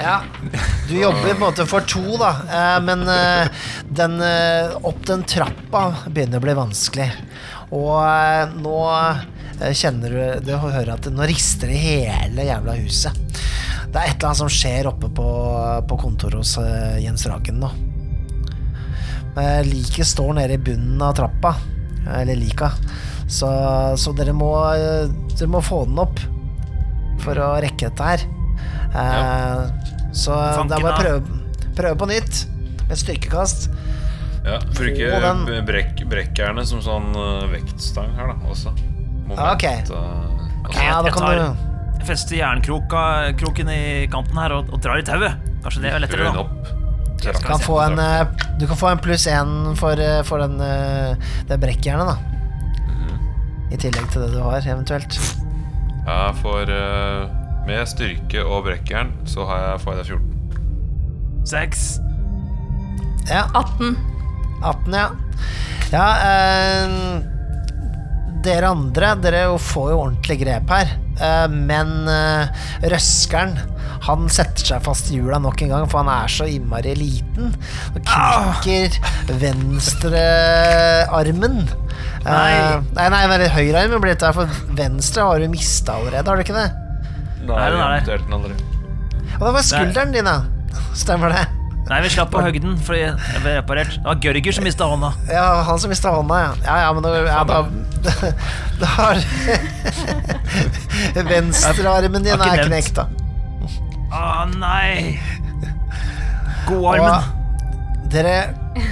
Ja, 0.01 0.15
du 0.89 0.95
jobber 0.99 1.21
på 1.23 1.29
en 1.35 1.39
måte 1.39 1.65
for 1.69 1.85
to, 1.87 2.01
da. 2.19 2.31
Eh, 2.49 2.79
men 2.83 3.05
eh, 3.07 3.47
den, 3.95 4.17
eh, 4.21 4.73
opp 4.83 5.05
den 5.07 5.23
trappa 5.23 5.85
begynner 6.09 6.41
å 6.41 6.45
bli 6.47 6.57
vanskelig. 6.57 7.09
Og 7.71 8.01
eh, 8.03 8.55
nå 8.61 8.75
eh, 9.61 9.71
kjenner 9.73 10.09
du 10.41 10.49
Du 10.49 10.51
hører 10.59 10.93
at 10.97 11.07
nå 11.11 11.25
rister 11.29 11.71
det 11.71 11.77
i 11.79 11.95
hele 12.01 12.45
jævla 12.49 12.75
huset. 12.81 13.15
Det 13.95 14.01
er 14.01 14.09
et 14.09 14.17
eller 14.17 14.27
annet 14.33 14.41
som 14.41 14.51
skjer 14.51 14.89
oppe 14.89 15.07
på, 15.15 15.27
på 15.87 15.97
kontoret 16.01 16.41
hos 16.41 16.57
eh, 16.59 16.97
Jens 17.05 17.23
Ragen 17.31 17.61
nå. 17.63 17.69
Eh, 19.39 19.61
Liket 19.67 20.07
står 20.09 20.33
nede 20.41 20.57
i 20.57 20.61
bunnen 20.61 21.01
av 21.05 21.15
trappa. 21.15 21.55
Eller 22.19 22.35
lika. 22.37 22.67
Så, 23.27 23.49
så 23.97 24.13
dere 24.13 24.35
må 24.37 24.51
eh, 24.75 25.07
Dere 25.33 25.49
må 25.49 25.61
få 25.65 25.81
den 25.89 25.97
opp 25.99 26.21
for 27.23 27.39
å 27.41 27.55
rekke 27.63 27.89
dette 27.89 28.09
her. 28.11 28.25
Ja. 28.93 29.65
Så 30.15 30.35
da 30.35 30.63
det 30.69 30.77
er 30.77 30.83
bare 30.85 30.93
å 30.93 30.99
prøve, 30.99 31.39
prøve 31.75 31.97
på 31.99 32.07
nytt 32.11 32.43
med 32.85 32.99
styrkekast. 33.01 33.69
Ja, 34.45 34.59
Bruke 34.77 35.61
brek, 35.65 36.03
brekkjernet 36.07 36.69
som 36.69 36.83
sånn 36.85 37.09
eh, 37.17 37.47
vektstang 37.55 38.11
her, 38.15 38.29
da, 38.29 38.51
også. 38.53 38.75
Moment, 39.25 39.41
Ok. 39.55 39.65
Uh, 39.89 40.67
okay 40.67 40.85
Ja, 40.85 40.91
jeg, 40.91 40.99
da 41.01 41.09
jeg 41.09 41.15
kan 41.15 41.25
tar 41.25 41.39
du 41.39 41.45
jeg 41.45 41.73
fester 42.05 42.37
jernkroken 42.37 43.69
i 43.73 43.83
kanten 44.13 44.37
her 44.37 44.53
og, 44.59 44.69
og 44.69 44.81
drar 44.83 45.01
i 45.01 45.05
tauet. 45.05 45.39
Kanskje 45.65 45.87
det 45.87 45.93
er 45.95 46.03
lettere, 46.03 46.31
da. 46.35 46.45
Du 47.15 47.31
kan 47.41 47.61
få 47.63 47.79
en, 47.81 47.99
eh, 47.99 48.27
Du 48.59 48.67
kan 48.67 48.77
få 48.77 48.91
en 48.91 49.01
pluss 49.01 49.25
én 49.27 49.75
for, 49.75 49.97
eh, 49.99 50.21
for 50.23 50.39
den, 50.39 50.61
eh, 50.61 51.15
det 51.47 51.57
brekkjernet, 51.59 52.05
da. 52.05 52.34
I 53.75 53.79
tillegg 53.81 54.07
til 54.13 54.23
det 54.23 54.31
du 54.31 54.39
har, 54.39 54.63
eventuelt. 54.63 55.17
Jeg 56.05 56.35
får 56.39 56.69
uh, 56.71 57.27
Med 57.67 57.81
styrke 57.89 58.43
og 58.45 58.67
brekkjern 58.69 59.11
så 59.27 59.43
har 59.49 59.63
jeg, 59.63 59.81
får 59.83 59.97
jeg 59.99 60.05
14. 60.15 61.45
Seks. 61.49 61.81
Ja, 63.27 63.43
18. 63.57 63.97
18, 64.63 64.95
ja. 64.95 65.07
Ja, 65.91 66.05
uh, 66.23 66.89
dere 68.45 68.71
andre, 68.71 69.11
dere 69.19 69.43
får 69.59 69.91
jo 69.91 69.99
ordentlig 70.05 70.39
grep 70.45 70.71
her. 70.71 70.95
Uh, 71.19 71.47
men 71.51 72.07
røskeren, 72.93 73.57
han 74.05 74.27
setter 74.29 74.61
seg 74.69 74.83
fast 74.85 75.07
i 75.09 75.15
hjula 75.17 75.39
nok 75.41 75.57
en 75.65 75.71
gang, 75.73 75.85
for 75.89 75.97
han 76.03 76.11
er 76.13 76.27
så 76.31 76.45
innmari 76.49 76.93
liten. 76.99 77.45
Og 77.95 78.01
knekker 78.05 78.89
venstrearmen. 79.41 81.55
Eh, 82.25 82.25
nei, 82.25 83.07
nei, 83.13 83.23
nei 83.31 83.49
høyrearmen 83.53 84.01
blir 84.03 84.11
dette, 84.13 84.25
her, 84.29 84.35
for 84.37 84.45
venstre 84.77 85.21
har 85.25 85.35
du 85.41 85.47
mista 85.49 85.91
allerede, 85.97 86.27
har 86.29 86.35
du 86.37 86.41
ikke 86.45 86.57
det? 86.57 86.69
Nei, 87.45 87.65
den 87.69 87.79
er 87.81 87.85
andre. 88.39 88.55
Og 89.35 89.43
det 89.43 89.53
var 89.57 89.63
skulderen 89.65 90.11
din, 90.15 90.27
da. 90.29 90.37
Stemmer 90.95 91.29
det? 91.33 91.45
Nei, 91.85 91.99
vi 92.01 92.09
slapp 92.09 92.31
på 92.33 92.41
høgden 92.41 92.79
fordi 92.81 93.03
jeg 93.03 93.13
ble 93.43 93.51
reparert. 93.59 93.93
Det 93.99 94.07
var 94.07 94.15
Gørger 94.23 94.53
som 94.57 94.63
mista 94.65 94.85
hånda. 94.89 95.09
Ja, 95.29 95.61
han 95.67 95.77
som 95.81 95.89
mista 95.93 96.09
hånda, 96.15 96.35
ja. 96.41 96.51
Ja, 96.65 96.75
ja, 96.81 96.89
men 96.97 97.03
da, 97.05 97.09
ja, 97.27 97.41
da, 97.45 97.57
da 98.81 98.87
har 98.95 99.15
Venstrearmen 101.29 102.21
din 102.25 102.41
er 102.41 102.63
knekt, 102.65 102.95
da. 102.97 103.05
Å 104.15 104.45
nei! 104.55 105.17
Godarmen. 106.65 107.25
Og 107.99 108.05
dere 108.13 108.35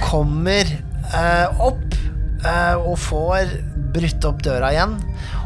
kommer 0.02 0.68
eh, 0.68 1.62
opp 1.64 1.96
eh, 2.44 2.74
og 2.76 2.98
får 3.00 3.54
brutt 3.94 4.26
opp 4.28 4.42
døra 4.44 4.72
igjen. 4.74 4.98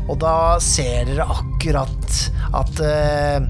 Og 0.09 0.19
da 0.23 0.35
ser 0.65 1.07
dere 1.09 1.29
akkurat 1.31 2.19
at 2.59 2.83
eh, 2.83 3.47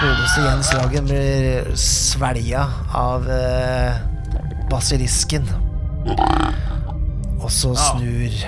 godeste 0.00 0.44
Jens 0.48 0.72
Lagen 0.74 1.08
blir 1.08 1.70
svelga 1.78 2.66
av 2.96 3.28
eh, 3.30 4.02
basilisken. 4.72 5.46
Og 7.44 7.50
så 7.52 7.74
snur 7.76 8.38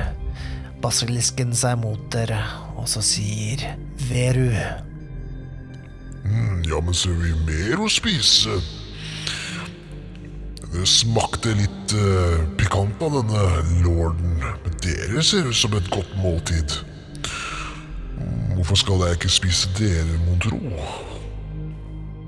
basilisken 0.83 1.55
seg 1.57 1.79
mot 1.81 2.03
dere, 2.13 2.41
og 2.77 2.89
så 2.91 3.03
sier 3.05 3.63
Veru 4.09 4.51
Ja, 6.67 6.81
men 6.81 6.95
så 6.95 7.13
har 7.13 7.23
vi 7.23 7.33
mer 7.47 7.81
å 7.83 7.89
spise. 7.93 8.59
Det 10.67 10.85
smakte 10.91 11.55
litt 11.57 11.95
eh, 11.97 12.43
pikant 12.59 13.01
av 13.07 13.15
denne 13.15 13.45
lorden, 13.85 14.35
men 14.43 14.75
dere 14.85 15.23
ser 15.25 15.47
ut 15.49 15.57
som 15.57 15.77
et 15.79 15.89
godt 15.93 16.11
måltid. 16.21 16.75
Hvorfor 18.57 18.81
skal 18.81 19.05
jeg 19.07 19.19
ikke 19.19 19.33
spise 19.33 19.71
dere, 19.79 20.19
mon 20.27 20.41
tro? 20.43 20.61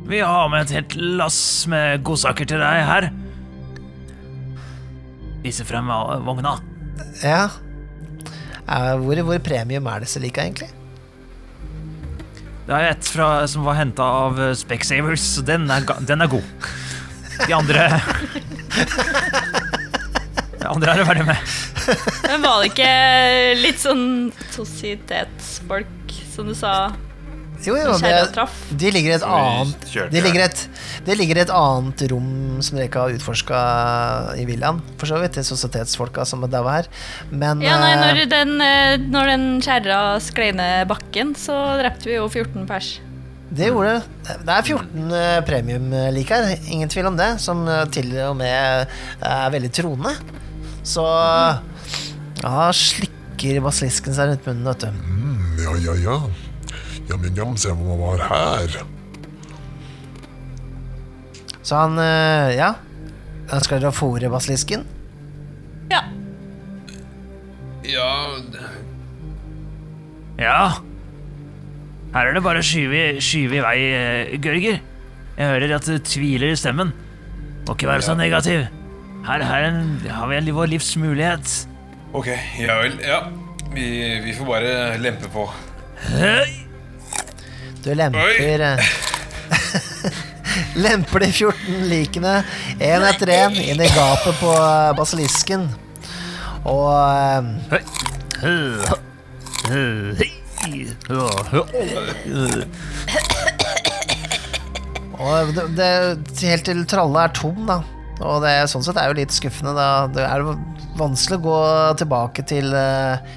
Vi 0.08 0.22
har 0.24 0.48
med 0.48 0.64
et 0.64 0.76
helt 0.78 0.96
lass 1.18 1.40
med 1.68 2.00
godsaker 2.06 2.48
til 2.48 2.62
deg 2.62 2.84
her. 2.88 3.10
Vise 5.44 5.66
frem 5.68 5.90
vogna. 6.24 6.56
Ja. 7.20 7.48
Eh, 8.64 8.94
hvor, 9.02 9.24
hvor 9.26 9.44
premium 9.44 9.90
er 9.90 10.06
disse 10.06 10.22
like, 10.22 10.40
egentlig? 10.40 10.72
Det 12.68 12.76
er 12.76 12.90
et 12.90 13.06
fra, 13.08 13.26
som 13.48 13.64
var 13.64 13.78
henta 13.78 14.04
av 14.04 14.36
eh, 14.44 14.50
Specsavers, 14.52 15.22
så 15.38 15.40
den 15.40 15.62
er, 15.72 15.86
den 16.04 16.20
er 16.20 16.28
god. 16.28 16.44
De 17.38 17.54
andre 17.56 17.86
De 20.58 20.66
andre 20.68 20.92
er 20.92 21.00
du 21.00 21.06
ferdig 21.08 21.24
med. 21.30 21.54
Men 22.26 22.44
var 22.44 22.60
det 22.60 22.72
ikke 22.74 22.90
litt 23.62 23.80
sånn 23.80 24.06
sosietetsfolk, 24.52 26.12
som 26.34 26.50
du 26.50 26.56
sa? 26.58 26.90
Jo, 27.66 27.74
jo, 27.74 27.94
det, 27.98 28.44
de 28.78 28.90
ligger 28.94 29.10
i 29.10 29.16
et 29.16 29.24
annet 29.26 29.86
kjørte 29.90 30.14
De 30.14 30.20
ligger 30.22 30.44
et, 30.44 30.60
det 31.08 31.16
ligger 31.18 31.40
et 31.42 31.50
annet 31.50 32.04
rom 32.12 32.28
som 32.62 32.78
dere 32.78 32.86
ikke 32.86 33.02
har 33.02 33.16
utforska 33.16 33.62
i 34.38 34.44
villaen. 34.48 34.78
For 35.00 35.10
så 35.10 35.18
vidt, 35.22 35.34
Til 35.34 35.46
sosietetsfolka 35.48 36.24
som 36.28 36.44
det 36.46 36.52
daua 36.54 36.76
her. 36.78 36.88
Men 37.30 37.60
Ja, 37.64 37.80
nei, 37.82 37.92
eh, 37.96 38.00
når 38.04 38.22
den, 38.30 38.54
eh, 38.62 38.94
når 39.10 39.32
den 39.32 39.46
kjerra 39.64 39.98
sklei 40.22 40.52
ned 40.54 40.86
bakken, 40.90 41.34
så 41.38 41.56
drepte 41.80 42.06
vi 42.10 42.16
jo 42.18 42.28
14 42.30 42.66
pers. 42.70 43.00
det 43.50 43.70
gjorde 43.70 43.94
det. 43.96 44.34
Det 44.44 44.54
er 44.54 44.62
14 44.62 45.12
eh, 45.18 45.40
premium 45.48 45.90
like 46.14 46.34
her, 46.34 46.58
ingen 46.68 46.88
tvil 46.92 47.06
om 47.10 47.16
det. 47.18 47.40
Som 47.40 47.66
eh, 47.68 47.86
til 47.90 48.12
og 48.28 48.36
med 48.36 48.86
er 49.20 49.50
veldig 49.54 49.72
troende. 49.72 50.14
Så 50.86 51.04
ja, 52.42 52.68
slikker 52.72 53.62
basilisken 53.64 54.14
seg 54.14 54.30
rundt 54.30 54.46
munnen, 54.46 54.68
vet 54.68 54.84
du. 54.84 54.88
Mm, 54.94 55.56
ja, 55.64 55.74
ja, 55.88 55.96
ja. 56.06 56.18
Jam, 57.08 57.22
jam, 57.24 57.34
jam, 57.36 57.56
se 57.56 57.72
hva 57.72 57.96
var 58.02 58.22
her. 58.28 58.74
Så 61.62 61.76
han, 61.76 61.98
eh, 62.00 62.56
ja 62.56 62.74
Ønsker 63.48 63.78
dere 63.80 63.90
å 63.90 63.96
fôre 63.96 64.28
basilisken? 64.32 64.84
Ja. 65.92 66.02
Ja, 67.88 68.10
Ja. 70.38 70.60
Her 72.12 72.28
er 72.28 72.36
det 72.36 72.42
bare 72.44 72.60
å 72.60 72.64
skyve, 72.64 73.18
skyve 73.24 73.58
i 73.58 73.64
vei, 73.64 73.78
eh, 73.92 74.36
Gørger. 74.40 74.78
Jeg 75.38 75.48
hører 75.52 75.74
at 75.76 75.84
du 75.88 75.98
tviler 75.98 76.52
i 76.52 76.56
stemmen. 76.60 76.92
Må 77.66 77.74
ikke 77.74 77.88
være 77.88 78.04
så 78.04 78.14
negativ. 78.16 78.68
Her, 79.26 79.42
her 79.44 79.64
er 79.64 79.68
en, 79.68 79.98
har 80.08 80.28
vi 80.28 80.36
en, 80.36 80.54
vår 80.54 80.70
livs 80.72 80.94
mulighet. 80.96 81.66
ok. 82.12 82.28
Ja 82.60 82.78
vel. 82.82 82.98
Ja. 83.04 83.20
Vi, 83.74 84.20
vi 84.24 84.32
får 84.32 84.46
bare 84.46 84.98
lempe 84.98 85.28
på. 85.32 85.48
Hei! 86.08 86.57
Du 87.84 87.94
lemper 87.94 88.60
eh, 88.60 88.78
Lemper 90.82 91.22
de 91.22 91.28
14 91.32 91.84
likene 91.90 92.40
én 92.82 93.04
etter 93.06 93.30
én 93.34 93.54
inn 93.62 93.82
i 93.82 93.90
gapet 93.94 94.40
på 94.40 94.50
eh, 94.54 94.94
basilisken. 94.98 95.68
Og 96.68 96.90
eh, 96.98 97.44
Og 105.18 105.54
det, 105.54 105.64
det, 105.78 105.92
helt 106.46 106.66
til 106.66 106.84
tralla 106.86 107.24
er 107.26 107.32
tom, 107.34 107.62
da. 107.66 107.80
Og 108.18 108.42
det, 108.42 108.52
sånn 108.70 108.84
sett 108.86 108.98
er 108.98 109.10
jo 109.10 109.18
litt 109.18 109.34
skuffende, 109.34 109.74
da. 109.74 110.06
Det 110.14 110.26
er 110.26 110.44
vanskelig 110.98 111.38
å 111.40 111.46
gå 111.46 111.60
tilbake 112.02 112.44
til, 112.46 112.74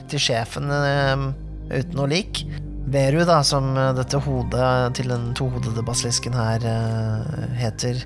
til 0.09 0.21
sjefen 0.21 0.69
uten 0.69 1.95
noe 1.97 2.09
lik. 2.11 2.43
Veru, 2.91 3.21
da, 3.27 3.39
som 3.47 3.71
eh, 3.77 3.93
dette 3.95 4.19
hodet 4.25 4.95
til 4.97 5.11
den 5.13 5.31
tohodede 5.37 5.83
basilisken 5.85 6.35
her 6.35 6.65
uh, 6.65 7.45
heter, 7.59 8.01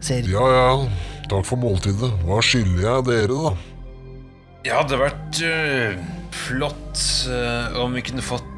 sier 0.00 0.28
Ja, 0.30 0.46
ja. 0.56 0.70
Takk 1.28 1.46
for 1.48 1.60
måltidet. 1.60 2.10
Hva 2.26 2.40
skylder 2.44 2.86
jeg 2.86 3.06
dere, 3.10 3.36
da? 3.36 3.52
Ja, 4.62 4.62
Det 4.62 4.74
hadde 4.78 5.00
vært 5.02 5.42
uh, 5.44 6.00
flott 6.46 7.02
uh, 7.28 7.82
om 7.82 7.98
vi 7.98 8.04
kunne 8.08 8.24
fått 8.24 8.48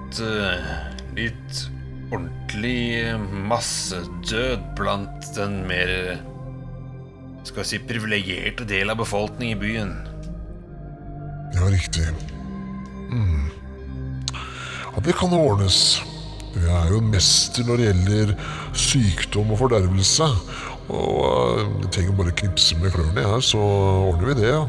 litt 1.17 1.57
ordentlig 2.15 3.17
massedød 3.51 4.63
blant 4.79 5.27
den 5.35 5.57
mer 5.67 5.91
skal 7.43 7.65
vi 7.65 7.67
si 7.73 7.81
privilegerte 7.83 8.63
del 8.69 8.95
av 8.95 9.01
befolkningen 9.03 9.57
i 9.57 9.61
byen. 9.65 9.91
Ja, 11.57 11.67
riktig. 11.67 12.07
Det 15.05 15.13
kan 15.19 15.33
ordnes. 15.37 16.01
Jeg 16.55 16.71
er 16.71 16.93
jo 16.95 17.01
en 17.03 17.11
mester 17.13 17.67
når 17.67 17.81
det 17.81 17.89
gjelder 17.91 18.31
sykdom 18.73 19.51
og 19.53 19.59
fordervelse. 19.61 20.29
Og 20.89 21.19
eh, 21.25 21.67
jeg 21.83 21.91
trenger 21.93 22.17
bare 22.17 22.33
knipse 22.41 22.79
med 22.81 22.95
klørne 22.95 23.27
her, 23.27 23.43
så 23.45 23.61
ordner 23.61 24.31
vi 24.31 24.37
det, 24.39 24.49
ja. 24.49 24.63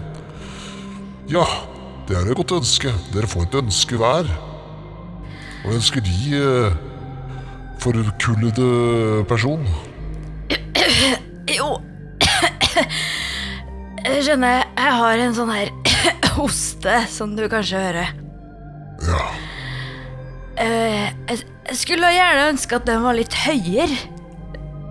Ja, 1.32 1.46
det 2.10 2.18
er 2.18 2.28
et 2.28 2.38
godt 2.38 2.56
ønske. 2.58 2.92
Dere 3.14 3.30
får 3.32 3.48
et 3.48 3.58
ønske 3.62 4.02
hver. 4.02 4.28
Hva 5.64 5.78
ønsker 5.78 6.04
de 6.04 6.42
eh, 6.42 6.76
forkullede 7.84 9.24
person? 9.30 9.64
Jo 11.56 11.76
Jeg 14.06 14.22
skjønner, 14.26 14.68
jeg 14.76 15.00
har 15.00 15.24
en 15.24 15.34
sånn 15.38 15.56
her 15.56 15.72
hoste 16.36 17.00
som 17.10 17.38
du 17.40 17.48
kanskje 17.50 17.80
hører. 17.88 18.25
Eh, 20.62 21.08
jeg, 21.30 21.40
jeg 21.70 21.80
skulle 21.80 22.12
gjerne 22.16 22.52
ønske 22.54 22.78
at 22.80 22.86
den 22.88 23.04
var 23.06 23.18
litt 23.18 23.36
høyere. 23.46 23.98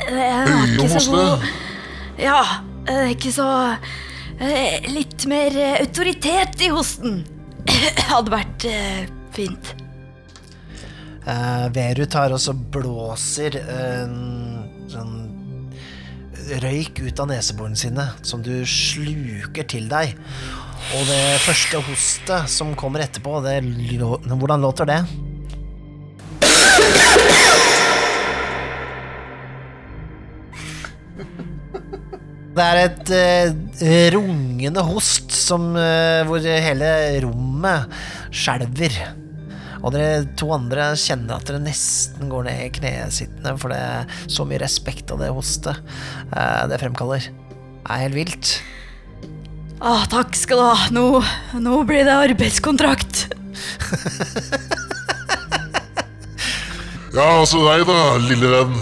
Høyere 0.04 0.42
var 0.42 0.64
høye 0.64 0.74
ikke 0.74 0.88
så 0.88 0.98
hoste. 0.98 1.20
god. 1.20 1.46
Ja, 2.20 2.42
er 2.90 3.08
ikke 3.10 3.30
så 3.34 3.46
uh, 3.74 4.90
Litt 4.92 5.24
mer 5.30 5.56
eh, 5.58 5.78
autoritet 5.80 6.60
i 6.62 6.70
hosten. 6.74 7.22
Hadde 8.12 8.34
vært 8.34 8.68
fint. 9.34 9.74
Eh, 11.24 11.66
Veru 11.72 12.04
tar 12.10 12.34
også 12.36 12.52
blåser 12.52 13.56
en 13.62 14.16
sånn 14.92 15.22
røyk 16.60 17.00
ut 17.06 17.20
av 17.22 17.30
neseborene 17.30 17.78
sine, 17.80 18.04
som 18.20 18.42
du 18.44 18.52
sluker 18.68 19.64
til 19.72 19.88
deg. 19.88 20.12
Og 20.94 21.06
det 21.08 21.22
første 21.40 21.80
hostet 21.86 22.50
som 22.52 22.74
kommer 22.76 23.06
etterpå, 23.06 23.38
det, 23.46 23.62
hvordan 24.28 24.60
låter 24.60 24.90
det? 24.90 25.00
Det 32.55 32.62
er 32.62 32.80
et 32.84 33.11
eh, 33.18 34.09
rungende 34.14 34.82
host 34.86 35.32
som, 35.34 35.72
eh, 35.78 36.22
hvor 36.28 36.44
hele 36.44 36.90
rommet 37.24 37.90
skjelver. 38.30 38.94
Og 39.84 39.92
dere 39.92 40.22
to 40.38 40.48
andre 40.55 40.92
kjenner 40.96 41.36
at 41.36 41.48
dere 41.48 41.61
nesten 41.64 42.30
går 42.32 42.46
ned 42.46 42.62
i 42.62 42.70
knesittende, 42.78 43.57
for 43.61 43.74
det 43.74 43.80
er 43.82 44.14
så 44.30 44.46
mye 44.48 44.62
respekt 44.62 45.11
av 45.12 45.20
det 45.20 45.32
hostet 45.34 45.76
eh, 46.30 46.62
det 46.70 46.78
fremkaller. 46.80 47.26
Det 47.26 47.90
er 47.90 48.05
helt 48.07 48.18
vilt. 48.20 48.55
Å, 49.84 49.98
takk 50.09 50.38
skal 50.38 50.62
du 50.62 50.64
ha. 50.64 50.86
Nå, 50.94 51.07
nå 51.61 51.82
blir 51.88 52.07
det 52.07 52.14
arbeidskontrakt. 52.30 53.26
Ja, 57.14 57.28
altså 57.38 57.61
deg 57.62 57.84
da, 57.86 57.98
lille 58.26 58.48
venn. 58.50 58.80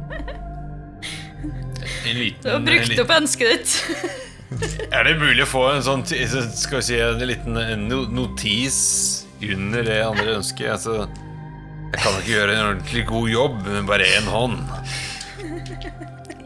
En 2.06 2.18
liten, 2.20 2.42
Du 2.44 2.50
har 2.50 2.60
en 2.60 2.66
brukt 2.68 2.88
liten- 2.90 3.04
opp 3.06 3.14
ønsket 3.18 3.48
ditt. 3.50 3.72
Er 4.96 5.04
det 5.08 5.16
mulig 5.20 5.44
å 5.44 5.50
få 5.50 5.62
en 5.74 5.82
sånn 5.84 6.04
Skal 6.08 6.78
vi 6.80 6.84
si 6.86 6.98
en 7.02 7.20
liten 7.28 7.58
notis 8.14 8.78
under 9.44 9.84
det 9.84 9.98
andre 10.06 10.36
ønsket? 10.38 10.70
Altså, 10.78 11.08
jeg 11.92 12.00
kan 12.04 12.20
ikke 12.22 12.32
gjøre 12.36 12.54
en 12.56 12.68
ordentlig 12.70 13.04
god 13.10 13.30
jobb 13.34 13.58
med 13.68 13.90
bare 13.90 14.08
én 14.20 14.30
hånd. 14.32 14.62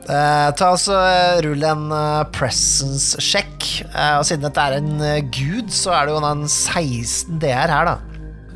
Eh, 0.09 0.47
ta 0.57 0.71
altså 0.73 0.95
Rull 1.45 1.63
en 1.69 1.83
eh, 1.93 2.23
presence-sjekk. 2.33 3.67
Eh, 3.91 4.15
og 4.17 4.25
siden 4.25 4.47
dette 4.47 4.63
er 4.63 4.77
en 4.79 4.89
eh, 5.05 5.19
gud, 5.35 5.69
så 5.73 5.93
er 5.99 6.07
det 6.09 6.15
jo 6.15 6.23
en 6.31 6.43
16 6.49 7.37
DR 7.43 7.69
her, 7.75 7.91
da. 7.91 7.97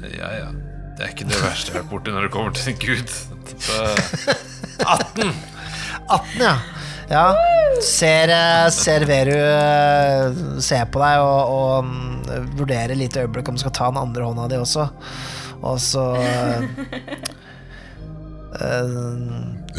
Ja, 0.07 0.31
ja. 0.39 0.49
Det 0.97 1.05
er 1.07 1.13
ikke 1.13 1.29
det 1.29 1.39
verste 1.43 1.71
jeg 1.71 1.77
har 1.77 1.83
vært 1.83 1.91
borti 1.93 2.15
når 2.15 2.27
det 2.27 2.33
kommer 2.33 2.57
til 2.57 2.73
en 2.73 2.81
gud. 2.81 3.13
Så 3.67 3.77
18! 4.93 5.33
18, 6.07 6.41
ja. 6.41 6.55
Ja. 7.09 7.25
Ser, 7.81 8.29
eh, 8.29 8.69
ser 8.71 9.05
Veru 9.05 9.33
se 9.33 10.61
ser 10.67 10.89
på 10.93 11.01
deg 11.01 11.21
og, 11.23 11.53
og 11.53 11.87
mm, 11.87 12.51
vurderer 12.59 12.95
litt 12.97 13.17
øyeblikk 13.17 13.49
om 13.49 13.57
du 13.57 13.63
skal 13.63 13.75
ta 13.75 13.89
den 13.91 14.01
andre 14.01 14.27
hånda 14.27 14.47
di 14.51 14.59
også. 14.61 14.87
Og 15.63 15.79
så 15.81 16.05
eh, 16.19 16.65
eh, 18.61 18.95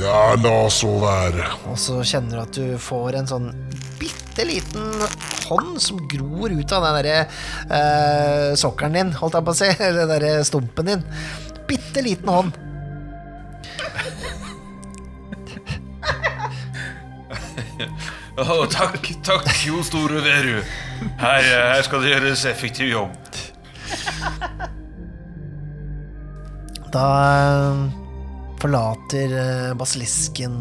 Ja, 0.00 0.20
la 0.40 0.56
så 0.72 0.92
være. 1.02 1.48
Og 1.70 1.78
så 1.80 2.00
kjenner 2.02 2.36
du 2.36 2.42
at 2.44 2.58
du 2.58 2.78
får 2.82 3.20
en 3.20 3.30
sånn 3.30 3.50
bitte 4.00 4.46
liten 4.48 5.06
hånd 5.46 5.78
som 5.82 6.00
gror 6.10 6.50
ut 6.50 6.72
av 6.74 6.82
den 6.82 6.96
derre 6.98 7.18
uh, 7.70 8.56
sokkelen 8.58 8.96
din, 8.98 9.12
holdt 9.20 9.36
jeg 9.38 9.46
på 9.46 9.54
å 9.54 9.58
si. 9.60 9.70
Eller 9.78 10.00
den 10.02 10.12
derre 10.16 10.46
stumpen 10.48 10.90
din. 10.90 11.04
Bitte 11.68 12.02
liten 12.04 12.32
hånd. 12.32 12.63
Å, 18.35 18.64
takk, 18.66 19.12
takk, 19.22 19.47
jo 19.62 19.78
store 19.87 20.18
Veru. 20.24 20.57
Her, 21.20 21.45
her 21.47 21.82
skal 21.87 22.03
det 22.03 22.11
gjøres 22.11 22.43
effektiv 22.51 22.89
jobb. 22.91 23.14
Da 26.95 27.05
eh, 27.30 27.85
forlater 28.59 29.35
eh, 29.39 29.70
basilisken 29.78 30.57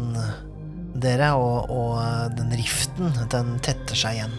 dere, 1.02 1.32
og, 1.34 1.70
og 1.74 1.98
eh, 1.98 2.28
den 2.38 2.54
riften, 2.54 3.10
den 3.32 3.56
tetter 3.64 3.98
seg 3.98 4.20
igjen. 4.20 4.36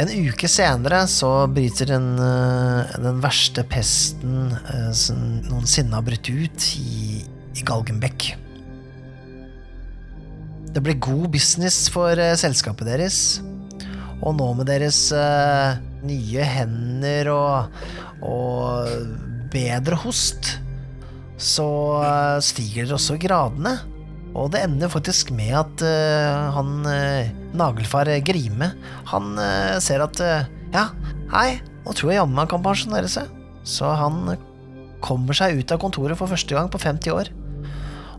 En 0.00 0.08
uke 0.08 0.48
senere 0.48 1.02
så 1.04 1.34
bryter 1.52 1.92
den, 1.92 2.14
eh, 2.16 2.96
den 2.96 3.20
verste 3.20 3.64
pesten 3.68 4.54
eh, 4.56 4.88
som 4.96 5.20
noensinne 5.50 6.00
har 6.00 6.08
brutt 6.08 6.32
ut 6.32 6.70
i, 6.80 7.20
i 7.60 7.66
Galgenbekk. 7.68 8.32
Det 10.72 10.80
ble 10.80 10.94
god 11.04 11.28
business 11.34 11.84
for 11.92 12.16
eh, 12.16 12.34
selskapet 12.40 12.88
deres. 12.88 13.42
Og 14.22 14.36
nå 14.38 14.46
med 14.56 14.68
deres 14.70 15.08
uh, 15.12 15.76
nye 16.06 16.44
hender 16.46 17.28
og, 17.32 17.80
og 18.24 18.92
bedre 19.52 19.98
host, 19.98 20.54
så 21.42 21.66
eh, 22.06 22.38
stiger 22.44 22.86
dere 22.86 22.96
også 22.96 23.18
gradene. 23.20 23.74
Og 24.32 24.52
det 24.54 24.62
ender 24.64 24.88
faktisk 24.88 25.34
med 25.36 25.52
at 25.58 25.84
uh, 25.84 26.54
han 26.56 26.86
uh, 26.86 27.32
nagelfar 27.58 28.08
Grime 28.24 28.70
Han 29.10 29.34
ser 29.84 30.06
at 30.06 30.22
Ja, 30.72 30.86
hei, 31.34 31.58
nå 31.84 31.92
tror 31.92 32.14
jeg 32.14 32.22
jammen 32.22 32.40
han 32.40 32.48
kan 32.48 32.64
pensjonere 32.64 33.10
seg. 33.12 33.28
Så 33.66 33.90
han 33.98 34.38
kommer 35.04 35.36
seg 35.36 35.58
ut 35.58 35.74
av 35.74 35.82
kontoret 35.82 36.16
for 36.16 36.30
første 36.30 36.56
gang 36.56 36.70
på 36.72 36.80
50 36.80 37.12
år. 37.12 37.34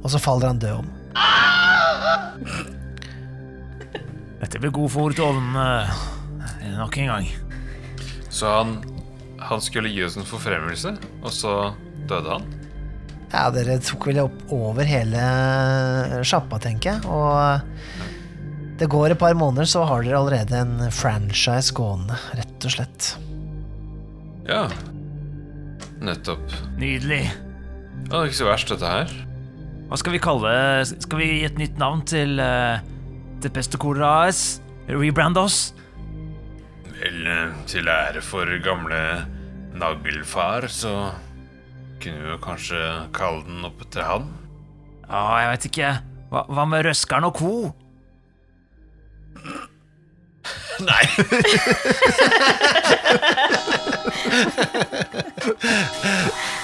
Og 0.03 0.11
så 0.11 0.21
faller 0.21 0.51
han 0.51 0.61
død 0.61 0.83
om. 0.83 0.93
Dette 4.43 4.59
blir 4.59 4.73
god 4.75 4.91
fôr 4.91 5.15
til 5.15 5.25
ovnene 5.27 5.67
nok 6.77 6.97
en 6.99 7.11
gang. 7.13 7.29
Så 8.33 8.49
han, 8.49 8.75
han 9.39 9.61
skulle 9.63 9.91
gi 9.93 10.03
oss 10.05 10.17
en 10.19 10.27
forfremmelse, 10.27 10.95
og 11.21 11.31
så 11.33 11.53
døde 12.09 12.37
han? 12.37 12.47
Ja, 13.33 13.47
dere 13.53 13.79
tok 13.81 14.07
vel 14.11 14.19
opp 14.27 14.51
over 14.53 14.85
hele 14.85 15.21
sjappa, 16.27 16.59
tenker 16.61 16.95
jeg. 16.95 17.05
Og 17.09 18.77
det 18.77 18.89
går 18.91 19.13
et 19.13 19.21
par 19.21 19.33
måneder, 19.37 19.69
så 19.69 19.85
har 19.89 20.05
dere 20.05 20.19
allerede 20.19 20.59
en 20.59 20.91
franchise 20.93 21.73
gående, 21.77 22.17
rett 22.37 22.67
og 22.67 22.75
slett. 22.75 23.13
Ja. 24.49 24.67
Nettopp. 26.03 26.45
Nydelig. 26.77 27.23
Ja, 27.29 28.09
det 28.11 28.19
er 28.19 28.29
ikke 28.29 28.41
så 28.43 28.49
verst, 28.49 28.73
dette 28.73 28.91
her. 28.91 29.13
Hva 29.93 29.99
skal 30.01 30.15
vi 30.15 30.19
kalle 30.25 30.49
Skal 30.89 31.19
vi 31.19 31.25
gi 31.29 31.43
et 31.45 31.59
nytt 31.61 31.75
navn 31.77 31.99
til 32.09 32.39
uh, 32.41 32.81
til 33.43 33.51
Pest 33.53 33.75
AS? 33.77 34.39
Rebrand 34.89 35.37
oss? 35.37 35.77
Vel, 36.97 37.27
eh, 37.27 37.53
til 37.69 37.85
ære 37.87 38.21
for 38.25 38.49
gamle 38.63 39.27
Naglfar, 39.77 40.65
så 40.67 41.13
kunne 42.01 42.21
vi 42.23 42.29
jo 42.31 42.37
kanskje 42.41 42.79
kalle 43.13 43.45
den 43.45 43.65
opp 43.67 43.81
etter 43.85 44.01
han. 44.07 44.33
Ja, 45.05 45.37
jeg 45.43 45.49
vet 45.51 45.65
ikke. 45.69 45.89
Hva, 46.31 46.41
hva 46.49 46.65
med 46.71 46.85
Røskeren 46.87 47.29
og 47.29 47.35
co.? 47.37 47.73
Nei! 50.89 51.05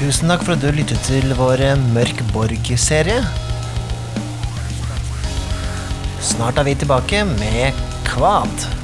Tusen 0.00 0.30
takk 0.32 0.46
for 0.46 0.56
at 0.56 0.62
du 0.64 0.70
lyttet 0.72 0.96
til 1.04 1.34
vår 1.36 1.60
Mørk 1.92 2.22
Borg-serie. 2.32 3.18
Snart 6.24 6.56
er 6.56 6.64
vi 6.70 6.72
tilbake 6.80 7.20
med 7.34 7.76
Kvad. 8.08 8.79